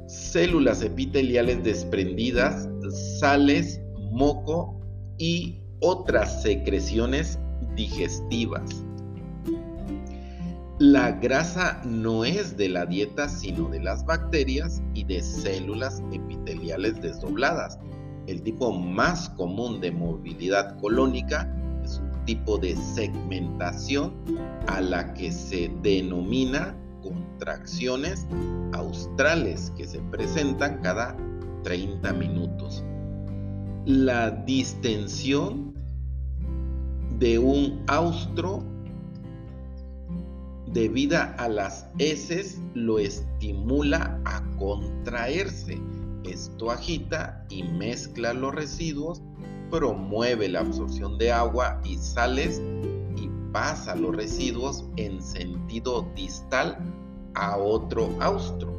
[0.07, 2.67] células epiteliales desprendidas,
[3.21, 4.81] sales, moco
[5.19, 7.39] y otras secreciones
[7.77, 8.83] digestivas.
[10.79, 17.03] La grasa no es de la dieta sino de las bacterias y de células epiteliales
[17.03, 17.79] desdobladas.
[18.27, 21.55] El tipo más común de movilidad colónica
[21.85, 24.15] es un tipo de segmentación
[24.69, 26.75] a la que se denomina
[27.41, 28.27] contracciones
[28.75, 31.17] australes que se presentan cada
[31.63, 32.85] 30 minutos.
[33.87, 35.75] La distensión
[37.19, 38.63] de un austro
[40.67, 45.81] debida a las heces lo estimula a contraerse.
[46.25, 49.23] Esto agita y mezcla los residuos,
[49.71, 52.61] promueve la absorción de agua y sales
[53.53, 56.79] pasa los residuos en sentido distal
[57.35, 58.75] a otro austro.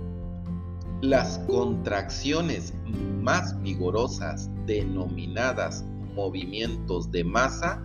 [1.01, 2.73] Las contracciones
[3.21, 5.83] más vigorosas denominadas
[6.15, 7.81] movimientos de masa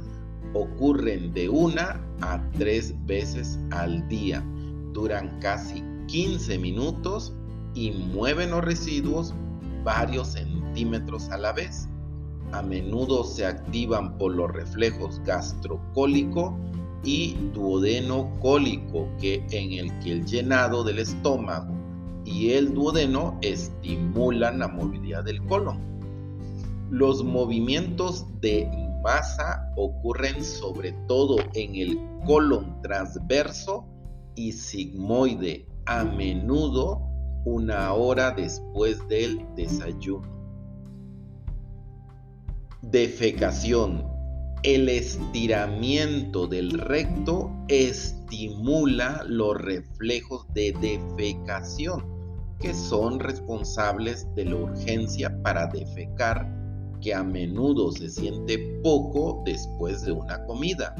[0.54, 4.44] ocurren de una a tres veces al día,
[4.92, 7.34] duran casi 15 minutos
[7.74, 9.34] y mueven los residuos
[9.84, 11.88] varios centímetros a la vez.
[12.52, 16.56] A menudo se activan por los reflejos gastrocólico
[17.06, 21.72] y duodeno cólico, que en el que el llenado del estómago
[22.24, 25.80] y el duodeno estimulan la movilidad del colon.
[26.90, 28.68] Los movimientos de
[29.04, 33.86] masa ocurren sobre todo en el colon transverso
[34.34, 37.00] y sigmoide, a menudo
[37.44, 40.26] una hora después del desayuno.
[42.82, 44.15] Defecación
[44.62, 52.04] el estiramiento del recto estimula los reflejos de defecación,
[52.60, 56.50] que son responsables de la urgencia para defecar,
[57.00, 60.94] que a menudo se siente poco después de una comida.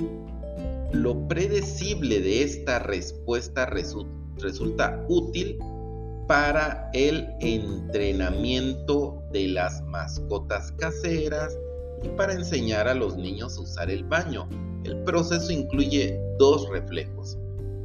[0.93, 5.59] Lo predecible de esta respuesta resulta útil
[6.29, 11.57] para el entrenamiento de las mascotas caseras
[12.09, 14.49] para enseñar a los niños a usar el baño.
[14.85, 17.39] El proceso incluye dos reflejos.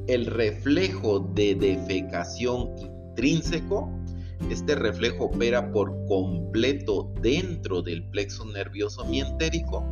[0.08, 3.90] El reflejo de defecación intrínseco.
[4.50, 9.86] Este reflejo opera por completo dentro del plexo nervioso mientérico.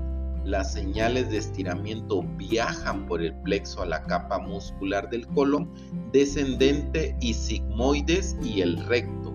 [0.43, 5.71] Las señales de estiramiento viajan por el plexo a la capa muscular del colon
[6.11, 9.33] descendente y sigmoides y el recto.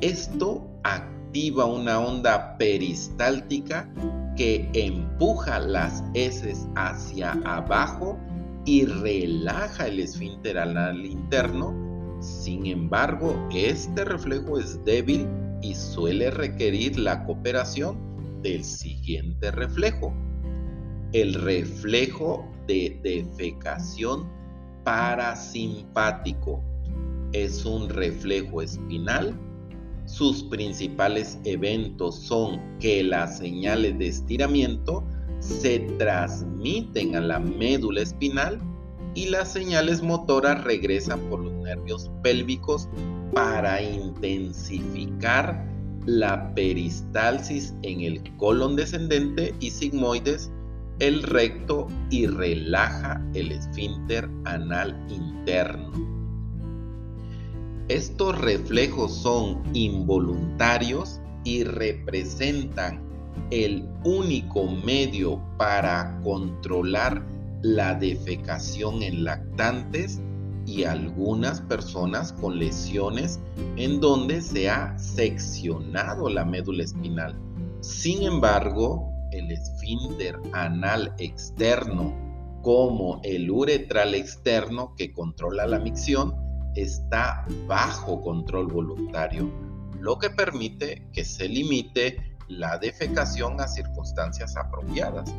[0.00, 3.88] Esto activa una onda peristáltica
[4.36, 8.18] que empuja las heces hacia abajo
[8.64, 11.74] y relaja el esfínter anal interno.
[12.20, 15.26] Sin embargo, este reflejo es débil
[15.62, 17.96] y suele requerir la cooperación
[18.42, 20.12] del siguiente reflejo,
[21.12, 24.28] el reflejo de defecación
[24.84, 26.62] parasimpático.
[27.32, 29.38] Es un reflejo espinal
[30.10, 35.04] sus principales eventos son que las señales de estiramiento
[35.38, 38.60] se transmiten a la médula espinal
[39.14, 42.88] y las señales motoras regresan por los nervios pélvicos
[43.32, 45.64] para intensificar
[46.06, 50.50] la peristalsis en el colon descendente y sigmoides,
[50.98, 56.19] el recto y relaja el esfínter anal interno.
[57.90, 63.02] Estos reflejos son involuntarios y representan
[63.50, 67.26] el único medio para controlar
[67.62, 70.20] la defecación en lactantes
[70.66, 73.40] y algunas personas con lesiones
[73.74, 77.34] en donde se ha seccionado la médula espinal.
[77.80, 82.14] Sin embargo, el esfínter anal externo
[82.62, 89.50] como el uretral externo que controla la micción está bajo control voluntario,
[89.98, 95.32] lo que permite que se limite la defecación a circunstancias apropiadas.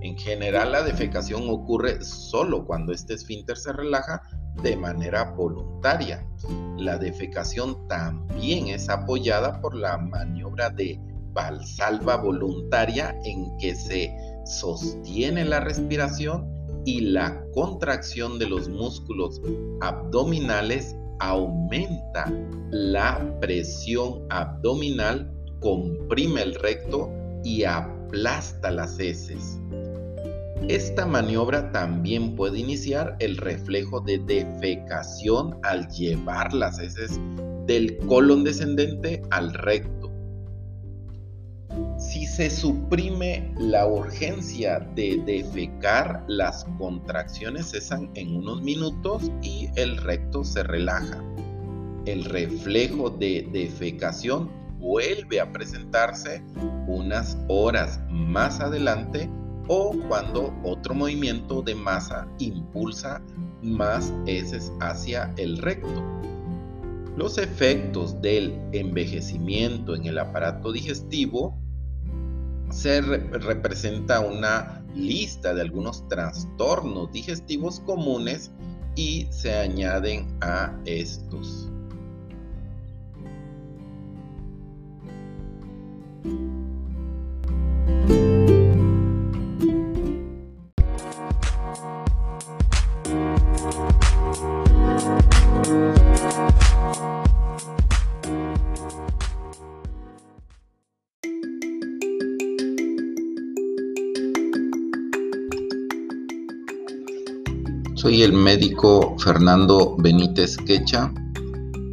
[0.00, 4.22] En general, la defecación ocurre solo cuando este esfínter se relaja
[4.62, 6.26] de manera voluntaria.
[6.76, 11.00] La defecación también es apoyada por la maniobra de
[11.32, 16.53] valsalva voluntaria en que se sostiene la respiración
[16.84, 19.40] y la contracción de los músculos
[19.80, 22.32] abdominales aumenta
[22.70, 27.10] la presión abdominal, comprime el recto
[27.42, 29.58] y aplasta las heces.
[30.68, 37.20] Esta maniobra también puede iniciar el reflejo de defecación al llevar las heces
[37.66, 40.03] del colon descendente al recto
[41.96, 49.96] si se suprime la urgencia de defecar, las contracciones cesan en unos minutos y el
[49.98, 51.22] recto se relaja.
[52.06, 56.42] El reflejo de defecación vuelve a presentarse
[56.86, 59.30] unas horas más adelante
[59.68, 63.22] o cuando otro movimiento de masa impulsa
[63.62, 66.02] más heces hacia el recto.
[67.16, 71.56] Los efectos del envejecimiento en el aparato digestivo
[72.74, 78.50] se representa una lista de algunos trastornos digestivos comunes
[78.96, 81.70] y se añaden a estos.
[108.14, 111.12] Soy el médico Fernando Benítez Quecha,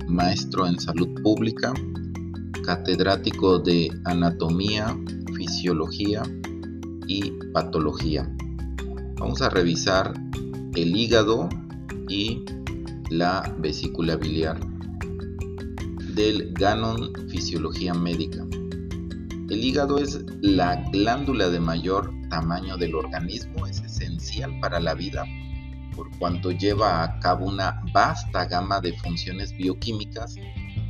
[0.08, 1.74] maestro en salud pública,
[2.64, 4.96] catedrático de anatomía,
[5.36, 6.22] fisiología
[7.08, 8.32] y patología.
[9.18, 10.14] Vamos a revisar
[10.76, 11.50] el hígado
[12.08, 12.46] y
[13.10, 14.60] la vesícula biliar
[16.14, 18.46] del Ganon Fisiología Médica.
[19.50, 25.26] El hígado es la glándula de mayor tamaño del organismo, es esencial para la vida
[25.96, 30.36] por cuanto lleva a cabo una vasta gama de funciones bioquímicas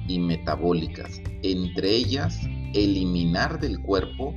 [0.07, 2.39] y metabólicas, entre ellas
[2.73, 4.35] eliminar del cuerpo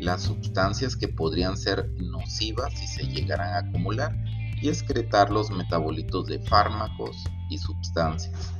[0.00, 4.16] las sustancias que podrían ser nocivas si se llegaran a acumular
[4.60, 7.16] y excretar los metabolitos de fármacos
[7.50, 8.52] y sustancias.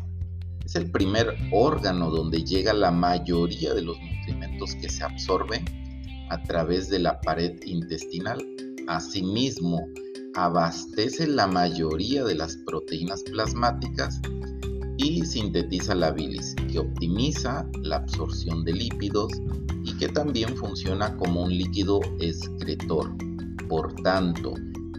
[0.64, 5.64] Es el primer órgano donde llega la mayoría de los nutrimentos que se absorben
[6.31, 8.39] a través de la pared intestinal.
[8.86, 9.81] Asimismo,
[10.35, 14.20] abastece la mayoría de las proteínas plasmáticas
[14.97, 19.32] y sintetiza la bilis, que optimiza la absorción de lípidos
[19.85, 23.11] y que también funciona como un líquido excretor.
[23.69, 24.55] Por tanto,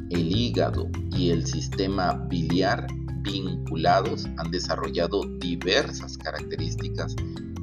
[0.09, 2.87] el hígado y el sistema biliar
[3.21, 7.15] vinculados han desarrollado diversas características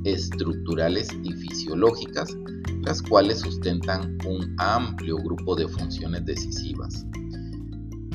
[0.04, 2.30] estructurales y fisiológicas,
[2.82, 7.04] las cuales sustentan un amplio grupo de funciones decisivas.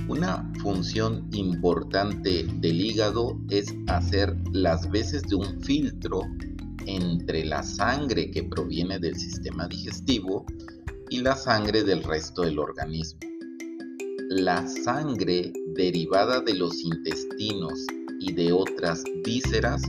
[0.08, 6.22] Una función importante del hígado es hacer las veces de un filtro
[6.86, 10.46] entre la sangre que proviene del sistema digestivo
[11.10, 13.20] y la sangre del resto del organismo.
[14.30, 17.74] La sangre derivada de los intestinos
[18.20, 19.84] y de otras vísceras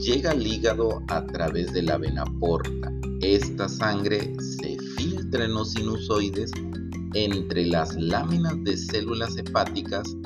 [0.00, 2.92] llega al hígado a través de la vena porta.
[3.20, 6.52] Esta sangre se filtra en los sinusoides
[7.14, 10.16] entre las láminas de células hepáticas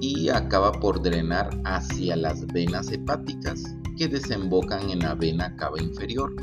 [0.00, 3.62] y acaba por drenar hacia las venas hepáticas
[3.96, 6.34] que desembocan en la vena cava inferior.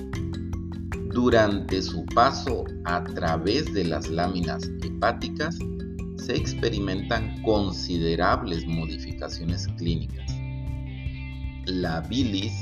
[1.13, 5.57] Durante su paso a través de las láminas hepáticas
[6.17, 10.31] se experimentan considerables modificaciones clínicas.
[11.65, 12.53] La bilis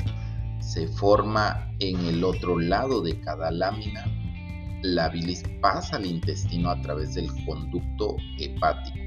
[0.59, 4.03] se forma en el otro lado de cada lámina
[4.83, 8.97] la bilis pasa al intestino a través del conducto hepático.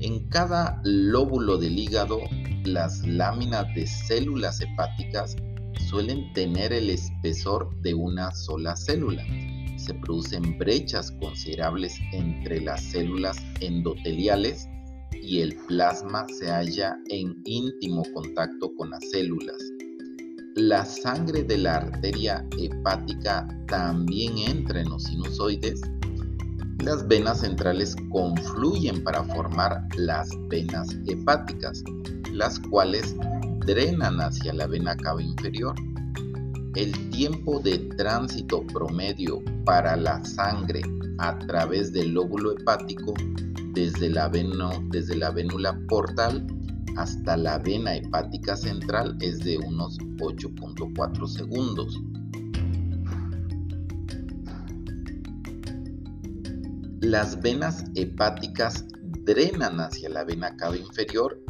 [0.00, 2.20] En cada lóbulo del hígado,
[2.64, 5.36] las láminas de células hepáticas
[5.88, 9.24] suelen tener el espesor de una sola célula.
[9.76, 14.68] Se producen brechas considerables entre las células endoteliales
[15.12, 19.56] y el plasma se halla en íntimo contacto con las células
[20.56, 25.80] la sangre de la arteria hepática también entra en los sinusoides.
[26.82, 31.84] Las venas centrales confluyen para formar las venas hepáticas,
[32.32, 33.14] las cuales
[33.66, 35.74] drenan hacia la vena cava inferior.
[36.74, 40.82] El tiempo de tránsito promedio para la sangre
[41.18, 43.14] a través del lóbulo hepático
[43.74, 44.28] desde la,
[44.90, 46.46] desde la vénula portal
[46.96, 52.00] hasta la vena hepática central es de unos 8.4 segundos.
[57.00, 58.84] Las venas hepáticas
[59.24, 61.40] drenan hacia la vena cava inferior.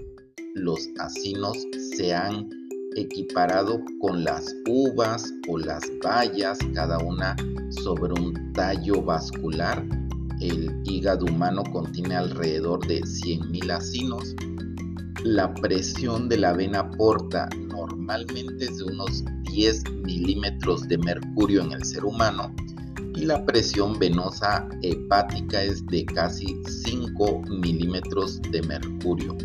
[0.54, 1.56] Los asinos
[1.96, 2.48] se han
[2.96, 7.36] equiparado con las uvas o las bayas, cada una
[7.82, 9.84] sobre un tallo vascular.
[10.40, 14.34] El hígado humano contiene alrededor de 100.000 asinos
[15.24, 19.22] la presión de la vena porta normalmente es de unos
[19.52, 22.54] 10 milímetros de mercurio en el ser humano
[23.14, 26.56] y la presión venosa hepática es de casi
[26.86, 29.36] 5 milímetros de mercurio.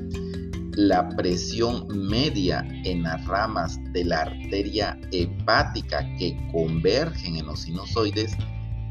[0.77, 8.33] La presión media en las ramas de la arteria hepática que convergen en los sinusoides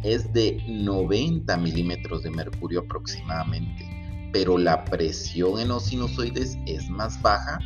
[0.02, 3.93] es de 90 milímetros de mercurio aproximadamente
[4.34, 7.60] pero la presión en los sinusoides es más baja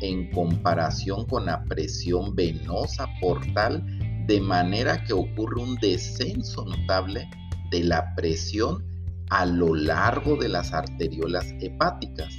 [0.00, 3.84] en comparación con la presión venosa portal,
[4.26, 7.28] de manera que ocurre un descenso notable
[7.70, 8.82] de la presión
[9.28, 12.34] a lo largo de las arteriolas hepáticas.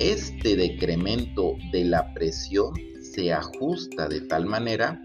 [0.00, 5.00] Este decremento de la presión se ajusta de tal manera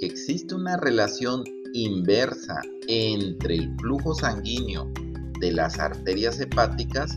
[0.00, 4.92] que existe una relación inversa entre el flujo sanguíneo
[5.40, 7.16] de las arterias hepáticas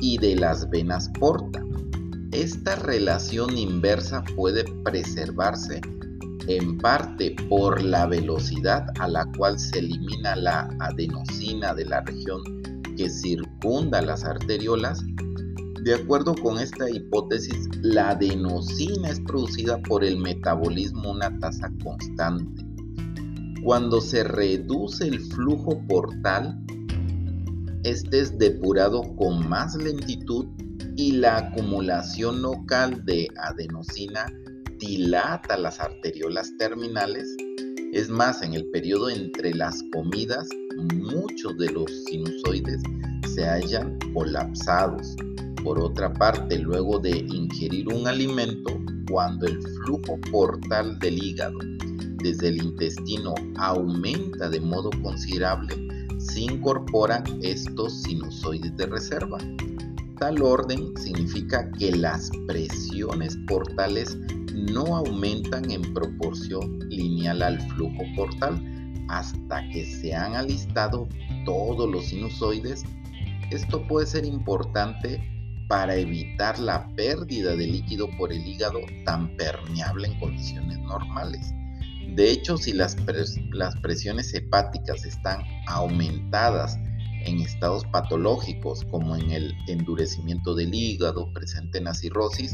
[0.00, 1.62] y de las venas porta.
[2.32, 5.80] Esta relación inversa puede preservarse
[6.48, 12.42] en parte por la velocidad a la cual se elimina la adenosina de la región
[12.96, 15.02] que circunda las arteriolas.
[15.82, 21.70] De acuerdo con esta hipótesis, la adenosina es producida por el metabolismo a una tasa
[21.82, 22.64] constante.
[23.62, 26.58] Cuando se reduce el flujo portal,
[27.84, 30.46] este es depurado con más lentitud
[30.96, 34.26] y la acumulación local de adenosina
[34.78, 37.36] dilata las arteriolas terminales.
[37.92, 40.48] Es más, en el periodo entre las comidas,
[40.94, 42.82] muchos de los sinusoides
[43.34, 45.16] se hallan colapsados.
[45.62, 48.78] Por otra parte, luego de ingerir un alimento,
[49.10, 51.58] cuando el flujo portal del hígado
[52.22, 55.85] desde el intestino aumenta de modo considerable,
[56.32, 59.38] se incorporan estos sinusoides de reserva.
[60.18, 64.16] Tal orden significa que las presiones portales
[64.54, 68.62] no aumentan en proporción lineal al flujo portal
[69.08, 71.08] hasta que se han alistado
[71.44, 72.84] todos los sinusoides.
[73.50, 75.20] Esto puede ser importante
[75.68, 81.52] para evitar la pérdida de líquido por el hígado tan permeable en condiciones normales.
[82.14, 82.96] De hecho, si las,
[83.82, 86.78] presiones hepáticas están aumentadas
[87.24, 92.52] en estados patológicos como en el endurecimiento del hígado presente en la cirrosis,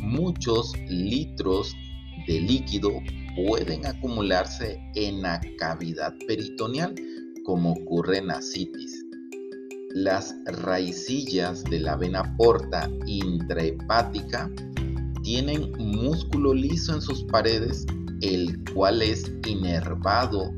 [0.00, 1.74] muchos litros
[2.26, 2.90] de líquido
[3.34, 6.94] pueden acumularse en la cavidad peritoneal
[7.44, 9.04] como ocurre en la citis.
[9.94, 14.50] Las raicillas de la vena porta intrahepática
[15.22, 17.86] tienen músculo liso en sus paredes,
[18.22, 20.52] el cual es inervado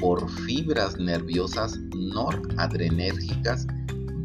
[0.00, 3.66] por fibras nerviosas noradrenérgicas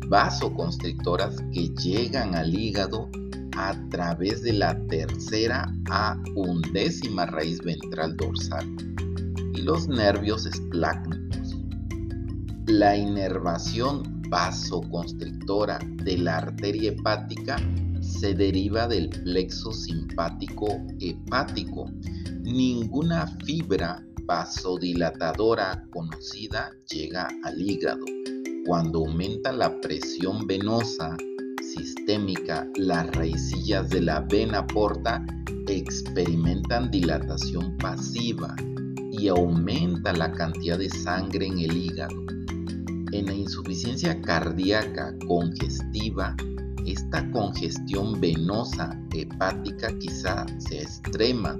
[0.07, 3.09] vasoconstrictoras que llegan al hígado
[3.57, 8.65] a través de la tercera a undécima raíz ventral dorsal
[9.53, 11.57] y los nervios esplácnicos.
[12.67, 17.57] La inervación vasoconstrictora de la arteria hepática
[18.01, 20.67] se deriva del plexo simpático
[20.99, 21.89] hepático.
[22.45, 28.05] Ninguna fibra vasodilatadora conocida llega al hígado.
[28.67, 31.17] Cuando aumenta la presión venosa
[31.59, 35.25] sistémica, las raicillas de la vena porta
[35.67, 38.55] experimentan dilatación pasiva
[39.11, 42.15] y aumenta la cantidad de sangre en el hígado.
[43.11, 46.37] En la insuficiencia cardíaca congestiva,
[46.85, 51.59] esta congestión venosa hepática quizá sea extrema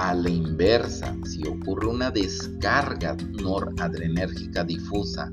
[0.00, 5.28] a la inversa, si ocurre una descarga noradrenérgica difusa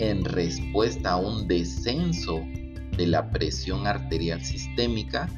[0.00, 2.40] en respuesta a un descenso
[2.96, 5.28] de la presión arterial sistémica,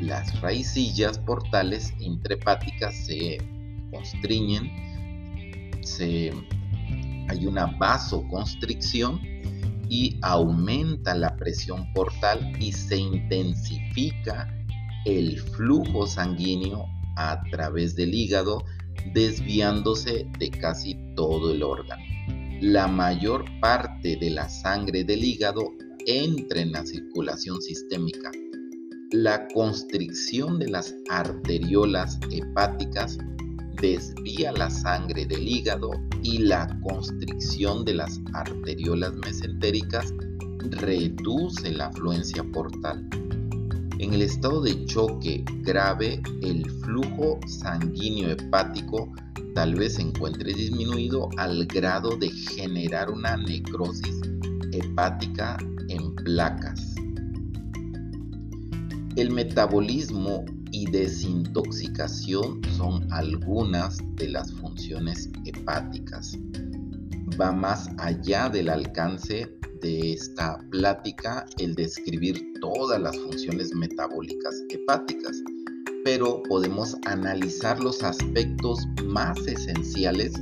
[0.00, 3.36] las raicillas portales intrahepáticas se
[3.90, 4.70] constriñen,
[7.28, 9.20] hay una vasoconstricción
[9.90, 14.48] y aumenta la presión portal y se intensifica
[15.04, 18.64] el flujo sanguíneo a través del hígado,
[19.14, 22.02] desviándose de casi todo el órgano.
[22.60, 25.72] La mayor parte de la sangre del hígado
[26.06, 28.30] entra en la circulación sistémica.
[29.10, 33.18] La constricción de las arteriolas hepáticas
[33.80, 35.90] desvía la sangre del hígado
[36.22, 40.14] y la constricción de las arteriolas mesentéricas
[40.70, 43.08] reduce la afluencia portal.
[44.02, 49.12] En el estado de choque grave, el flujo sanguíneo hepático
[49.54, 54.20] tal vez se encuentre disminuido al grado de generar una necrosis
[54.72, 55.56] hepática
[55.88, 56.96] en placas.
[59.14, 66.36] El metabolismo y desintoxicación son algunas de las funciones hepáticas.
[67.40, 75.36] Va más allá del alcance de esta plática el describir todas las funciones metabólicas hepáticas,
[76.04, 80.32] pero podemos analizar los aspectos más esenciales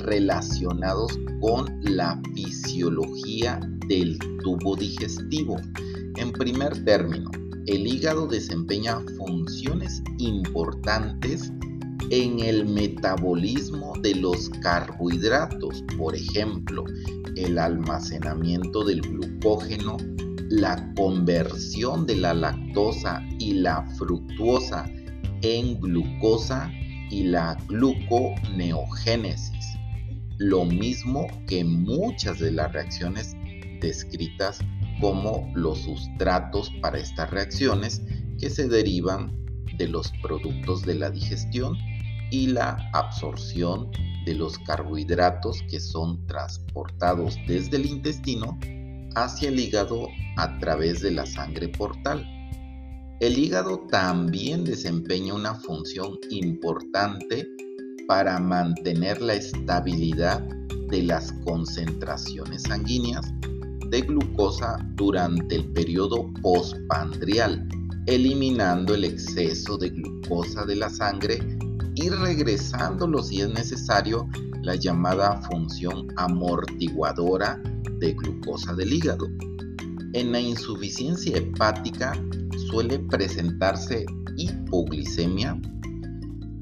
[0.00, 5.56] relacionados con la fisiología del tubo digestivo.
[6.16, 7.30] En primer término,
[7.66, 11.52] el hígado desempeña funciones importantes
[12.12, 16.84] en el metabolismo de los carbohidratos, por ejemplo,
[17.36, 19.96] el almacenamiento del glucógeno,
[20.50, 24.90] la conversión de la lactosa y la fructuosa
[25.40, 26.70] en glucosa
[27.10, 29.78] y la gluconeogénesis,
[30.36, 33.34] lo mismo que muchas de las reacciones
[33.80, 34.58] descritas
[35.00, 38.02] como los sustratos para estas reacciones
[38.38, 39.34] que se derivan
[39.78, 41.74] de los productos de la digestión
[42.32, 43.90] y la absorción
[44.24, 48.58] de los carbohidratos que son transportados desde el intestino
[49.14, 52.26] hacia el hígado a través de la sangre portal.
[53.20, 57.46] El hígado también desempeña una función importante
[58.08, 60.40] para mantener la estabilidad
[60.88, 63.30] de las concentraciones sanguíneas
[63.90, 67.68] de glucosa durante el periodo postpandrial,
[68.06, 71.38] eliminando el exceso de glucosa de la sangre
[71.94, 74.28] y regresándolo si es necesario
[74.62, 77.60] la llamada función amortiguadora
[77.98, 79.28] de glucosa del hígado.
[80.14, 82.12] En la insuficiencia hepática
[82.70, 84.06] suele presentarse
[84.36, 85.60] hipoglicemia.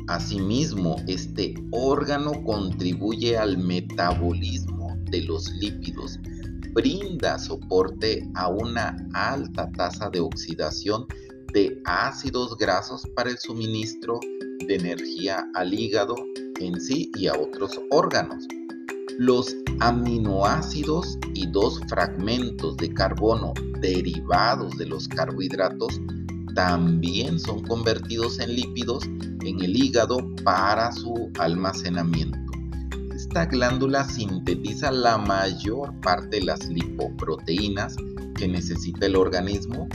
[0.08, 6.18] Asimismo, este órgano contribuye al metabolismo de los lípidos,
[6.72, 11.06] brinda soporte a una alta tasa de oxidación
[11.52, 14.20] de ácidos grasos para el suministro
[14.66, 16.14] de energía al hígado
[16.60, 18.46] en sí y a otros órganos.
[19.18, 26.00] Los aminoácidos y dos fragmentos de carbono derivados de los carbohidratos
[26.54, 29.04] también son convertidos en lípidos
[29.44, 32.38] en el hígado para su almacenamiento.
[33.14, 37.94] Esta glándula sintetiza la mayor parte de las lipoproteínas
[38.36, 39.88] que necesita el organismo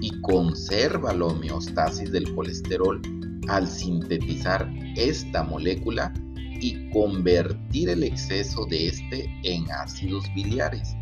[0.00, 3.00] y conserva la homeostasis del colesterol
[3.50, 6.12] al sintetizar esta molécula
[6.60, 10.94] y convertir el exceso de este en ácidos biliares.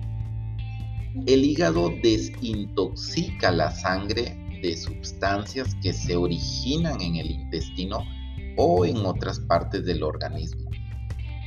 [1.27, 8.03] El hígado desintoxica la sangre de sustancias que se originan en el intestino
[8.57, 10.70] o en otras partes del organismo.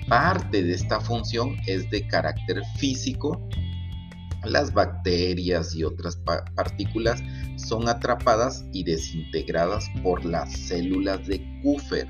[0.08, 3.50] Parte de esta función es de carácter físico.
[4.46, 6.18] Las bacterias y otras
[6.56, 7.22] partículas
[7.58, 12.08] son atrapadas y desintegradas por las células de Kupfer,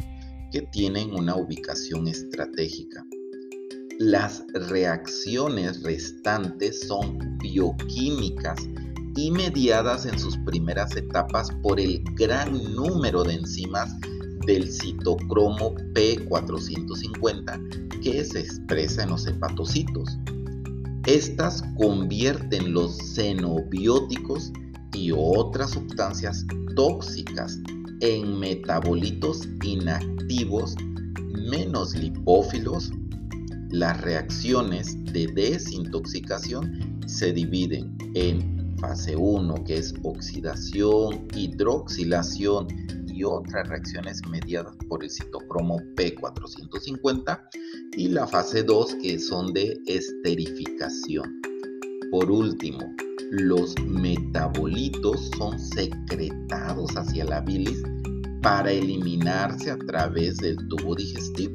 [0.51, 3.05] que tienen una ubicación estratégica.
[3.99, 8.59] Las reacciones restantes son bioquímicas
[9.15, 13.95] y mediadas en sus primeras etapas por el gran número de enzimas
[14.45, 20.17] del citocromo P450 que se expresa en los hepatocitos.
[21.07, 24.51] Estas convierten los xenobióticos
[24.93, 26.45] y otras sustancias
[26.75, 27.59] tóxicas
[28.01, 30.75] en metabolitos inactivos
[31.49, 32.91] menos lipófilos.
[33.71, 42.67] Las reacciones de desintoxicación se dividen en fase 1, que es oxidación, hidroxilación
[43.07, 47.39] y otras reacciones mediadas por el citocromo P450
[47.95, 51.41] y la fase 2 que son de esterificación.
[52.09, 52.79] Por último,
[53.31, 57.81] los metabolitos son secretados hacia la bilis
[58.41, 61.53] para eliminarse a través del tubo digestivo.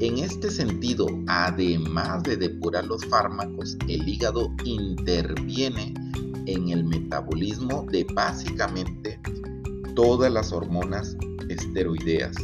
[0.00, 5.92] En este sentido, además de depurar los fármacos, el hígado interviene
[6.46, 9.20] en el metabolismo de básicamente
[9.94, 11.16] todas las hormonas
[11.48, 12.36] esteroideas.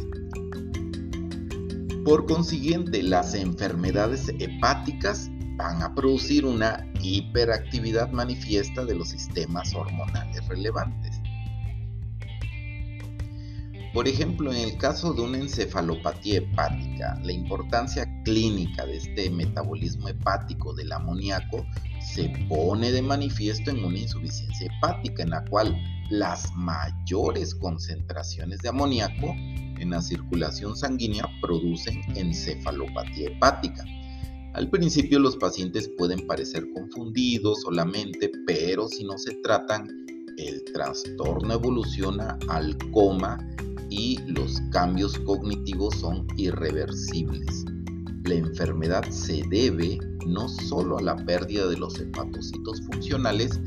[2.05, 5.27] Por consiguiente, las enfermedades hepáticas
[5.57, 11.19] van a producir una hiperactividad manifiesta de los sistemas hormonales relevantes.
[13.91, 20.07] Por ejemplo, en el caso de una encefalopatía hepática, la importancia clínica de este metabolismo
[20.07, 21.65] hepático del amoníaco
[22.13, 25.75] se pone de manifiesto en una insuficiencia hepática en la cual
[26.11, 29.33] las mayores concentraciones de amoníaco
[29.79, 33.83] en la circulación sanguínea producen encefalopatía hepática.
[34.53, 39.87] Al principio los pacientes pueden parecer confundidos solamente, pero si no se tratan,
[40.37, 43.37] el trastorno evoluciona al coma
[43.89, 47.65] y los cambios cognitivos son irreversibles.
[48.23, 53.59] La enfermedad se debe no solo a la pérdida de los hepatocitos funcionales,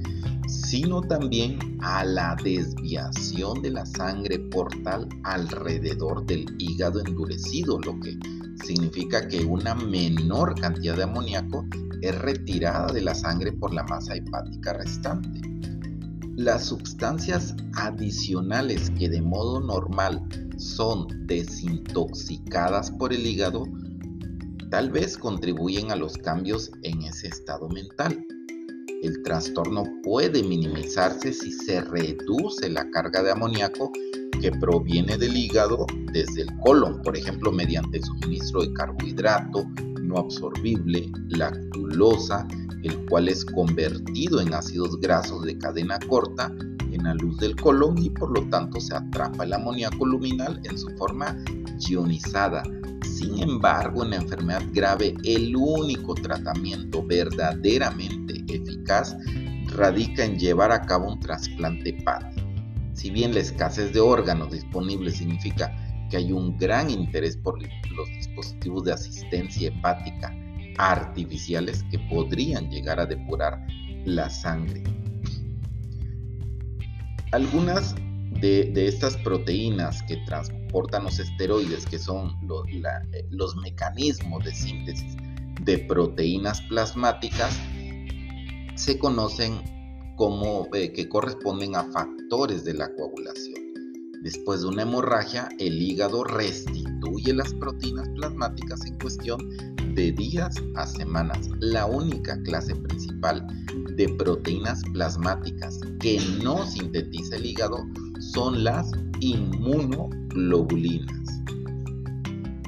[0.68, 8.18] sino también a la desviación de la sangre portal alrededor del hígado endurecido, lo que
[8.66, 11.64] significa que una menor cantidad de amoníaco
[12.02, 15.40] es retirada de la sangre por la masa hepática restante.
[16.36, 20.22] Las sustancias adicionales que de modo normal
[20.58, 23.64] son desintoxicadas por el hígado
[24.70, 28.27] tal vez contribuyen a los cambios en ese estado mental.
[29.00, 33.92] El trastorno puede minimizarse si se reduce la carga de amoníaco
[34.40, 39.66] que proviene del hígado desde el colon, por ejemplo, mediante el suministro de carbohidrato
[40.02, 42.48] no absorbible, lactulosa,
[42.82, 46.52] el cual es convertido en ácidos grasos de cadena corta
[46.90, 50.76] en la luz del colon y por lo tanto se atrapa el amoníaco luminal en
[50.76, 51.36] su forma
[51.78, 52.64] ionizada.
[53.02, 58.37] Sin embargo, en la enfermedad grave, el único tratamiento verdaderamente
[59.76, 62.46] radica en llevar a cabo un trasplante hepático.
[62.94, 65.72] Si bien la escasez de órganos disponibles significa
[66.10, 70.34] que hay un gran interés por los dispositivos de asistencia hepática
[70.78, 73.64] artificiales que podrían llegar a depurar
[74.04, 74.82] la sangre.
[77.32, 77.94] Algunas
[78.40, 82.30] de, estas proteínas que transportan los esteroides, que son
[83.12, 85.16] eh, los mecanismos de síntesis
[85.62, 87.58] de proteínas plasmáticas,
[88.78, 89.60] se conocen
[90.16, 93.58] como eh, que corresponden a factores de la coagulación.
[94.22, 99.38] Después de una hemorragia, el hígado restituye las proteínas plasmáticas en cuestión
[99.94, 101.50] de días a semanas.
[101.60, 103.44] La única clase principal
[103.96, 107.84] de proteínas plasmáticas que no sintetiza el hígado
[108.20, 111.42] son las inmunoglobulinas.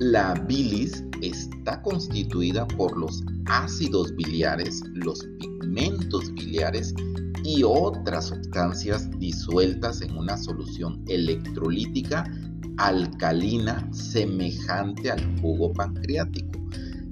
[0.00, 5.24] La bilis está constituida por los ácidos biliares, los
[5.70, 6.94] pigmentos biliares
[7.44, 12.24] y otras sustancias disueltas en una solución electrolítica
[12.78, 16.58] alcalina semejante al jugo pancreático.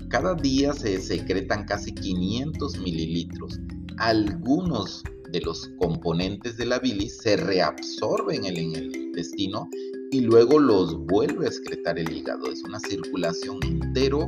[0.08, 3.60] Cada día se secretan casi 500 mililitros.
[3.98, 9.68] Algunos de los componentes de la bilis se reabsorben en el intestino
[10.10, 12.50] y luego los vuelve a excretar el hígado.
[12.50, 14.26] Es una circulación entero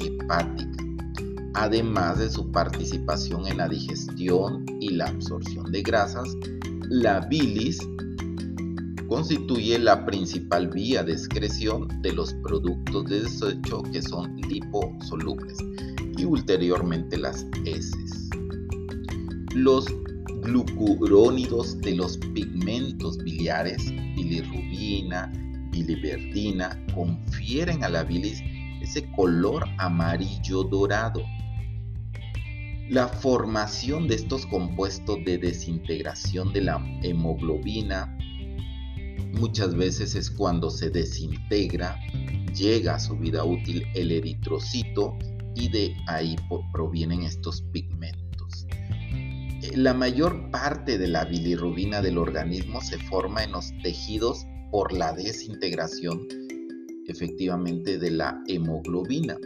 [0.00, 0.79] hepática,
[1.54, 6.36] además de su participación en la digestión y la absorción de grasas.
[6.88, 7.78] La bilis
[9.08, 15.58] constituye la principal vía de excreción de los productos de desecho que son liposolubles
[16.16, 18.28] y ulteriormente las heces.
[19.54, 19.86] Los
[20.42, 25.32] glucurónidos de los pigmentos biliares, bilirrubina,
[25.72, 28.40] biliverdina, confieren a la bilis
[28.80, 31.22] ese color amarillo dorado.
[32.88, 38.16] La formación de estos compuestos de desintegración de la hemoglobina
[39.32, 41.96] muchas veces es cuando se desintegra,
[42.54, 45.16] llega a su vida útil el eritrocito
[45.54, 46.36] y de ahí
[46.72, 48.20] provienen estos pigmentos
[49.74, 55.12] la mayor parte de la bilirrubina del organismo se forma en los tejidos por la
[55.12, 56.26] desintegración
[57.10, 59.36] efectivamente de la hemoglobina.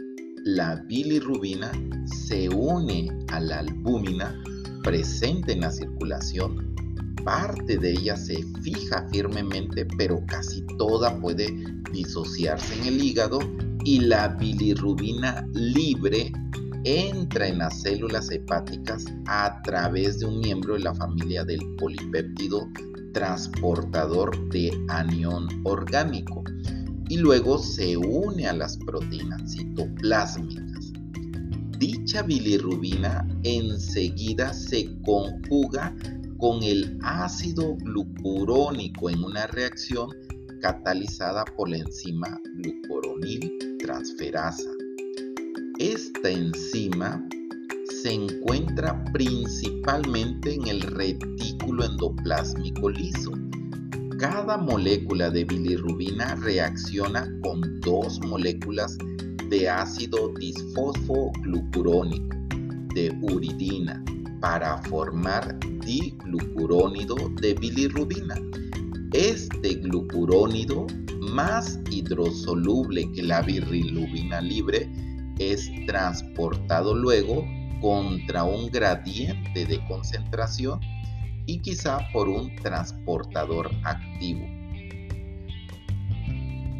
[0.43, 1.71] La bilirrubina
[2.05, 4.35] se une a la albúmina
[4.83, 6.75] presente en la circulación.
[7.23, 11.47] Parte de ella se fija firmemente, pero casi toda puede
[11.91, 13.39] disociarse en el hígado
[13.83, 16.31] y la bilirrubina libre
[16.83, 22.69] entra en las células hepáticas a través de un miembro de la familia del polipéptido
[23.11, 26.43] transportador de anión orgánico
[27.09, 30.93] y luego se une a las proteínas citoplásmicas.
[31.77, 35.95] Dicha bilirrubina enseguida se conjuga
[36.37, 40.09] con el ácido glucurónico en una reacción
[40.61, 44.69] catalizada por la enzima glucuronil transferasa
[45.79, 47.21] esta enzima
[48.01, 53.33] se encuentra principalmente en el retículo endoplásmico liso.
[54.27, 58.97] Cada molécula de bilirrubina reacciona con dos moléculas
[59.51, 62.35] de ácido disfosfoglucurónico
[62.95, 64.03] de uridina
[64.41, 68.33] para formar diglucurónido de bilirrubina.
[69.13, 70.87] Este glucurónido,
[71.31, 74.89] más hidrosoluble que la bilirrubina libre,
[75.37, 77.45] es transportado luego
[77.79, 80.79] contra un gradiente de concentración
[81.45, 84.45] y quizá por un transportador activo,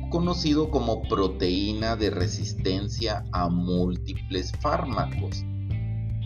[0.10, 5.44] conocido como proteína de resistencia a múltiples fármacos,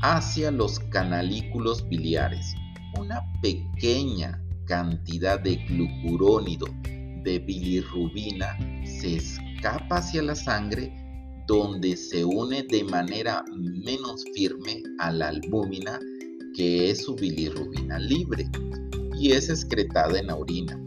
[0.02, 2.56] hacia los canalículos biliares.
[2.98, 6.68] Una pequeña cantidad de glucurónido
[7.24, 10.94] de bilirrubina se escapa hacia la sangre
[11.48, 16.00] donde se une de manera menos firme a la albúmina,
[16.60, 18.46] que es su bilirrubina libre,
[19.18, 20.78] y es excretada en la orina.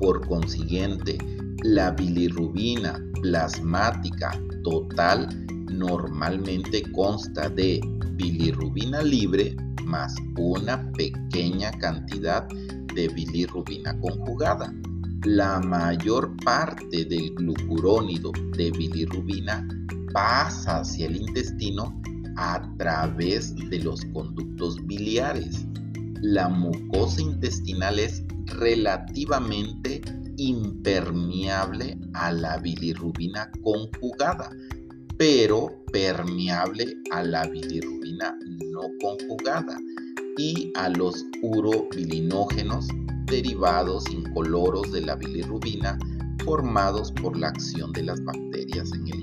[0.00, 1.16] Por consiguiente,
[1.62, 4.32] la bilirrubina plasmática
[4.64, 5.28] total
[5.70, 7.80] normalmente consta de
[8.14, 9.54] bilirrubina libre
[9.84, 12.48] más una pequeña cantidad
[12.96, 14.74] de bilirrubina conjugada
[15.24, 19.68] la mayor parte del glucurónido de bilirrubina
[20.12, 22.02] pasa hacia el intestino
[22.38, 25.66] a través de los conductos biliares.
[26.22, 30.00] La mucosa intestinal es relativamente
[30.36, 34.50] impermeable a la bilirrubina conjugada,
[35.16, 38.38] pero permeable a la bilirrubina
[38.72, 39.76] no conjugada
[40.36, 42.86] y a los urobilinógenos
[43.26, 45.98] derivados incoloros de la bilirrubina
[46.44, 49.17] formados por la acción de las bacterias en el.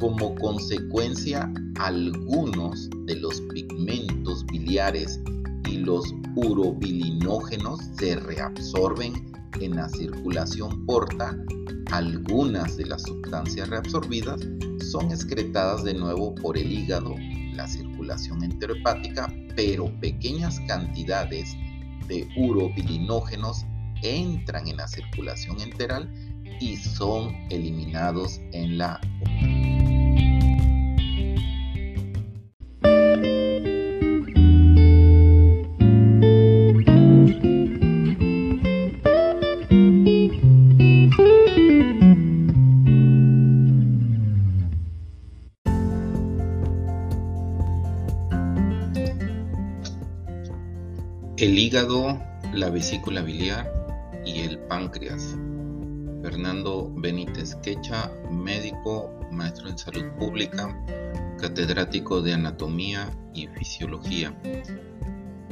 [0.00, 5.20] Como consecuencia, algunos de los pigmentos biliares
[5.68, 9.30] y los urobilinógenos se reabsorben
[9.60, 11.36] en la circulación corta.
[11.92, 14.40] Algunas de las sustancias reabsorbidas
[14.90, 17.14] son excretadas de nuevo por el hígado,
[17.52, 21.54] la circulación enterohepática, pero pequeñas cantidades
[22.08, 23.66] de urobilinógenos
[24.02, 26.10] entran en la circulación enteral
[26.60, 29.00] y son eliminados en la
[51.40, 52.20] el hígado,
[52.52, 53.72] la vesícula biliar
[54.26, 55.36] y el páncreas.
[56.22, 60.76] Fernando Benítez Quecha, médico, maestro en salud pública,
[61.38, 64.34] catedrático de anatomía y fisiología.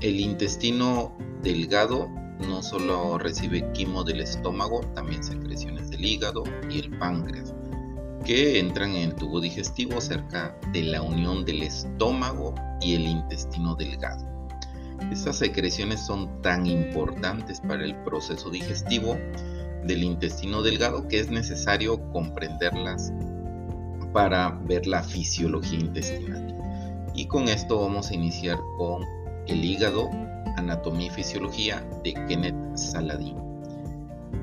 [0.00, 2.08] El intestino delgado
[2.46, 7.54] no solo recibe quimo del estómago, también secreciones del hígado y el páncreas,
[8.24, 13.74] que entran en el tubo digestivo cerca de la unión del estómago y el intestino
[13.74, 14.26] delgado.
[15.10, 19.16] Estas secreciones son tan importantes para el proceso digestivo
[19.84, 23.12] del intestino delgado que es necesario comprenderlas
[24.12, 26.56] para ver la fisiología intestinal.
[27.14, 29.02] Y con esto vamos a iniciar con
[29.46, 30.10] el hígado,
[30.56, 33.36] anatomía y fisiología de Kenneth Saladin.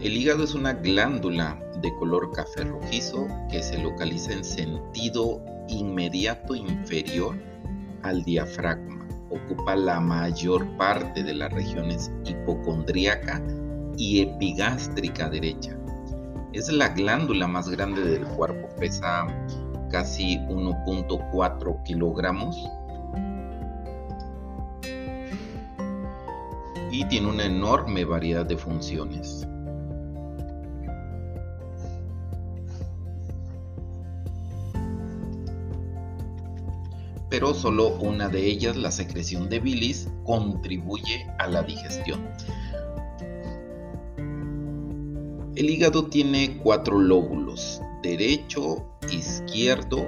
[0.02, 6.56] El hígado es una glándula de color café rojizo que se localiza en sentido inmediato
[6.56, 7.38] inferior
[8.04, 9.06] al diafragma
[9.36, 13.42] ocupa la mayor parte de las regiones hipocondríaca
[13.98, 15.78] y epigástrica derecha.
[16.54, 19.28] Es la glándula más grande del cuerpo, pesa
[19.92, 22.58] casi 1.4 kilogramos
[26.92, 29.48] y tiene una enorme variedad de funciones.
[37.36, 42.26] pero solo una de ellas, la secreción de bilis, contribuye a la digestión.
[45.56, 50.06] El hígado tiene cuatro lóbulos, derecho, izquierdo,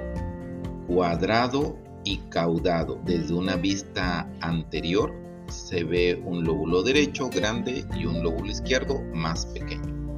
[0.86, 3.00] cuadrado y caudado.
[3.06, 5.14] Desde una vista anterior
[5.48, 10.14] se ve un lóbulo derecho grande y un lóbulo izquierdo más pequeño.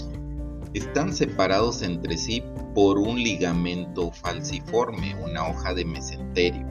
[0.74, 2.42] Están separados entre sí
[2.74, 6.66] por un ligamento falciforme, una hoja de mesenterio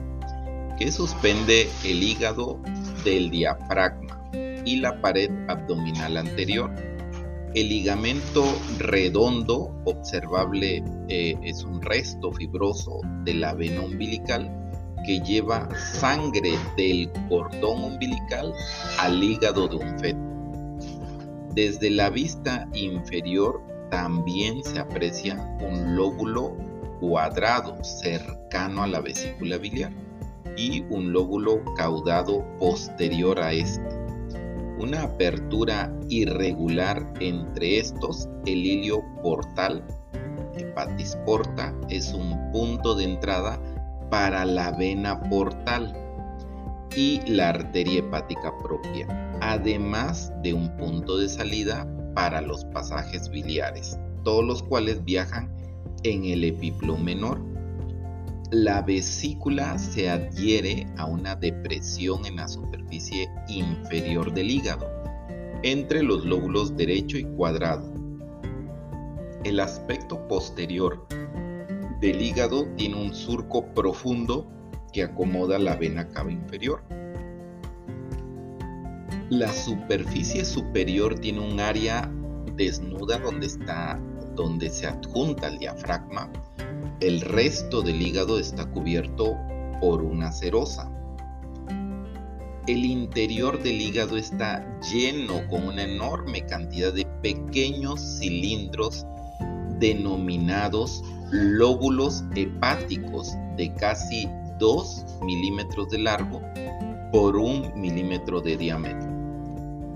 [0.78, 2.60] que suspende el hígado
[3.04, 4.30] del diafragma
[4.66, 6.70] y la pared abdominal anterior.
[7.52, 8.44] El ligamento
[8.78, 14.48] redondo observable eh, es un resto fibroso de la vena umbilical
[15.04, 18.54] que lleva sangre del cordón umbilical
[19.00, 20.20] al hígado de un feto.
[21.52, 26.56] Desde la vista inferior también se aprecia un lóbulo
[27.00, 29.92] cuadrado cercano a la vesícula biliar
[30.56, 33.99] y un lóbulo caudado posterior a este.
[34.80, 39.84] Una apertura irregular entre estos, el hilio portal,
[40.56, 43.60] hepatis porta, es un punto de entrada
[44.10, 45.94] para la vena portal
[46.96, 49.06] y la arteria hepática propia,
[49.42, 55.54] además de un punto de salida para los pasajes biliares, todos los cuales viajan
[56.04, 57.49] en el epiplo menor
[58.50, 64.90] la vesícula se adhiere a una depresión en la superficie inferior del hígado,
[65.62, 67.92] entre los lóbulos derecho y cuadrado.
[69.44, 71.06] El aspecto posterior
[72.00, 74.50] del hígado tiene un surco profundo
[74.92, 76.82] que acomoda la vena cava inferior.
[79.28, 82.10] La superficie superior tiene un área
[82.56, 84.00] desnuda donde está
[84.42, 86.30] donde se adjunta el diafragma
[87.00, 89.38] el resto del hígado está cubierto
[89.80, 90.90] por una cerosa.
[92.66, 99.06] El interior del hígado está lleno con una enorme cantidad de pequeños cilindros
[99.78, 104.28] denominados lóbulos hepáticos de casi
[104.58, 106.42] 2 milímetros de largo
[107.12, 109.08] por 1 milímetro de diámetro.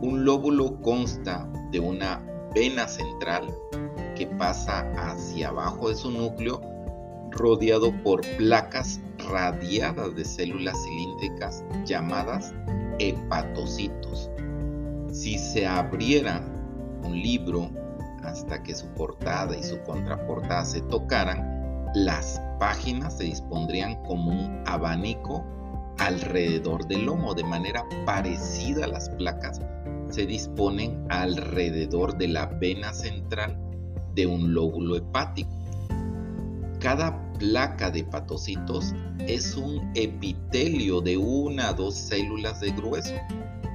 [0.00, 2.23] Un lóbulo consta de una
[2.55, 3.47] vena central
[4.15, 6.60] que pasa hacia abajo de su núcleo
[7.31, 12.55] rodeado por placas radiadas de células cilíndricas llamadas
[12.99, 14.31] hepatocitos.
[15.12, 16.43] Si se abriera
[17.02, 17.70] un libro
[18.23, 24.62] hasta que su portada y su contraportada se tocaran, las páginas se dispondrían como un
[24.67, 25.44] abanico
[25.99, 29.60] alrededor del lomo, de manera parecida a las placas
[30.10, 33.59] se disponen alrededor de la vena central
[34.15, 35.51] de un lóbulo hepático.
[36.81, 43.15] Cada placa de hepatocitos es un epitelio de una a dos células de grueso.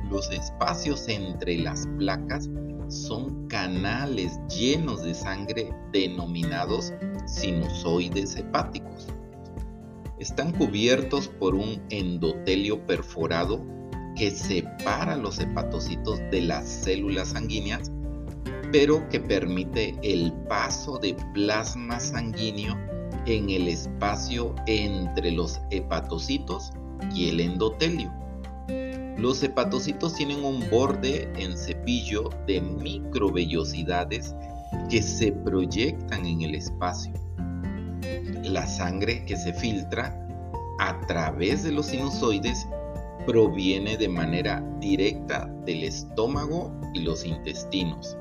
[0.10, 2.50] Los espacios entre las placas
[2.88, 6.94] son canales llenos de sangre denominados
[7.26, 9.08] sinusoides hepáticos.
[10.20, 13.64] Están cubiertos por un endotelio perforado
[14.16, 17.92] que separa los hepatocitos de las células sanguíneas,
[18.72, 22.78] pero que permite el paso de plasma sanguíneo
[23.26, 26.72] en el espacio entre los hepatocitos
[27.14, 28.14] y el endotelio.
[29.18, 34.34] Los hepatocitos tienen un borde en cepillo de microvellosidades
[34.90, 37.14] que se proyectan en el espacio.
[38.44, 40.16] La sangre que se filtra
[40.80, 42.66] a través de los sinusoides
[43.26, 48.18] proviene de manera directa del estómago y los intestinos.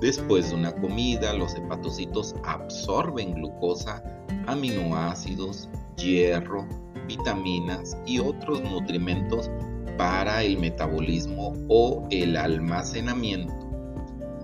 [0.00, 4.02] Después de una comida, los hepatocitos absorben glucosa,
[4.46, 6.66] aminoácidos, hierro,
[7.06, 9.50] vitaminas y otros nutrimentos
[9.96, 13.54] para el metabolismo o el almacenamiento.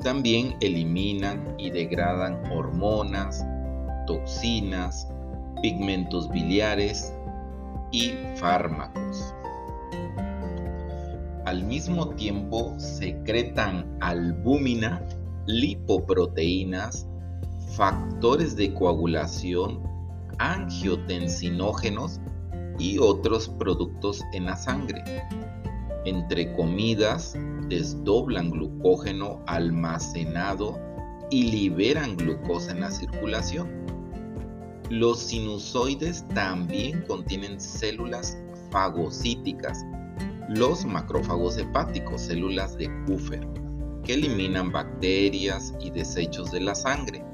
[0.02, 3.44] También eliminan y degradan hormonas,
[4.06, 5.06] toxinas,
[5.60, 7.12] pigmentos biliares
[7.92, 9.34] y fármacos.
[11.44, 15.02] Al mismo tiempo secretan albúmina,
[15.46, 17.06] lipoproteínas,
[17.76, 19.82] factores de coagulación,
[20.38, 22.20] angiotensinógenos
[22.78, 25.02] y otros productos en la sangre.
[26.04, 27.34] Entre comidas,
[27.68, 30.78] desdoblan glucógeno almacenado
[31.30, 33.70] y liberan glucosa en la circulación.
[34.90, 38.36] Los sinusoides también contienen células
[38.70, 39.84] fagocíticas,
[40.48, 43.46] los macrófagos hepáticos, células de Kupfer,
[44.04, 47.24] que eliminan bacterias y desechos de la sangre.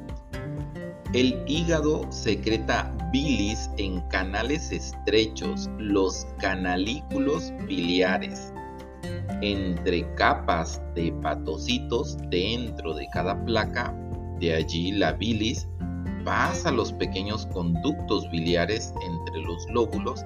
[1.14, 8.52] El hígado secreta bilis en canales estrechos, los canalículos biliares,
[9.40, 13.94] entre capas de hepatocitos dentro de cada placa.
[14.38, 15.66] De allí la bilis
[16.24, 20.20] pasa los pequeños conductos biliares entre los lóbulos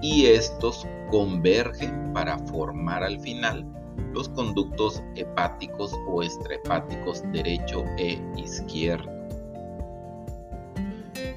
[0.00, 3.66] y estos convergen para formar al final
[4.12, 9.20] los conductos hepáticos o extrahepáticos derecho e izquierdo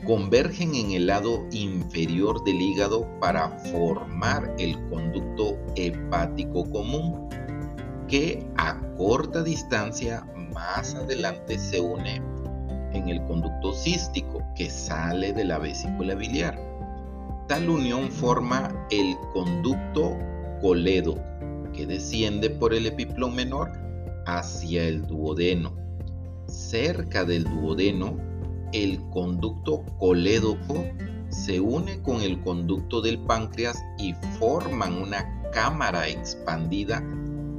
[0.05, 7.29] convergen en el lado inferior del hígado para formar el conducto hepático común,
[8.07, 12.21] que a corta distancia más adelante se une
[12.93, 16.59] en el conducto cístico que sale de la vesícula biliar.
[17.47, 20.17] Tal unión forma el conducto
[20.61, 21.15] coledo,
[21.73, 23.71] que desciende por el epiplón menor
[24.25, 25.75] hacia el duodeno.
[26.47, 28.17] Cerca del duodeno
[28.73, 30.83] el conducto colédoco
[31.29, 37.03] se une con el conducto del páncreas y forman una cámara expandida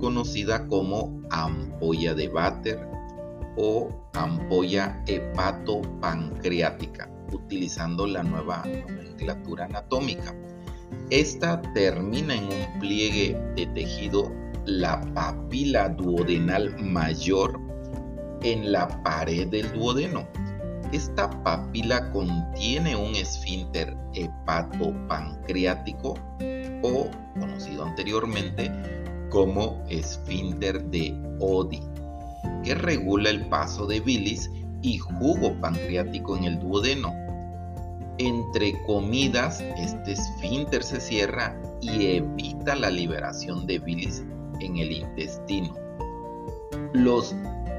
[0.00, 2.88] conocida como ampolla de Vater
[3.56, 10.34] o ampolla hepatopancreática, utilizando la nueva nomenclatura anatómica.
[11.10, 14.32] Esta termina en un pliegue de tejido,
[14.66, 17.60] la papila duodenal mayor,
[18.42, 20.26] en la pared del duodeno
[20.94, 26.14] esta papila contiene un esfínter hepatopancreático
[26.82, 27.10] o
[27.40, 28.70] conocido anteriormente
[29.28, 31.80] como esfínter de Oddi,
[32.62, 34.48] que regula el paso de bilis
[34.82, 37.12] y jugo pancreático en el duodeno.
[38.18, 44.22] Entre comidas, este esfínter se cierra y evita la liberación de bilis
[44.60, 45.74] en el intestino.
[46.92, 47.34] Los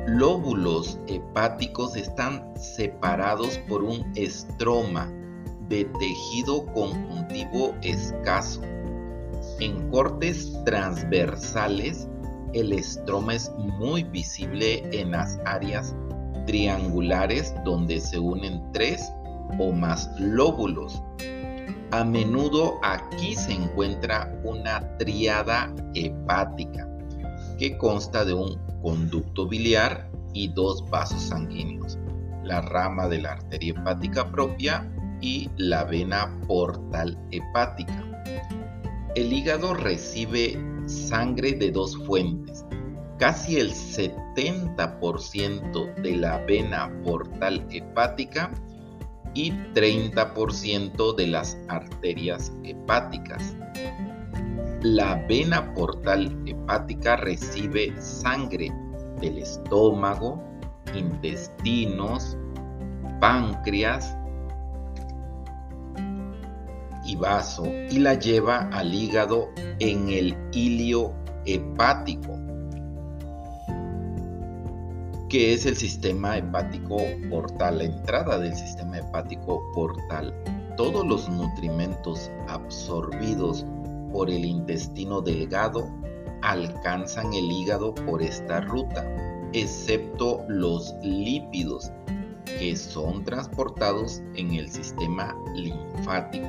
[0.08, 5.10] lóbulos hepáticos están separados por un estroma
[5.70, 8.62] de tejido conjuntivo escaso.
[9.62, 12.10] En cortes transversales,
[12.54, 15.96] el estroma es muy visible en las áreas
[16.46, 19.12] triangulares donde se unen tres
[19.60, 21.02] o más lóbulos.
[21.92, 26.90] A menudo aquí se encuentra una triada hepática
[27.58, 31.98] que consta de un conducto biliar y dos vasos sanguíneos,
[32.44, 38.04] la rama de la arteria hepática propia y la vena portal hepática.
[39.16, 42.66] El hígado recibe sangre de dos fuentes.
[43.18, 48.52] Casi el 70% de la vena portal hepática
[49.36, 53.56] y 30% de las arterias hepáticas.
[54.82, 58.72] La vena portal hepática recibe sangre
[59.20, 60.44] del estómago,
[60.96, 62.38] intestinos,
[63.20, 64.16] páncreas
[67.06, 69.50] y vaso y la lleva al hígado
[69.80, 71.14] en el hilio
[71.46, 72.45] hepático.
[75.36, 76.96] Que es el sistema hepático
[77.30, 80.34] portal, la entrada del sistema hepático portal.
[80.78, 83.66] Todos los nutrimentos absorbidos
[84.14, 85.90] por el intestino delgado
[86.42, 89.06] alcanzan el hígado por esta ruta,
[89.52, 91.92] excepto los lípidos
[92.46, 96.48] que son transportados en el sistema linfático.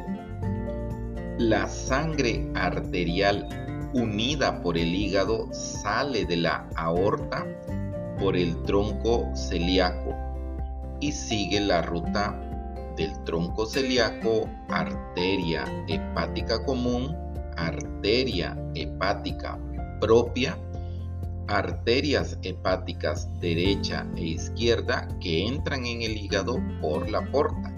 [1.39, 3.49] La sangre arterial
[3.95, 7.45] unida por el hígado sale de la aorta
[8.19, 10.15] por el tronco celíaco
[11.01, 12.41] y sigue la ruta
[12.97, 17.15] del tronco celíaco, arteria hepática común,
[17.57, 19.59] arteria hepática
[20.01, 20.59] propia,
[21.49, 27.73] arterias hepáticas derecha e izquierda que entran en el hígado por la porta.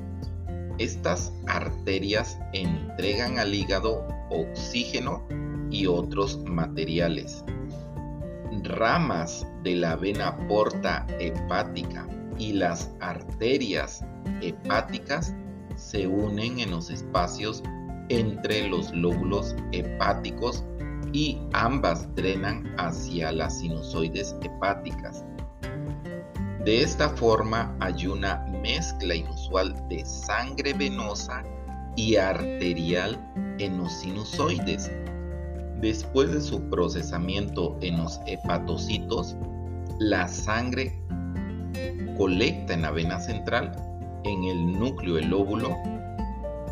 [0.79, 5.27] Estas arterias entregan al hígado oxígeno
[5.71, 7.45] y otros materiales.
[8.65, 12.07] Ramas de la vena porta hepática
[12.39, 14.05] y las arterias
[14.41, 15.35] hepáticas
[15.77, 17.63] se unen en los espacios
[18.09, 20.65] entre los lóbulos hepáticos
[21.13, 25.25] y ambas drenan hacia las sinusoides hepáticas.
[26.65, 31.43] De esta forma hay una mezcla inusual de sangre venosa
[31.97, 33.19] y arterial
[33.59, 34.91] en los sinusoides.
[35.81, 39.37] Después de su procesamiento en los hepatocitos,
[40.01, 41.01] la sangre
[42.17, 43.73] colecta en la vena central,
[44.25, 45.77] en el núcleo del óvulo.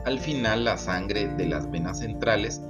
[0.04, 2.60] Al final la sangre de las venas centrales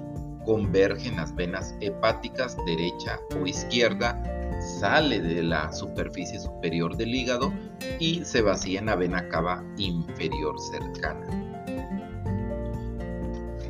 [0.45, 4.23] converge en las venas hepáticas derecha o izquierda,
[4.79, 7.53] sale de la superficie superior del hígado
[7.99, 11.27] y se vacía en la vena cava inferior cercana.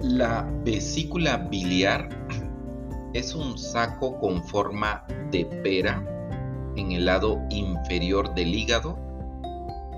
[0.03, 2.09] La vesícula biliar
[3.17, 6.05] es un saco con forma de pera
[6.77, 8.99] en el lado inferior del hígado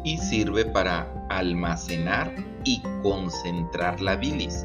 [0.05, 2.33] y sirve para almacenar
[2.65, 4.65] y concentrar la bilis.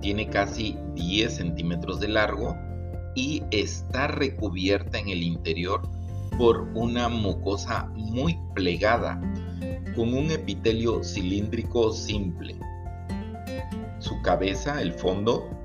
[0.00, 2.56] Tiene casi 10 centímetros de largo
[3.14, 5.82] y está recubierta en el interior
[6.38, 9.20] por una mucosa muy plegada
[9.94, 12.56] con un epitelio cilíndrico simple.
[14.00, 15.59] Su cabeza, el fondo,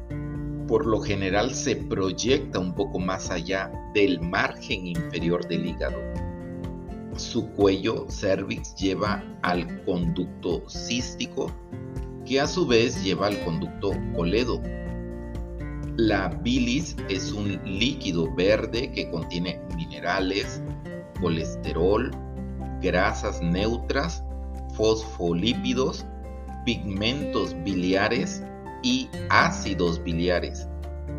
[0.68, 5.98] por lo general se proyecta un poco más allá del margen inferior del hígado.
[7.16, 11.52] Su cuello cervix lleva al conducto cístico
[12.26, 14.62] que a su vez lleva al conducto coledo.
[15.98, 20.62] La bilis es un líquido verde que contiene minerales,
[21.22, 22.12] colesterol,
[22.82, 24.24] grasas neutras,
[24.74, 26.06] fosfolípidos,
[26.66, 28.44] pigmentos biliares
[28.86, 30.68] y ácidos biliares.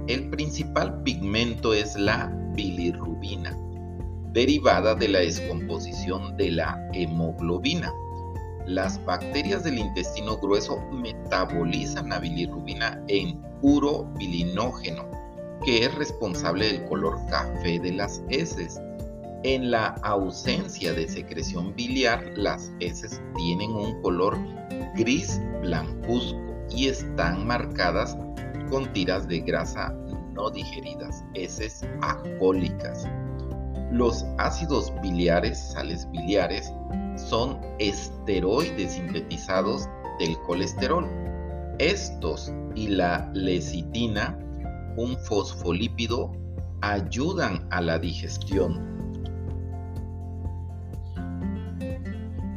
[0.06, 3.58] El principal pigmento es la bilirrubina,
[4.32, 7.92] derivada de la descomposición de la hemoglobina.
[8.66, 15.04] Las bacterias del intestino grueso metabolizan la bilirrubina en urobilinógeno,
[15.64, 18.80] que es responsable del color café de las heces.
[19.42, 24.38] En la ausencia de secreción biliar, las heces tienen un color
[24.94, 28.16] gris blancuzco y están marcadas
[28.70, 29.94] con tiras de grasa
[30.36, 33.08] no digeridas, heces acólicas.
[33.90, 36.70] Los ácidos biliares, sales biliares,
[37.16, 39.88] son esteroides sintetizados
[40.18, 41.08] del colesterol.
[41.78, 44.38] Estos y la lecitina,
[44.96, 46.32] un fosfolípido,
[46.82, 48.94] ayudan a la digestión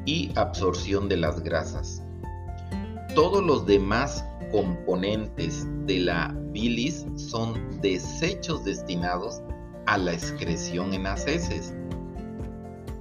[0.06, 1.99] y absorción de las grasas
[3.16, 9.42] todos los demás componentes de la bilis son desechos destinados
[9.86, 11.74] a la excreción en las heces.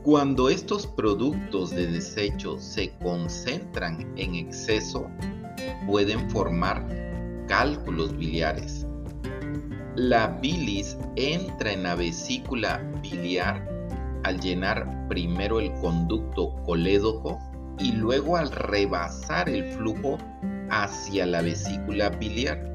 [0.03, 5.07] Cuando estos productos de desecho se concentran en exceso,
[5.87, 6.87] pueden formar
[7.47, 8.87] cálculos biliares.
[9.97, 13.69] La bilis entra en la vesícula biliar
[14.25, 17.39] al llenar primero el conducto colédoco
[17.79, 20.19] y luego al rebasar el flujo
[20.71, 22.69] hacia la vesícula biliar.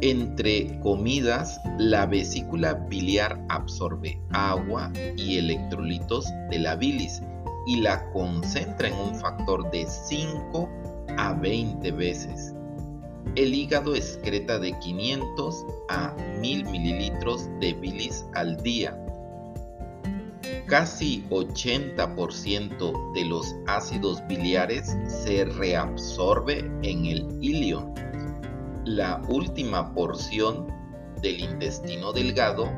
[0.00, 7.22] Entre comidas, la vesícula biliar absorbe agua y electrolitos de la bilis
[7.66, 10.68] y la concentra en un factor de 5
[11.18, 12.52] a 20 veces.
[13.36, 19.01] El hígado excreta de 500 a 1000 mililitros de bilis al día
[20.66, 27.92] casi 80% de los ácidos biliares se reabsorbe en el ilion,
[28.84, 30.66] la última porción
[31.20, 32.70] del intestino delgado,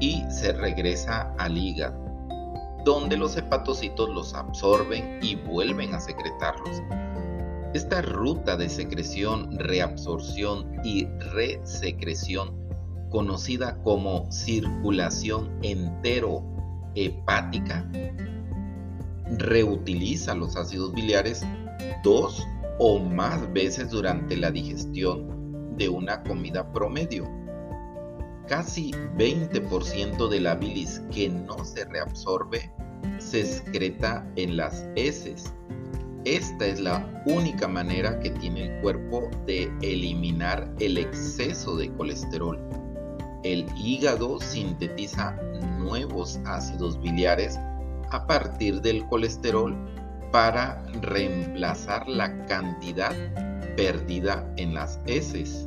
[0.00, 2.04] y se regresa al hígado.
[2.84, 6.82] donde los hepatocitos los absorben y vuelven a secretarlos.
[7.74, 12.54] Esta ruta de secreción, reabsorción y resecreción,
[13.10, 15.58] conocida como circulación
[16.96, 17.84] enterohepática,
[19.38, 21.44] reutiliza los ácidos biliares
[22.02, 22.46] dos
[22.78, 27.28] o más veces durante la digestión de una comida promedio.
[28.48, 32.70] Casi 20% de la bilis que no se reabsorbe
[33.18, 35.52] se excreta en las heces.
[36.24, 42.58] Esta es la única manera que tiene el cuerpo de eliminar el exceso de colesterol.
[43.42, 45.38] El hígado sintetiza
[45.86, 47.58] nuevos ácidos biliares
[48.10, 49.74] a partir del colesterol
[50.32, 53.14] para reemplazar la cantidad
[53.76, 55.66] perdida en las heces.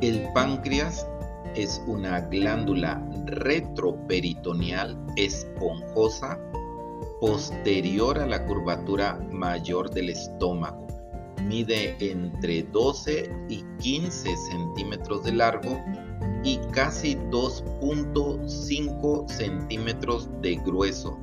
[0.00, 1.06] El páncreas
[1.54, 6.40] es una glándula retroperitoneal esponjosa
[7.20, 10.81] posterior a la curvatura mayor del estómago
[11.42, 15.80] mide entre 12 y 15 centímetros de largo
[16.44, 21.18] y casi 2.5 centímetros de grueso.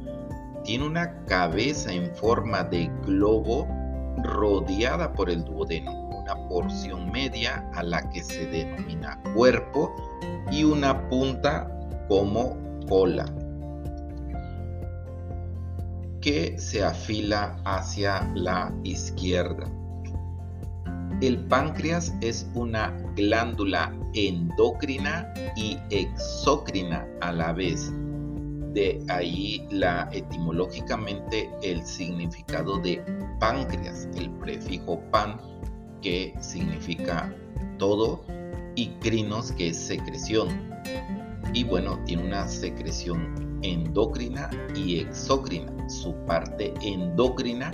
[0.64, 3.68] Tiene una cabeza en forma de globo
[4.24, 9.96] rodeada por el duodeno, una porción media a la que se denomina cuerpo
[10.52, 11.70] y una punta
[12.08, 12.58] como
[12.88, 13.26] cola
[16.22, 19.72] que se afila hacia la izquierda.
[21.22, 27.92] El páncreas es una glándula endocrina y exócrina a la vez.
[28.74, 33.04] De ahí la etimológicamente el significado de
[33.40, 35.42] páncreas, el prefijo pan
[36.02, 37.36] que significa
[37.80, 38.24] todo
[38.76, 40.48] y crinos que es secreción.
[41.54, 45.74] Y bueno, tiene una secreción endocrina y exócrina.
[45.90, 47.74] Su parte endocrina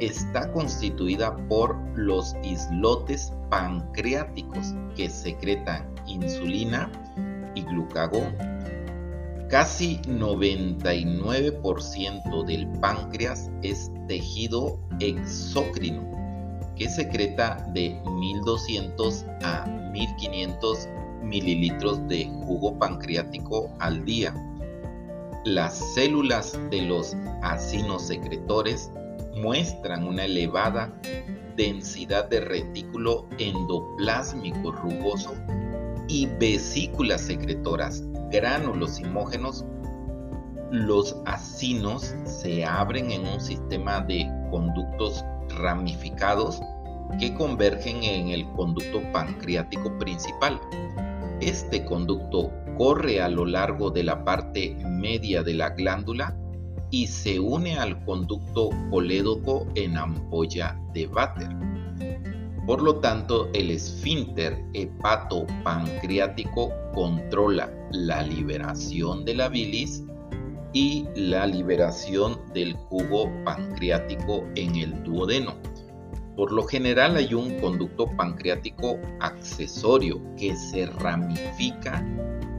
[0.00, 6.92] está constituida por los islotes pancreáticos que secretan insulina
[7.54, 8.36] y glucagón.
[9.48, 16.16] Casi 99% del páncreas es tejido exócrino
[16.76, 20.88] que secreta de 1200 a 1500
[21.22, 24.34] mililitros de jugo pancreático al día.
[25.44, 28.92] Las células de los acinos secretores
[29.36, 30.92] muestran una elevada
[31.56, 35.34] densidad de retículo endoplásmico rugoso
[36.08, 39.64] y vesículas secretoras, gránulos imógenos.
[40.70, 45.24] Los acinos se abren en un sistema de conductos
[45.60, 46.60] ramificados
[47.20, 50.60] que convergen en el conducto pancreático principal.
[51.40, 56.36] Este conducto corre a lo largo de la parte media de la glándula
[56.96, 61.50] y se une al conducto colédoco en ampolla de váter.
[62.66, 70.04] Por lo tanto, el esfínter hepatopancreático controla la liberación de la bilis
[70.72, 75.54] y la liberación del jugo pancreático en el duodeno.
[76.34, 82.02] Por lo general hay un conducto pancreático accesorio que se ramifica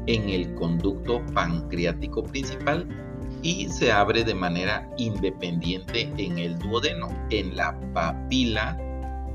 [0.06, 2.88] en el conducto pancreático principal
[3.41, 8.77] y se abre de manera independiente en el duodeno, en la papila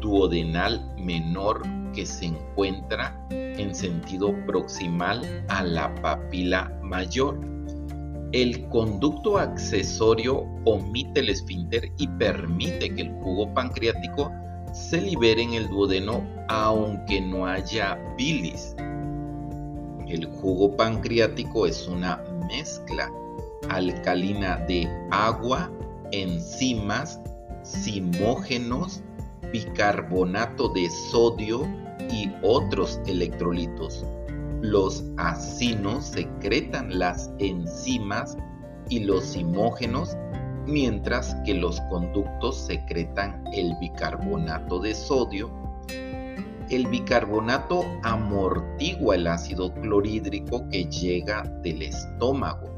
[0.00, 1.62] duodenal menor
[1.94, 7.39] que se encuentra en sentido proximal a la papila mayor.
[8.32, 14.32] El conducto accesorio omite el esfínter y permite que el jugo pancreático
[14.72, 18.74] se libere en el duodeno aunque no haya bilis.
[20.08, 23.10] El jugo pancreático es una mezcla
[23.68, 25.70] alcalina de agua,
[26.12, 27.20] enzimas,
[27.62, 29.02] simógenos,
[29.52, 31.66] bicarbonato de sodio
[32.10, 34.05] y otros electrolitos.
[34.60, 38.36] Los acinos secretan las enzimas
[38.89, 40.16] y los simógenos,
[40.66, 45.50] mientras que los conductos secretan el bicarbonato de sodio.
[46.70, 52.72] El bicarbonato amortigua el ácido clorhídrico que llega del estómago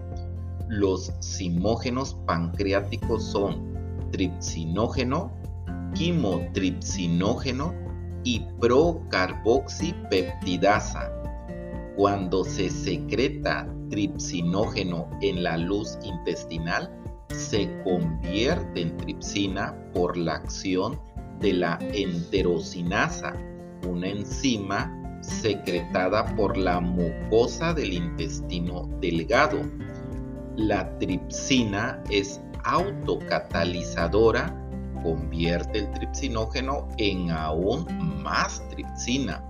[0.69, 3.73] los simógenos pancreáticos son
[4.11, 5.33] tripsinógeno,
[5.95, 7.73] quimotripsinógeno
[8.25, 11.11] y procarboxipeptidasa.
[11.97, 16.89] Cuando se secreta tripsinógeno en la luz intestinal,
[17.29, 21.01] se convierte en tripsina por la acción
[21.41, 23.35] de la enterosinasa
[23.87, 29.61] una enzima secretada por la mucosa del intestino delgado.
[30.57, 34.55] La tripsina es autocatalizadora,
[35.03, 37.87] convierte el tripsinógeno en aún
[38.23, 39.45] más tripsina.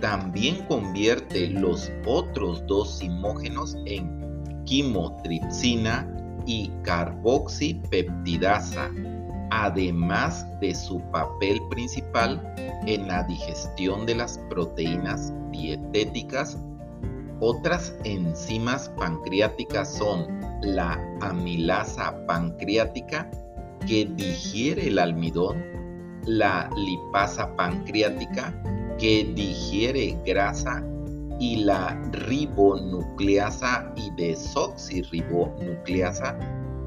[0.00, 6.06] También convierte los otros dos simógenos en quimotripsina
[6.44, 8.90] y carboxipeptidasa,
[9.50, 12.54] además de su papel principal
[12.86, 16.58] en la digestión de las proteínas dietéticas.
[17.40, 20.26] Otras enzimas pancreáticas son
[20.62, 23.30] la amilasa pancreática
[23.86, 25.62] que digiere el almidón,
[26.24, 28.54] la lipasa pancreática
[28.98, 30.82] que digiere grasa
[31.38, 36.38] y la ribonucleasa y desoxirribonucleasa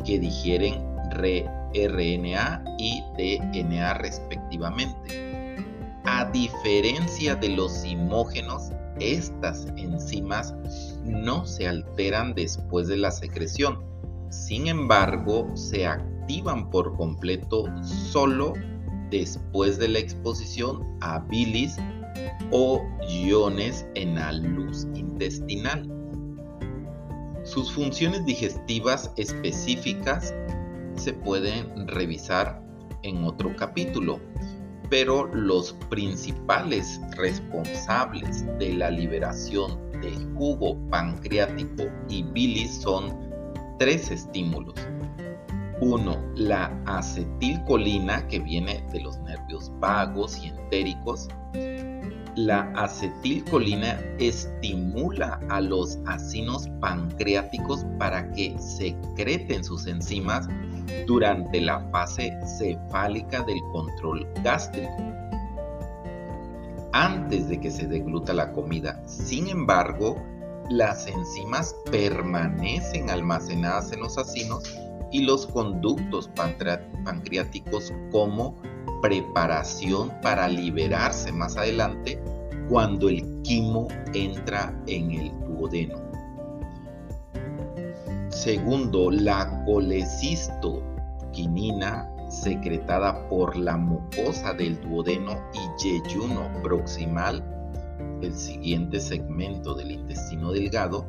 [0.03, 5.59] que digieren RNA y DNA respectivamente.
[6.05, 10.53] A diferencia de los simógenos, estas enzimas
[11.05, 13.79] no se alteran después de la secreción.
[14.29, 18.53] Sin embargo, se activan por completo solo
[19.09, 21.77] después de la exposición a bilis
[22.51, 25.89] o iones en la luz intestinal.
[27.43, 30.33] Sus funciones digestivas específicas
[30.95, 32.61] se pueden revisar
[33.03, 34.19] en otro capítulo,
[34.89, 43.17] pero los principales responsables de la liberación de jugo pancreático y bilis son
[43.77, 44.75] tres estímulos.
[45.81, 51.29] Uno, la acetilcolina que viene de los nervios vagos y entéricos
[52.35, 60.47] la acetilcolina estimula a los acinos pancreáticos para que secreten sus enzimas
[61.05, 64.95] durante la fase cefálica del control gástrico,
[66.91, 69.01] antes de que se degluta la comida.
[69.07, 70.15] Sin embargo,
[70.69, 74.63] las enzimas permanecen almacenadas en los acinos
[75.11, 76.29] y los conductos
[77.03, 78.55] pancreáticos como
[79.01, 82.21] preparación para liberarse más adelante
[82.69, 86.08] cuando el quimo entra en el duodeno.
[88.39, 97.43] Segundo, la colecistoquinina secretada por la mucosa del duodeno y yeyuno proximal,
[98.21, 101.05] el siguiente segmento del intestino delgado,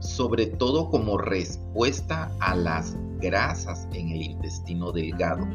[0.00, 5.46] sobre todo como respuesta a las grasas en el intestino delgado.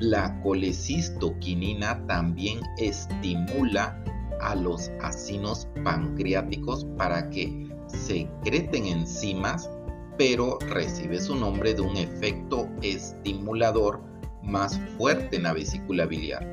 [0.00, 3.98] La colecistoquinina también estimula
[4.42, 9.70] a los acinos pancreáticos para que secreten enzimas,
[10.18, 14.02] pero recibe su nombre de un efecto estimulador
[14.42, 16.44] más fuerte en la vesícula biliar.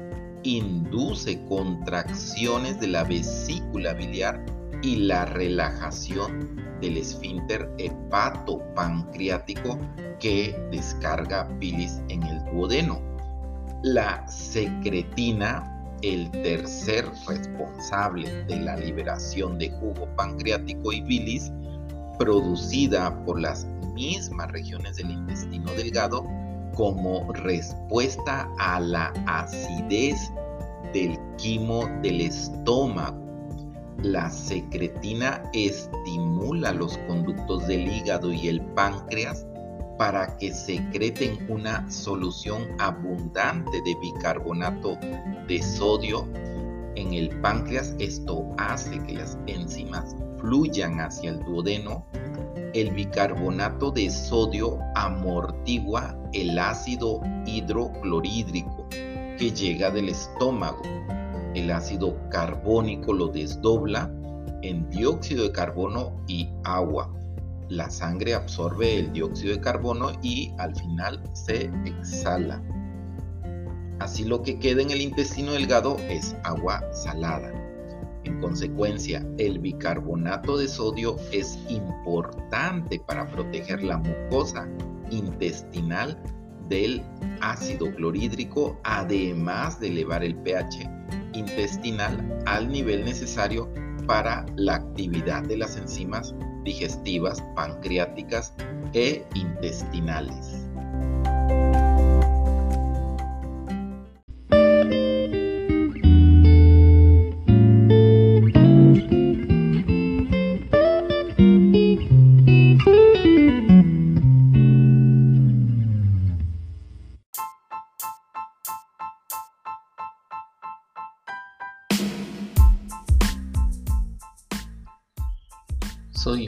[0.43, 4.45] Induce contracciones de la vesícula biliar
[4.83, 9.79] y la relajación del esfínter hepatopancreático
[10.19, 13.01] que descarga bilis en el duodeno.
[13.81, 15.71] La secretina,
[16.03, 21.51] el tercer responsable de la liberación de jugo pancreático y bilis,
[22.17, 26.25] producida por las mismas regiones del intestino delgado
[26.75, 30.31] como respuesta a la acidez
[30.93, 33.25] del quimo del estómago
[34.03, 39.45] la secretina estimula los conductos del hígado y el páncreas
[39.97, 44.97] para que secreten una solución abundante de bicarbonato
[45.47, 46.27] de sodio
[46.95, 47.95] en el páncreas.
[47.99, 50.15] Esto hace que las enzimas
[50.99, 52.05] hacia el duodeno.
[52.73, 60.81] El bicarbonato de sodio amortigua el ácido hidroclorhídrico que llega del estómago
[61.55, 64.11] el ácido carbónico lo desdobla
[64.61, 67.11] en dióxido de carbono y agua.
[67.69, 72.61] La sangre absorbe el dióxido de carbono y al final se exhala.
[73.99, 77.64] Así lo que queda en el intestino delgado es agua salada.
[78.25, 84.67] En consecuencia, el bicarbonato de sodio es importante para proteger la mucosa
[85.11, 86.21] intestinal
[86.67, 87.03] del
[87.41, 90.89] ácido clorhídrico, además de elevar el pH
[91.33, 93.71] intestinal al nivel necesario
[94.07, 98.53] para la actividad de las enzimas digestivas, pancreáticas
[98.93, 100.64] e intestinales.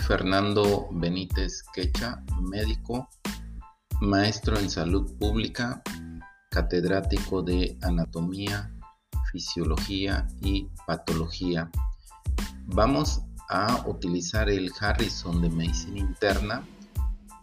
[0.08, 3.10] Fernando Benítez Quecha, médico,
[4.00, 5.84] maestro en salud pública,
[6.50, 8.74] catedrático de anatomía,
[9.34, 11.70] fisiología y patología.
[12.68, 13.20] Vamos
[13.50, 16.66] a utilizar el Harrison de medicina interna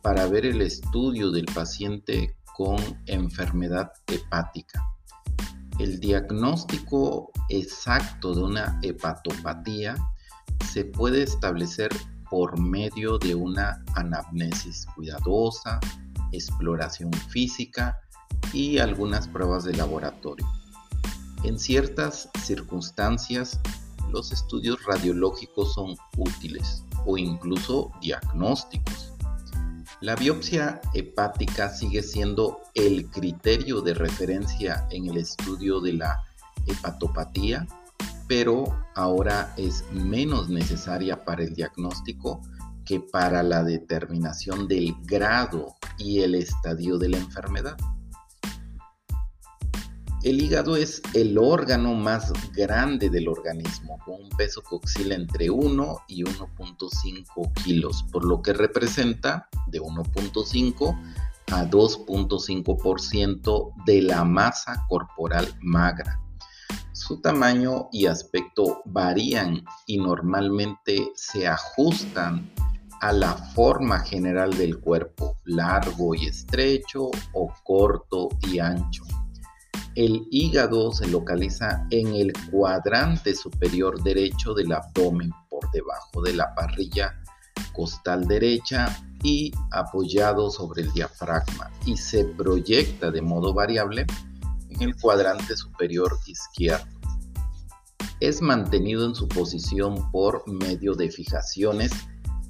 [0.01, 4.83] para ver el estudio del paciente con enfermedad hepática.
[5.79, 9.97] El diagnóstico exacto de una hepatopatía
[10.67, 11.91] se puede establecer
[12.35, 15.79] por medio de una anamnesis cuidadosa,
[16.33, 18.01] exploración física
[18.53, 20.45] y algunas pruebas de laboratorio.
[21.45, 23.61] En ciertas circunstancias,
[24.11, 29.13] los estudios radiológicos son útiles o incluso diagnósticos.
[30.01, 36.19] La biopsia hepática sigue siendo el criterio de referencia en el estudio de la
[36.67, 37.65] hepatopatía,
[38.29, 42.41] pero ahora es menos necesaria para el diagnóstico
[42.85, 47.77] que para la determinación del grado y el estadio de la enfermedad.
[50.23, 55.51] El hígado es el órgano más grande del organismo, con un peso que oscila entre
[55.51, 60.99] 1 y 1.5 kilos, por lo que representa de 1.5
[61.53, 66.24] a 2.5% de la masa corporal magra.
[67.07, 72.51] Su tamaño y aspecto varían y normalmente se ajustan
[73.03, 79.05] a la forma general del cuerpo, largo y estrecho o corto y ancho.
[79.95, 86.55] El hígado se localiza en el cuadrante superior derecho del abdomen, por debajo de la
[86.55, 87.21] parrilla
[87.75, 94.07] costal derecha y apoyado sobre el diafragma y se proyecta de modo variable
[94.71, 96.94] en el cuadrante superior izquierdo.
[98.21, 101.93] Es mantenido en su posición por medio de fijaciones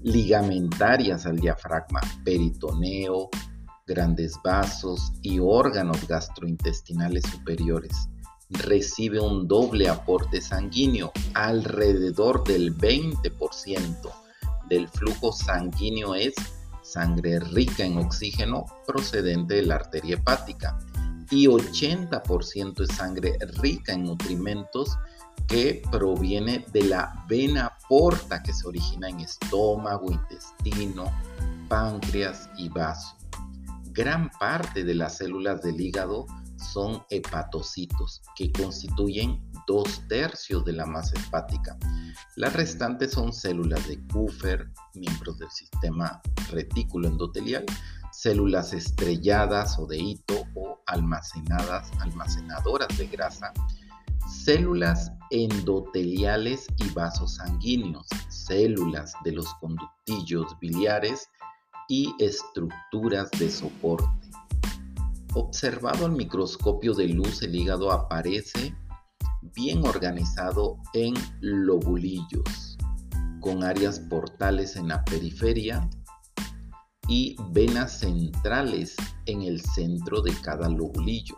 [0.02, 3.30] ligamentarias al diafragma, peritoneo,
[3.86, 8.08] grandes vasos y órganos gastrointestinales superiores.
[8.50, 14.24] Recibe un doble aporte sanguíneo, alrededor del 20%
[14.68, 16.34] del flujo sanguíneo es
[16.82, 20.78] sangre rica en oxígeno procedente de la arteria hepática
[21.30, 24.96] y 80% es sangre rica en nutrimentos
[25.46, 31.12] que proviene de la vena porta que se origina en estómago, intestino,
[31.68, 33.16] páncreas y vaso
[33.94, 40.84] gran parte de las células del hígado son hepatocitos, que constituyen dos tercios de la
[40.84, 41.78] masa hepática.
[42.36, 47.64] Las restantes son células de Kupfer, miembros del sistema retículo endotelial,
[48.12, 53.52] células estrelladas o de hito o almacenadas, almacenadoras de grasa,
[54.28, 61.28] células endoteliales y vasos sanguíneos, células de los conductillos biliares
[61.88, 64.30] y estructuras de soporte.
[65.34, 68.74] Observado al microscopio de luz, el hígado aparece
[69.54, 72.78] bien organizado en lobulillos,
[73.40, 75.88] con áreas portales en la periferia
[77.08, 78.96] y venas centrales
[79.26, 81.36] en el centro de cada lobulillo.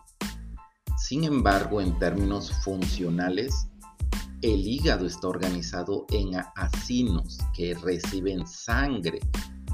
[0.96, 3.68] Sin embargo, en términos funcionales,
[4.40, 9.20] el hígado está organizado en acinos que reciben sangre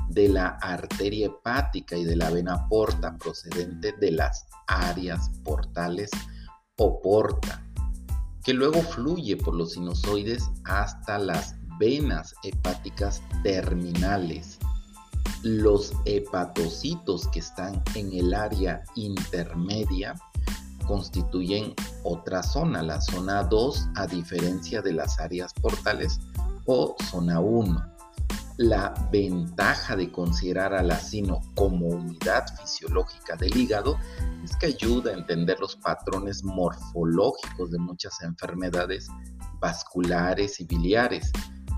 [0.09, 6.11] de la arteria hepática y de la vena porta procedente de las áreas portales
[6.77, 7.65] o porta,
[8.45, 14.59] que luego fluye por los sinusoides hasta las venas hepáticas terminales.
[15.45, 20.15] Los hepatocitos que están en el área intermedia
[20.83, 26.21] constituyen otra zona, la zona 2, a diferencia de las áreas portales
[26.67, 27.93] o zona 1
[28.59, 33.99] la ventaja de considerar al acino como unidad fisiológica del hígado
[34.45, 39.09] es que ayuda a entender los patrones morfológicos de muchas enfermedades
[39.61, 41.31] vasculares y biliares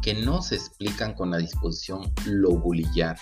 [0.02, 3.16] que no se explican con la disposición lobulillar.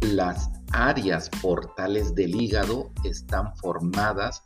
[0.00, 4.42] Las áreas portales del hígado están formadas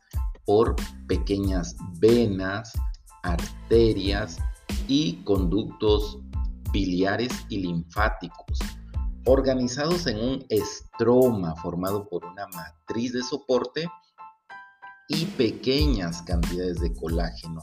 [0.46, 0.74] por
[1.06, 2.72] pequeñas venas,
[3.22, 4.38] arterias
[4.88, 6.18] y conductos
[6.72, 8.58] biliares y linfáticos,
[9.26, 13.86] organizados en un estroma formado por una matriz de soporte
[15.08, 17.60] y pequeñas cantidades de colágeno.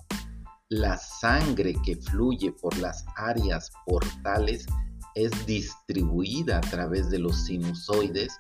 [0.70, 4.68] La sangre que fluye por las áreas portales
[5.16, 8.40] es distribuida a través de los sinusoides,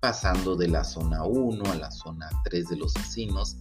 [0.00, 3.56] pasando de la zona 1 a la zona 3 de los acinos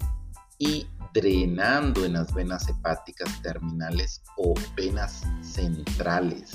[0.57, 6.51] y drenando en las venas hepáticas terminales o venas centrales.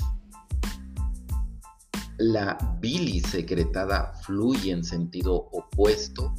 [2.17, 6.33] La bilis secretada fluye en sentido opuesto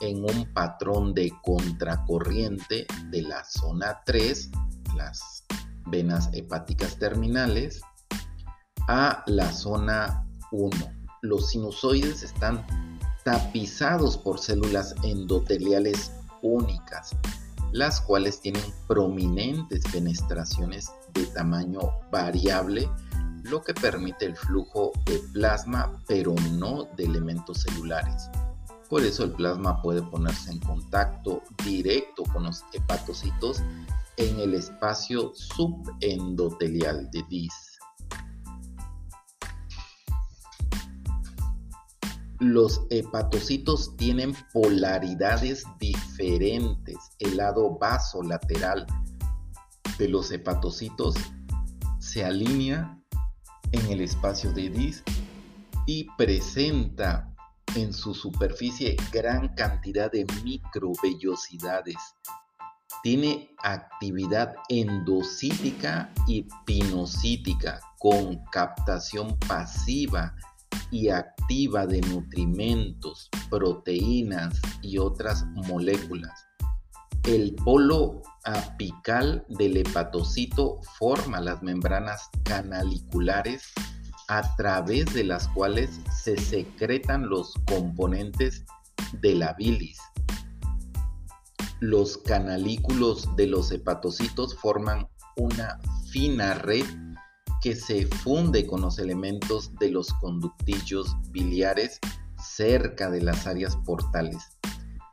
[0.00, 4.50] en un patrón de contracorriente de la zona 3,
[4.96, 5.44] las
[5.86, 7.80] venas hepáticas terminales,
[8.88, 10.70] a la zona 1.
[11.20, 12.66] Los sinusoides están
[13.22, 16.10] tapizados por células endoteliales
[16.42, 17.10] únicas,
[17.72, 22.90] las cuales tienen prominentes fenestraciones de tamaño variable,
[23.42, 28.30] lo que permite el flujo de plasma, pero no de elementos celulares.
[28.88, 33.62] Por eso el plasma puede ponerse en contacto directo con los hepatocitos
[34.16, 37.67] en el espacio subendotelial de DIS.
[42.40, 46.96] Los hepatocitos tienen polaridades diferentes.
[47.18, 48.86] El lado vasolateral
[49.98, 51.16] de los hepatocitos
[51.98, 52.96] se alinea
[53.72, 55.02] en el espacio de DIS
[55.86, 57.34] y presenta
[57.74, 61.96] en su superficie gran cantidad de microvellosidades.
[63.02, 70.36] Tiene actividad endocítica y pinocítica con captación pasiva
[70.90, 76.46] y activa de nutrimentos, proteínas y otras moléculas.
[77.24, 83.72] El polo apical del hepatocito forma las membranas canaliculares
[84.28, 88.64] a través de las cuales se secretan los componentes
[89.20, 89.98] de la bilis.
[91.80, 95.78] Los canalículos de los hepatocitos forman una
[96.10, 96.84] fina red
[97.62, 101.98] que se funde con los elementos de los conductillos biliares
[102.42, 104.58] cerca de las áreas portales.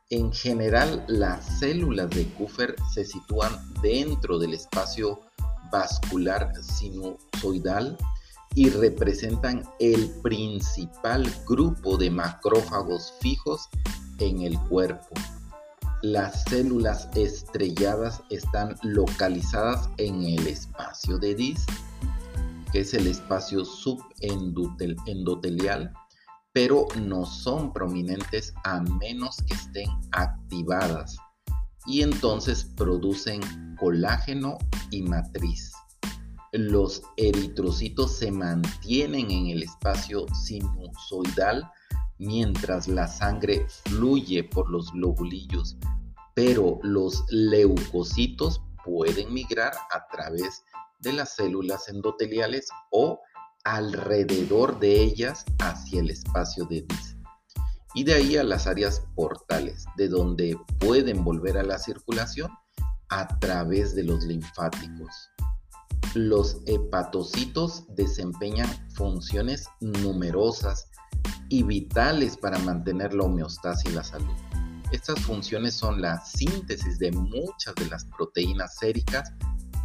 [0.10, 3.52] En general, las células de Kupfer se sitúan
[3.82, 5.20] dentro del espacio
[5.72, 7.98] vascular sinusoidal
[8.54, 13.68] y representan el principal grupo de macrófagos fijos
[14.20, 15.10] en el cuerpo.
[16.02, 21.66] Las células estrelladas están localizadas en el espacio de DIS,
[22.80, 25.92] es el espacio subendotelial,
[26.54, 31.18] pero no son prominentes a menos que estén activadas
[31.86, 33.42] y entonces producen
[33.80, 34.58] colágeno
[34.92, 35.72] y matriz.
[36.52, 41.70] Los eritrocitos se mantienen en el espacio sinusoidal
[42.18, 45.78] mientras la sangre fluye por los globulillos,
[46.34, 50.64] pero los leucocitos pueden migrar a través
[51.06, 53.22] de las células endoteliales o
[53.64, 57.16] alrededor de ellas hacia el espacio de Dis.
[57.94, 62.52] Y de ahí a las áreas portales, de donde pueden volver a la circulación
[63.10, 65.30] a través de los linfáticos.
[66.14, 70.90] Los hepatocitos desempeñan funciones numerosas
[71.50, 74.36] y vitales para mantener la homeostasis y la salud.
[74.92, 79.32] Estas funciones son la síntesis de muchas de las proteínas séricas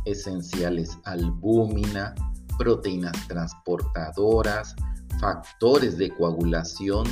[0.04, 2.14] esenciales, albúmina,
[2.58, 4.74] proteínas transportadoras,
[5.20, 7.06] factores de coagulación,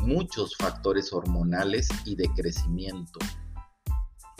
[0.00, 3.18] muchos factores hormonales y de crecimiento,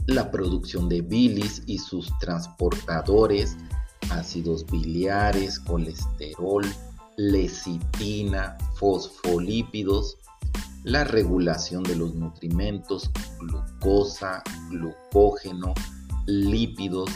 [0.06, 3.56] la producción de bilis y sus transportadores,
[4.10, 6.64] ácidos biliares, colesterol,
[7.16, 10.18] lecitina, fosfolípidos,
[10.82, 15.72] la regulación de los nutrimentos, glucosa, glucógeno,
[16.26, 17.10] lípidos,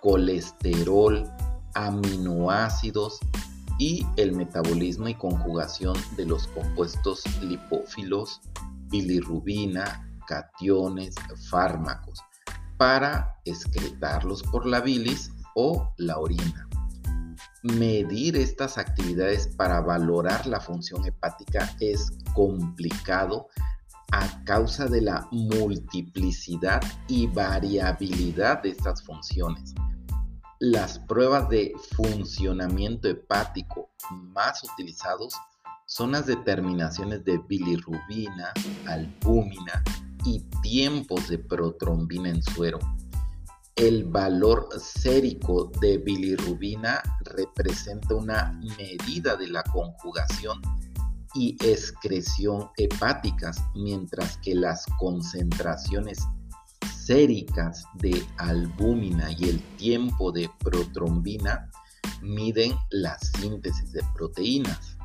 [0.00, 1.30] colesterol,
[1.74, 3.18] aminoácidos
[3.78, 8.40] y el metabolismo y conjugación de los compuestos lipófilos,
[8.88, 11.14] bilirrubina, cationes,
[11.48, 12.20] fármacos,
[12.76, 16.68] para excretarlos por la bilis o la orina.
[17.62, 23.48] Medir estas actividades para valorar la función hepática es complicado
[24.12, 29.74] a causa de la multiplicidad y variabilidad de estas funciones.
[30.62, 35.32] Las pruebas de funcionamiento hepático más utilizados
[35.86, 38.52] son las determinaciones de bilirrubina,
[38.86, 39.82] albúmina
[40.22, 42.78] y tiempos de protrombina en suero.
[43.74, 50.60] El valor sérico de bilirrubina representa una medida de la conjugación
[51.34, 56.18] y excreción hepáticas, mientras que las concentraciones
[57.06, 61.70] séricas de albúmina y el tiempo de protrombina
[62.22, 64.96] miden la síntesis de proteínas.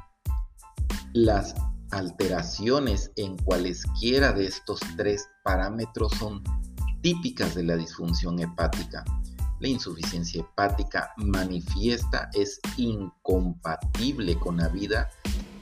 [1.13, 1.55] Las
[1.91, 6.43] alteraciones en cualesquiera de estos tres parámetros son
[7.01, 9.03] típicas de la disfunción hepática.
[9.59, 15.09] La insuficiencia hepática manifiesta es incompatible con la vida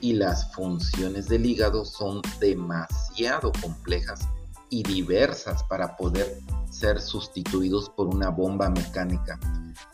[0.01, 4.27] y las funciones del hígado son demasiado complejas
[4.73, 6.39] y diversas para poder
[6.71, 9.39] ser sustituidos por una bomba mecánica,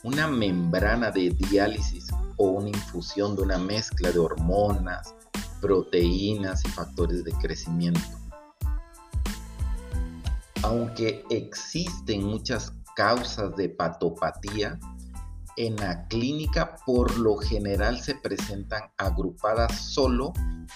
[0.04, 5.14] una membrana de diálisis o una infusión de una mezcla de hormonas,
[5.60, 8.00] proteínas y factores de crecimiento.
[10.64, 14.80] Aunque existen muchas causas de patopatía,
[15.60, 20.32] en la clínica por lo general se presentan agrupadas solo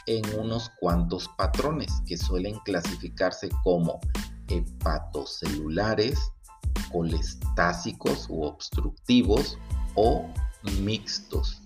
[0.07, 4.01] en unos cuantos patrones que suelen clasificarse como
[4.49, 6.19] hepatocelulares,
[6.91, 9.57] colestásicos u obstructivos
[9.95, 10.27] o
[10.81, 11.61] mixtos.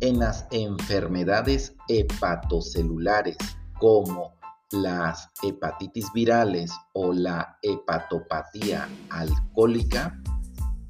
[0.00, 3.36] En las enfermedades hepatocelulares
[3.78, 4.34] como
[4.72, 10.20] las hepatitis virales o la hepatopatía alcohólica,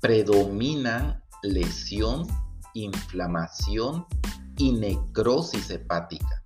[0.01, 2.27] predominan lesión,
[2.75, 4.07] inflamación
[4.57, 6.43] y necrosis hepática.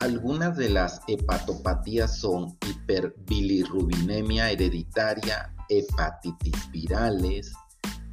[0.00, 7.52] Algunas de las hepatopatías son hiperbilirrubinemia hereditaria, hepatitis virales,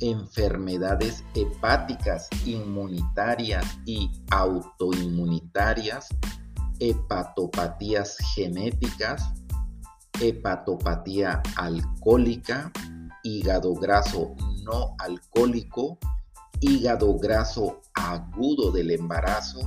[0.02, 6.08] enfermedades hepáticas inmunitarias y autoinmunitarias,
[6.80, 9.24] hepatopatías genéticas,
[10.20, 12.72] hepatopatía alcohólica,
[13.24, 14.36] hígado graso
[14.68, 15.98] no alcohólico,
[16.60, 19.60] hígado graso agudo del embarazo,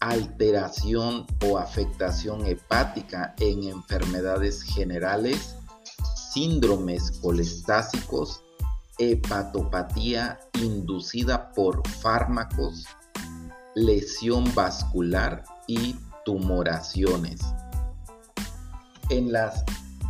[0.00, 5.56] alteración o afectación hepática en enfermedades generales,
[6.32, 8.42] síndromes colestásicos,
[8.98, 12.86] hepatopatía inducida por fármacos,
[13.74, 17.40] lesión vascular y tumoraciones.
[19.08, 19.64] En las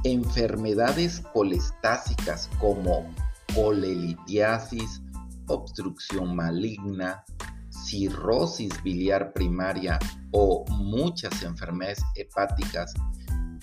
[0.04, 3.06] enfermedades colestásicas como
[3.54, 5.02] colelitiasis,
[5.46, 7.24] obstrucción maligna,
[7.70, 9.98] cirrosis biliar primaria
[10.32, 12.94] o muchas enfermedades hepáticas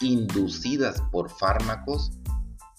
[0.02, 2.12] inducidas por fármacos,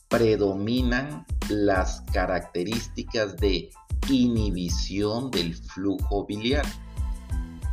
[0.09, 3.70] predominan las características de
[4.09, 6.65] inhibición del flujo biliar.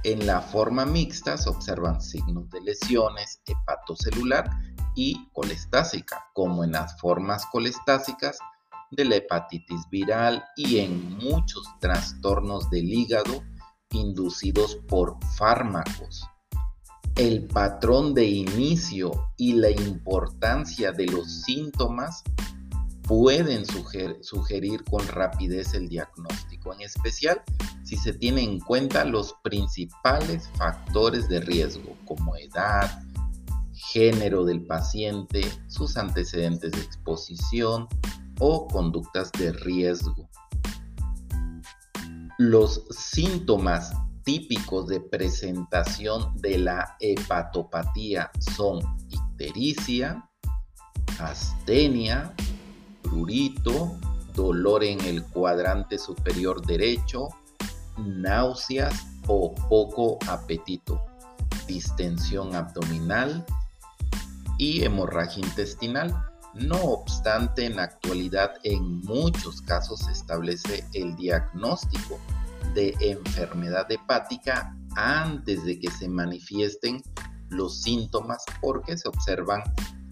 [0.03, 4.49] En la forma mixta se observan signos de lesiones hepatocelular
[4.95, 8.38] y colestásica, como en las formas colestásicas
[8.95, 13.43] de la hepatitis viral y en muchos trastornos del hígado
[13.91, 16.25] inducidos por fármacos.
[17.15, 22.24] El patrón de inicio y la importancia de los síntomas
[23.03, 23.65] pueden
[24.22, 27.41] sugerir con rapidez el diagnóstico, en especial
[27.83, 33.03] si se tienen en cuenta los principales factores de riesgo como edad,
[33.74, 37.88] género del paciente, sus antecedentes de exposición,
[38.39, 40.30] o conductas de riesgo.
[42.38, 50.27] Los síntomas típicos de presentación de la hepatopatía son ictericia,
[51.19, 52.33] astenia,
[53.03, 53.97] prurito,
[54.33, 57.30] dolor en el cuadrante superior derecho,
[57.97, 60.99] náuseas o poco apetito,
[61.67, 63.45] distensión abdominal
[64.57, 66.14] y hemorragia intestinal.
[66.56, 72.17] No obstante, en la actualidad en muchos casos se establece el diagnóstico
[72.74, 77.03] de enfermedad hepática antes de que se manifiesten
[77.50, 79.64] los síntomas porque se observan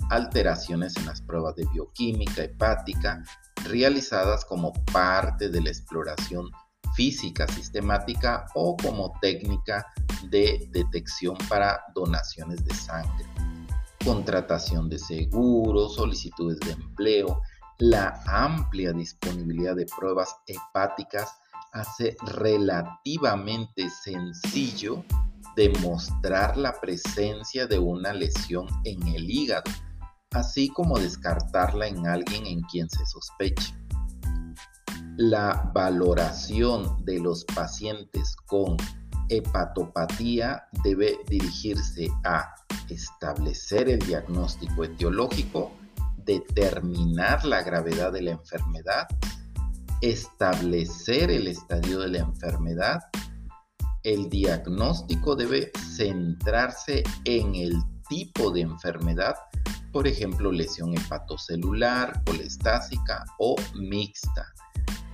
[0.09, 3.23] alteraciones en las pruebas de bioquímica hepática
[3.63, 6.51] realizadas como parte de la exploración
[6.95, 9.87] física sistemática o como técnica
[10.29, 13.25] de detección para donaciones de sangre
[14.03, 17.41] contratación de seguros, solicitudes de empleo,
[17.79, 21.31] la amplia disponibilidad de pruebas hepáticas
[21.73, 25.03] hace relativamente sencillo
[25.55, 29.71] demostrar la presencia de una lesión en el hígado,
[30.31, 33.75] así como descartarla en alguien en quien se sospeche.
[35.17, 38.77] La valoración de los pacientes con
[39.37, 42.53] hepatopatía debe dirigirse a
[42.89, 45.71] establecer el diagnóstico etiológico,
[46.17, 49.07] determinar la gravedad de la enfermedad,
[50.01, 52.99] establecer el estadio de la enfermedad.
[54.03, 57.73] El diagnóstico debe centrarse en el
[58.09, 59.35] tipo de enfermedad,
[59.91, 64.45] por ejemplo, lesión hepatocelular, colestásica o mixta,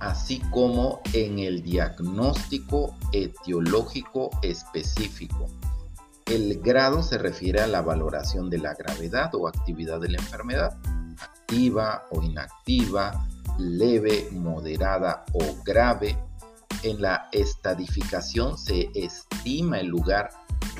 [0.00, 5.46] así como en el diagnóstico etiológico específico.
[6.26, 10.76] El grado se refiere a la valoración de la gravedad o actividad de la enfermedad,
[11.20, 13.26] activa o inactiva,
[13.58, 16.16] leve, moderada o grave,
[16.82, 20.30] en la estadificación se estima el lugar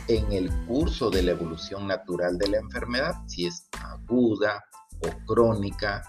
[0.08, 4.64] en el curso de la evolución natural de la enfermedad, si es aguda
[5.00, 6.02] o crónica,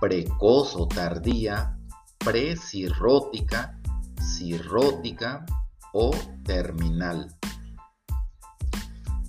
[0.00, 1.75] precoz o tardía,
[2.18, 3.78] precirrótica,
[4.20, 5.44] cirrótica
[5.92, 6.10] o
[6.44, 7.34] terminal.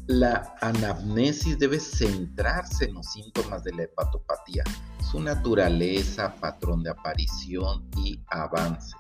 [0.08, 4.64] La anamnesis debe centrarse en los síntomas de la hepatopatía,
[5.12, 8.96] su naturaleza, patrón de aparición y avance,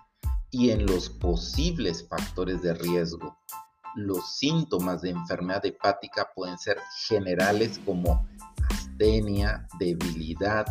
[0.51, 3.37] y en los posibles factores de riesgo.
[3.95, 8.27] Los síntomas de enfermedad hepática pueden ser generales como
[8.69, 10.65] astenia, debilidad,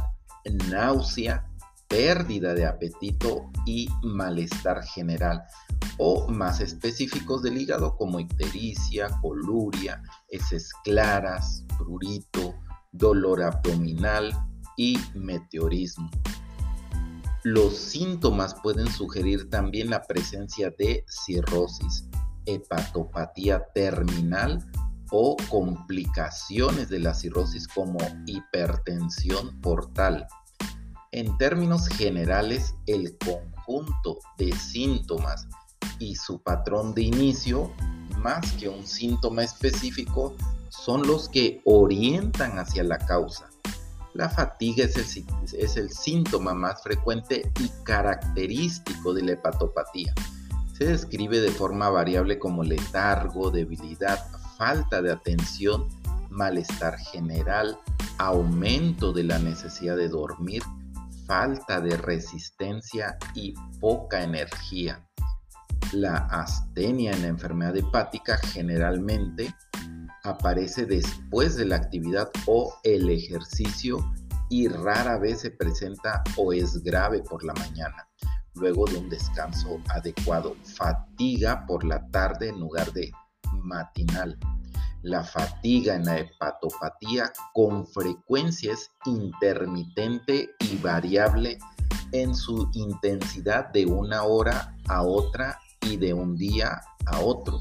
[0.69, 1.47] náusea,
[1.89, 5.43] pérdida de apetito y malestar general,
[5.99, 12.55] o más específicos del hígado como ictericia, coluria, heces claras, prurito,
[12.93, 14.33] dolor abdominal
[14.77, 16.11] y meteorismo.
[17.45, 22.09] Los síntomas pueden sugerir también la presencia de cirrosis,
[22.45, 24.65] hepatopatía terminal
[25.11, 30.27] o complicaciones de la cirrosis como hipertensión portal.
[31.17, 35.49] En términos generales, el conjunto de síntomas
[35.99, 37.73] y su patrón de inicio,
[38.19, 40.37] más que un síntoma específico,
[40.69, 43.49] son los que orientan hacia la causa.
[44.13, 50.13] La fatiga es el, síntoma más frecuente y característico de la hepatopatía.
[50.77, 54.23] Se describe de forma variable como letargo, debilidad,
[54.59, 55.89] falta de atención,
[56.29, 57.79] malestar general,
[58.19, 60.63] aumento de la necesidad de dormir,
[61.27, 65.07] falta de resistencia y poca energía.
[65.93, 69.55] La astenia en la enfermedad hepática generalmente
[70.25, 73.99] aparece después de la actividad o el ejercicio
[74.49, 78.09] y rara vez se presenta o es grave por la mañana,
[78.55, 80.57] luego de un descanso adecuado.
[80.77, 83.13] Fatiga por la tarde en lugar de
[83.63, 84.39] matinal.
[85.03, 91.59] La fatiga en la hepatopatía con frecuencia es intermitente y variable
[92.13, 97.61] en su intensidad de una hora a otra y de un día a otro.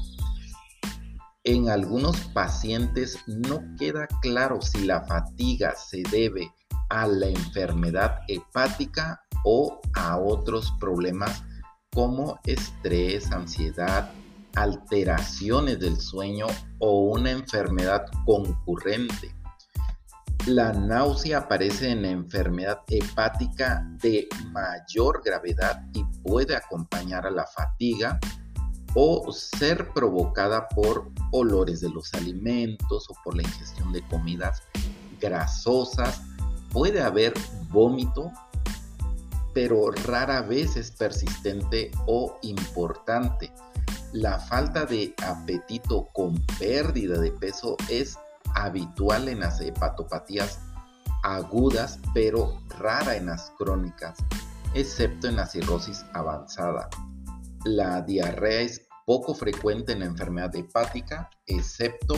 [1.44, 6.50] En algunos pacientes no queda claro si la fatiga se debe
[6.88, 11.44] a la enfermedad hepática o a otros problemas
[11.92, 14.12] como estrés, ansiedad,
[14.56, 16.46] alteraciones del sueño
[16.78, 19.34] o una enfermedad concurrente.
[20.46, 27.46] La náusea aparece en la enfermedad hepática de mayor gravedad y puede acompañar a la
[27.46, 28.18] fatiga
[28.94, 34.62] o ser provocada por olores de los alimentos o por la ingestión de comidas
[35.20, 36.22] grasosas.
[36.72, 37.34] Puede haber
[37.70, 38.30] vómito,
[39.52, 43.52] pero rara vez es persistente o importante.
[44.12, 48.16] La falta de apetito con pérdida de peso es
[48.54, 50.60] habitual en las hepatopatías
[51.22, 54.16] agudas, pero rara en las crónicas,
[54.74, 56.88] excepto en la cirrosis avanzada.
[57.64, 62.16] La diarrea es poco frecuente en la enfermedad hepática, excepto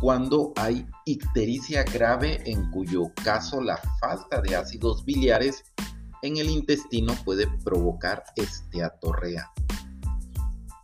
[0.00, 5.64] cuando hay ictericia grave en cuyo caso la falta de ácidos biliares
[6.22, 9.52] en el intestino puede provocar esteatorrea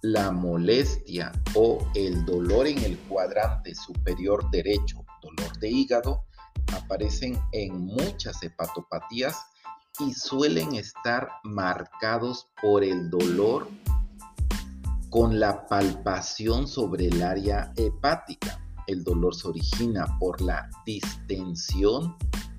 [0.04, 6.26] la molestia o el dolor en el cuadrante superior derecho, dolor de hígado,
[6.74, 9.34] aparecen en muchas hepatopatías
[10.00, 13.66] y suelen estar marcados por el dolor
[15.08, 18.62] con la palpación sobre el área hepática.
[18.86, 22.14] El dolor se origina por la distensión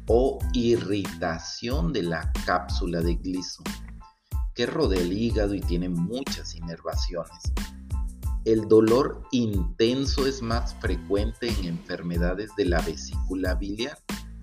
[0.07, 3.61] o irritación de la cápsula de gliso
[4.55, 7.53] que rodea el hígado y tiene muchas inervaciones.
[8.45, 13.97] El dolor intenso es más frecuente en enfermedades de la vesícula biliar,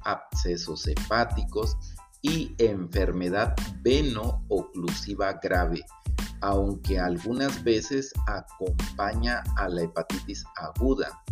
[0.05, 1.76] abscesos hepáticos
[2.20, 5.84] y enfermedad veno-oclusiva grave,
[6.41, 11.23] aunque algunas veces acompaña a la hepatitis aguda.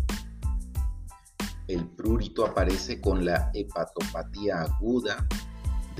[1.67, 5.27] El prurito aparece con la hepatopatía aguda,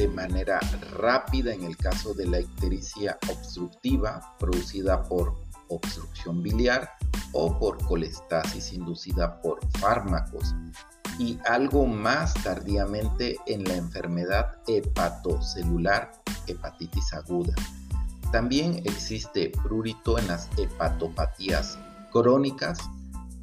[0.01, 0.59] de manera
[0.93, 5.35] rápida en el caso de la ictericia obstructiva producida por
[5.67, 6.89] obstrucción biliar
[7.33, 10.55] o por colestasis inducida por fármacos
[11.19, 16.13] y algo más tardíamente en la enfermedad hepatocelular
[16.47, 17.53] hepatitis aguda.
[18.31, 21.77] También existe prurito en las hepatopatías
[22.11, 22.79] crónicas,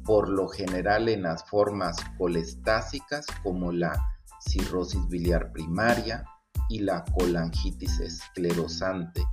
[0.03, 3.97] por lo general en las formas colestásicas como la
[4.41, 6.25] cirrosis biliar primaria,
[6.69, 9.23] y la colangitis esclerosante,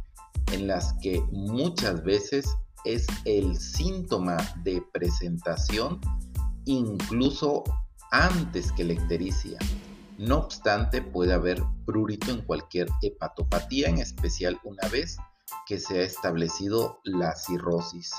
[0.52, 2.46] en las que muchas veces
[2.84, 6.00] es el síntoma de presentación
[6.66, 7.64] incluso
[8.10, 9.58] antes que la ictericia.
[10.18, 15.16] No obstante, puede haber prurito en cualquier hepatopatía, en especial una vez
[15.66, 18.12] que se ha establecido la cirrosis.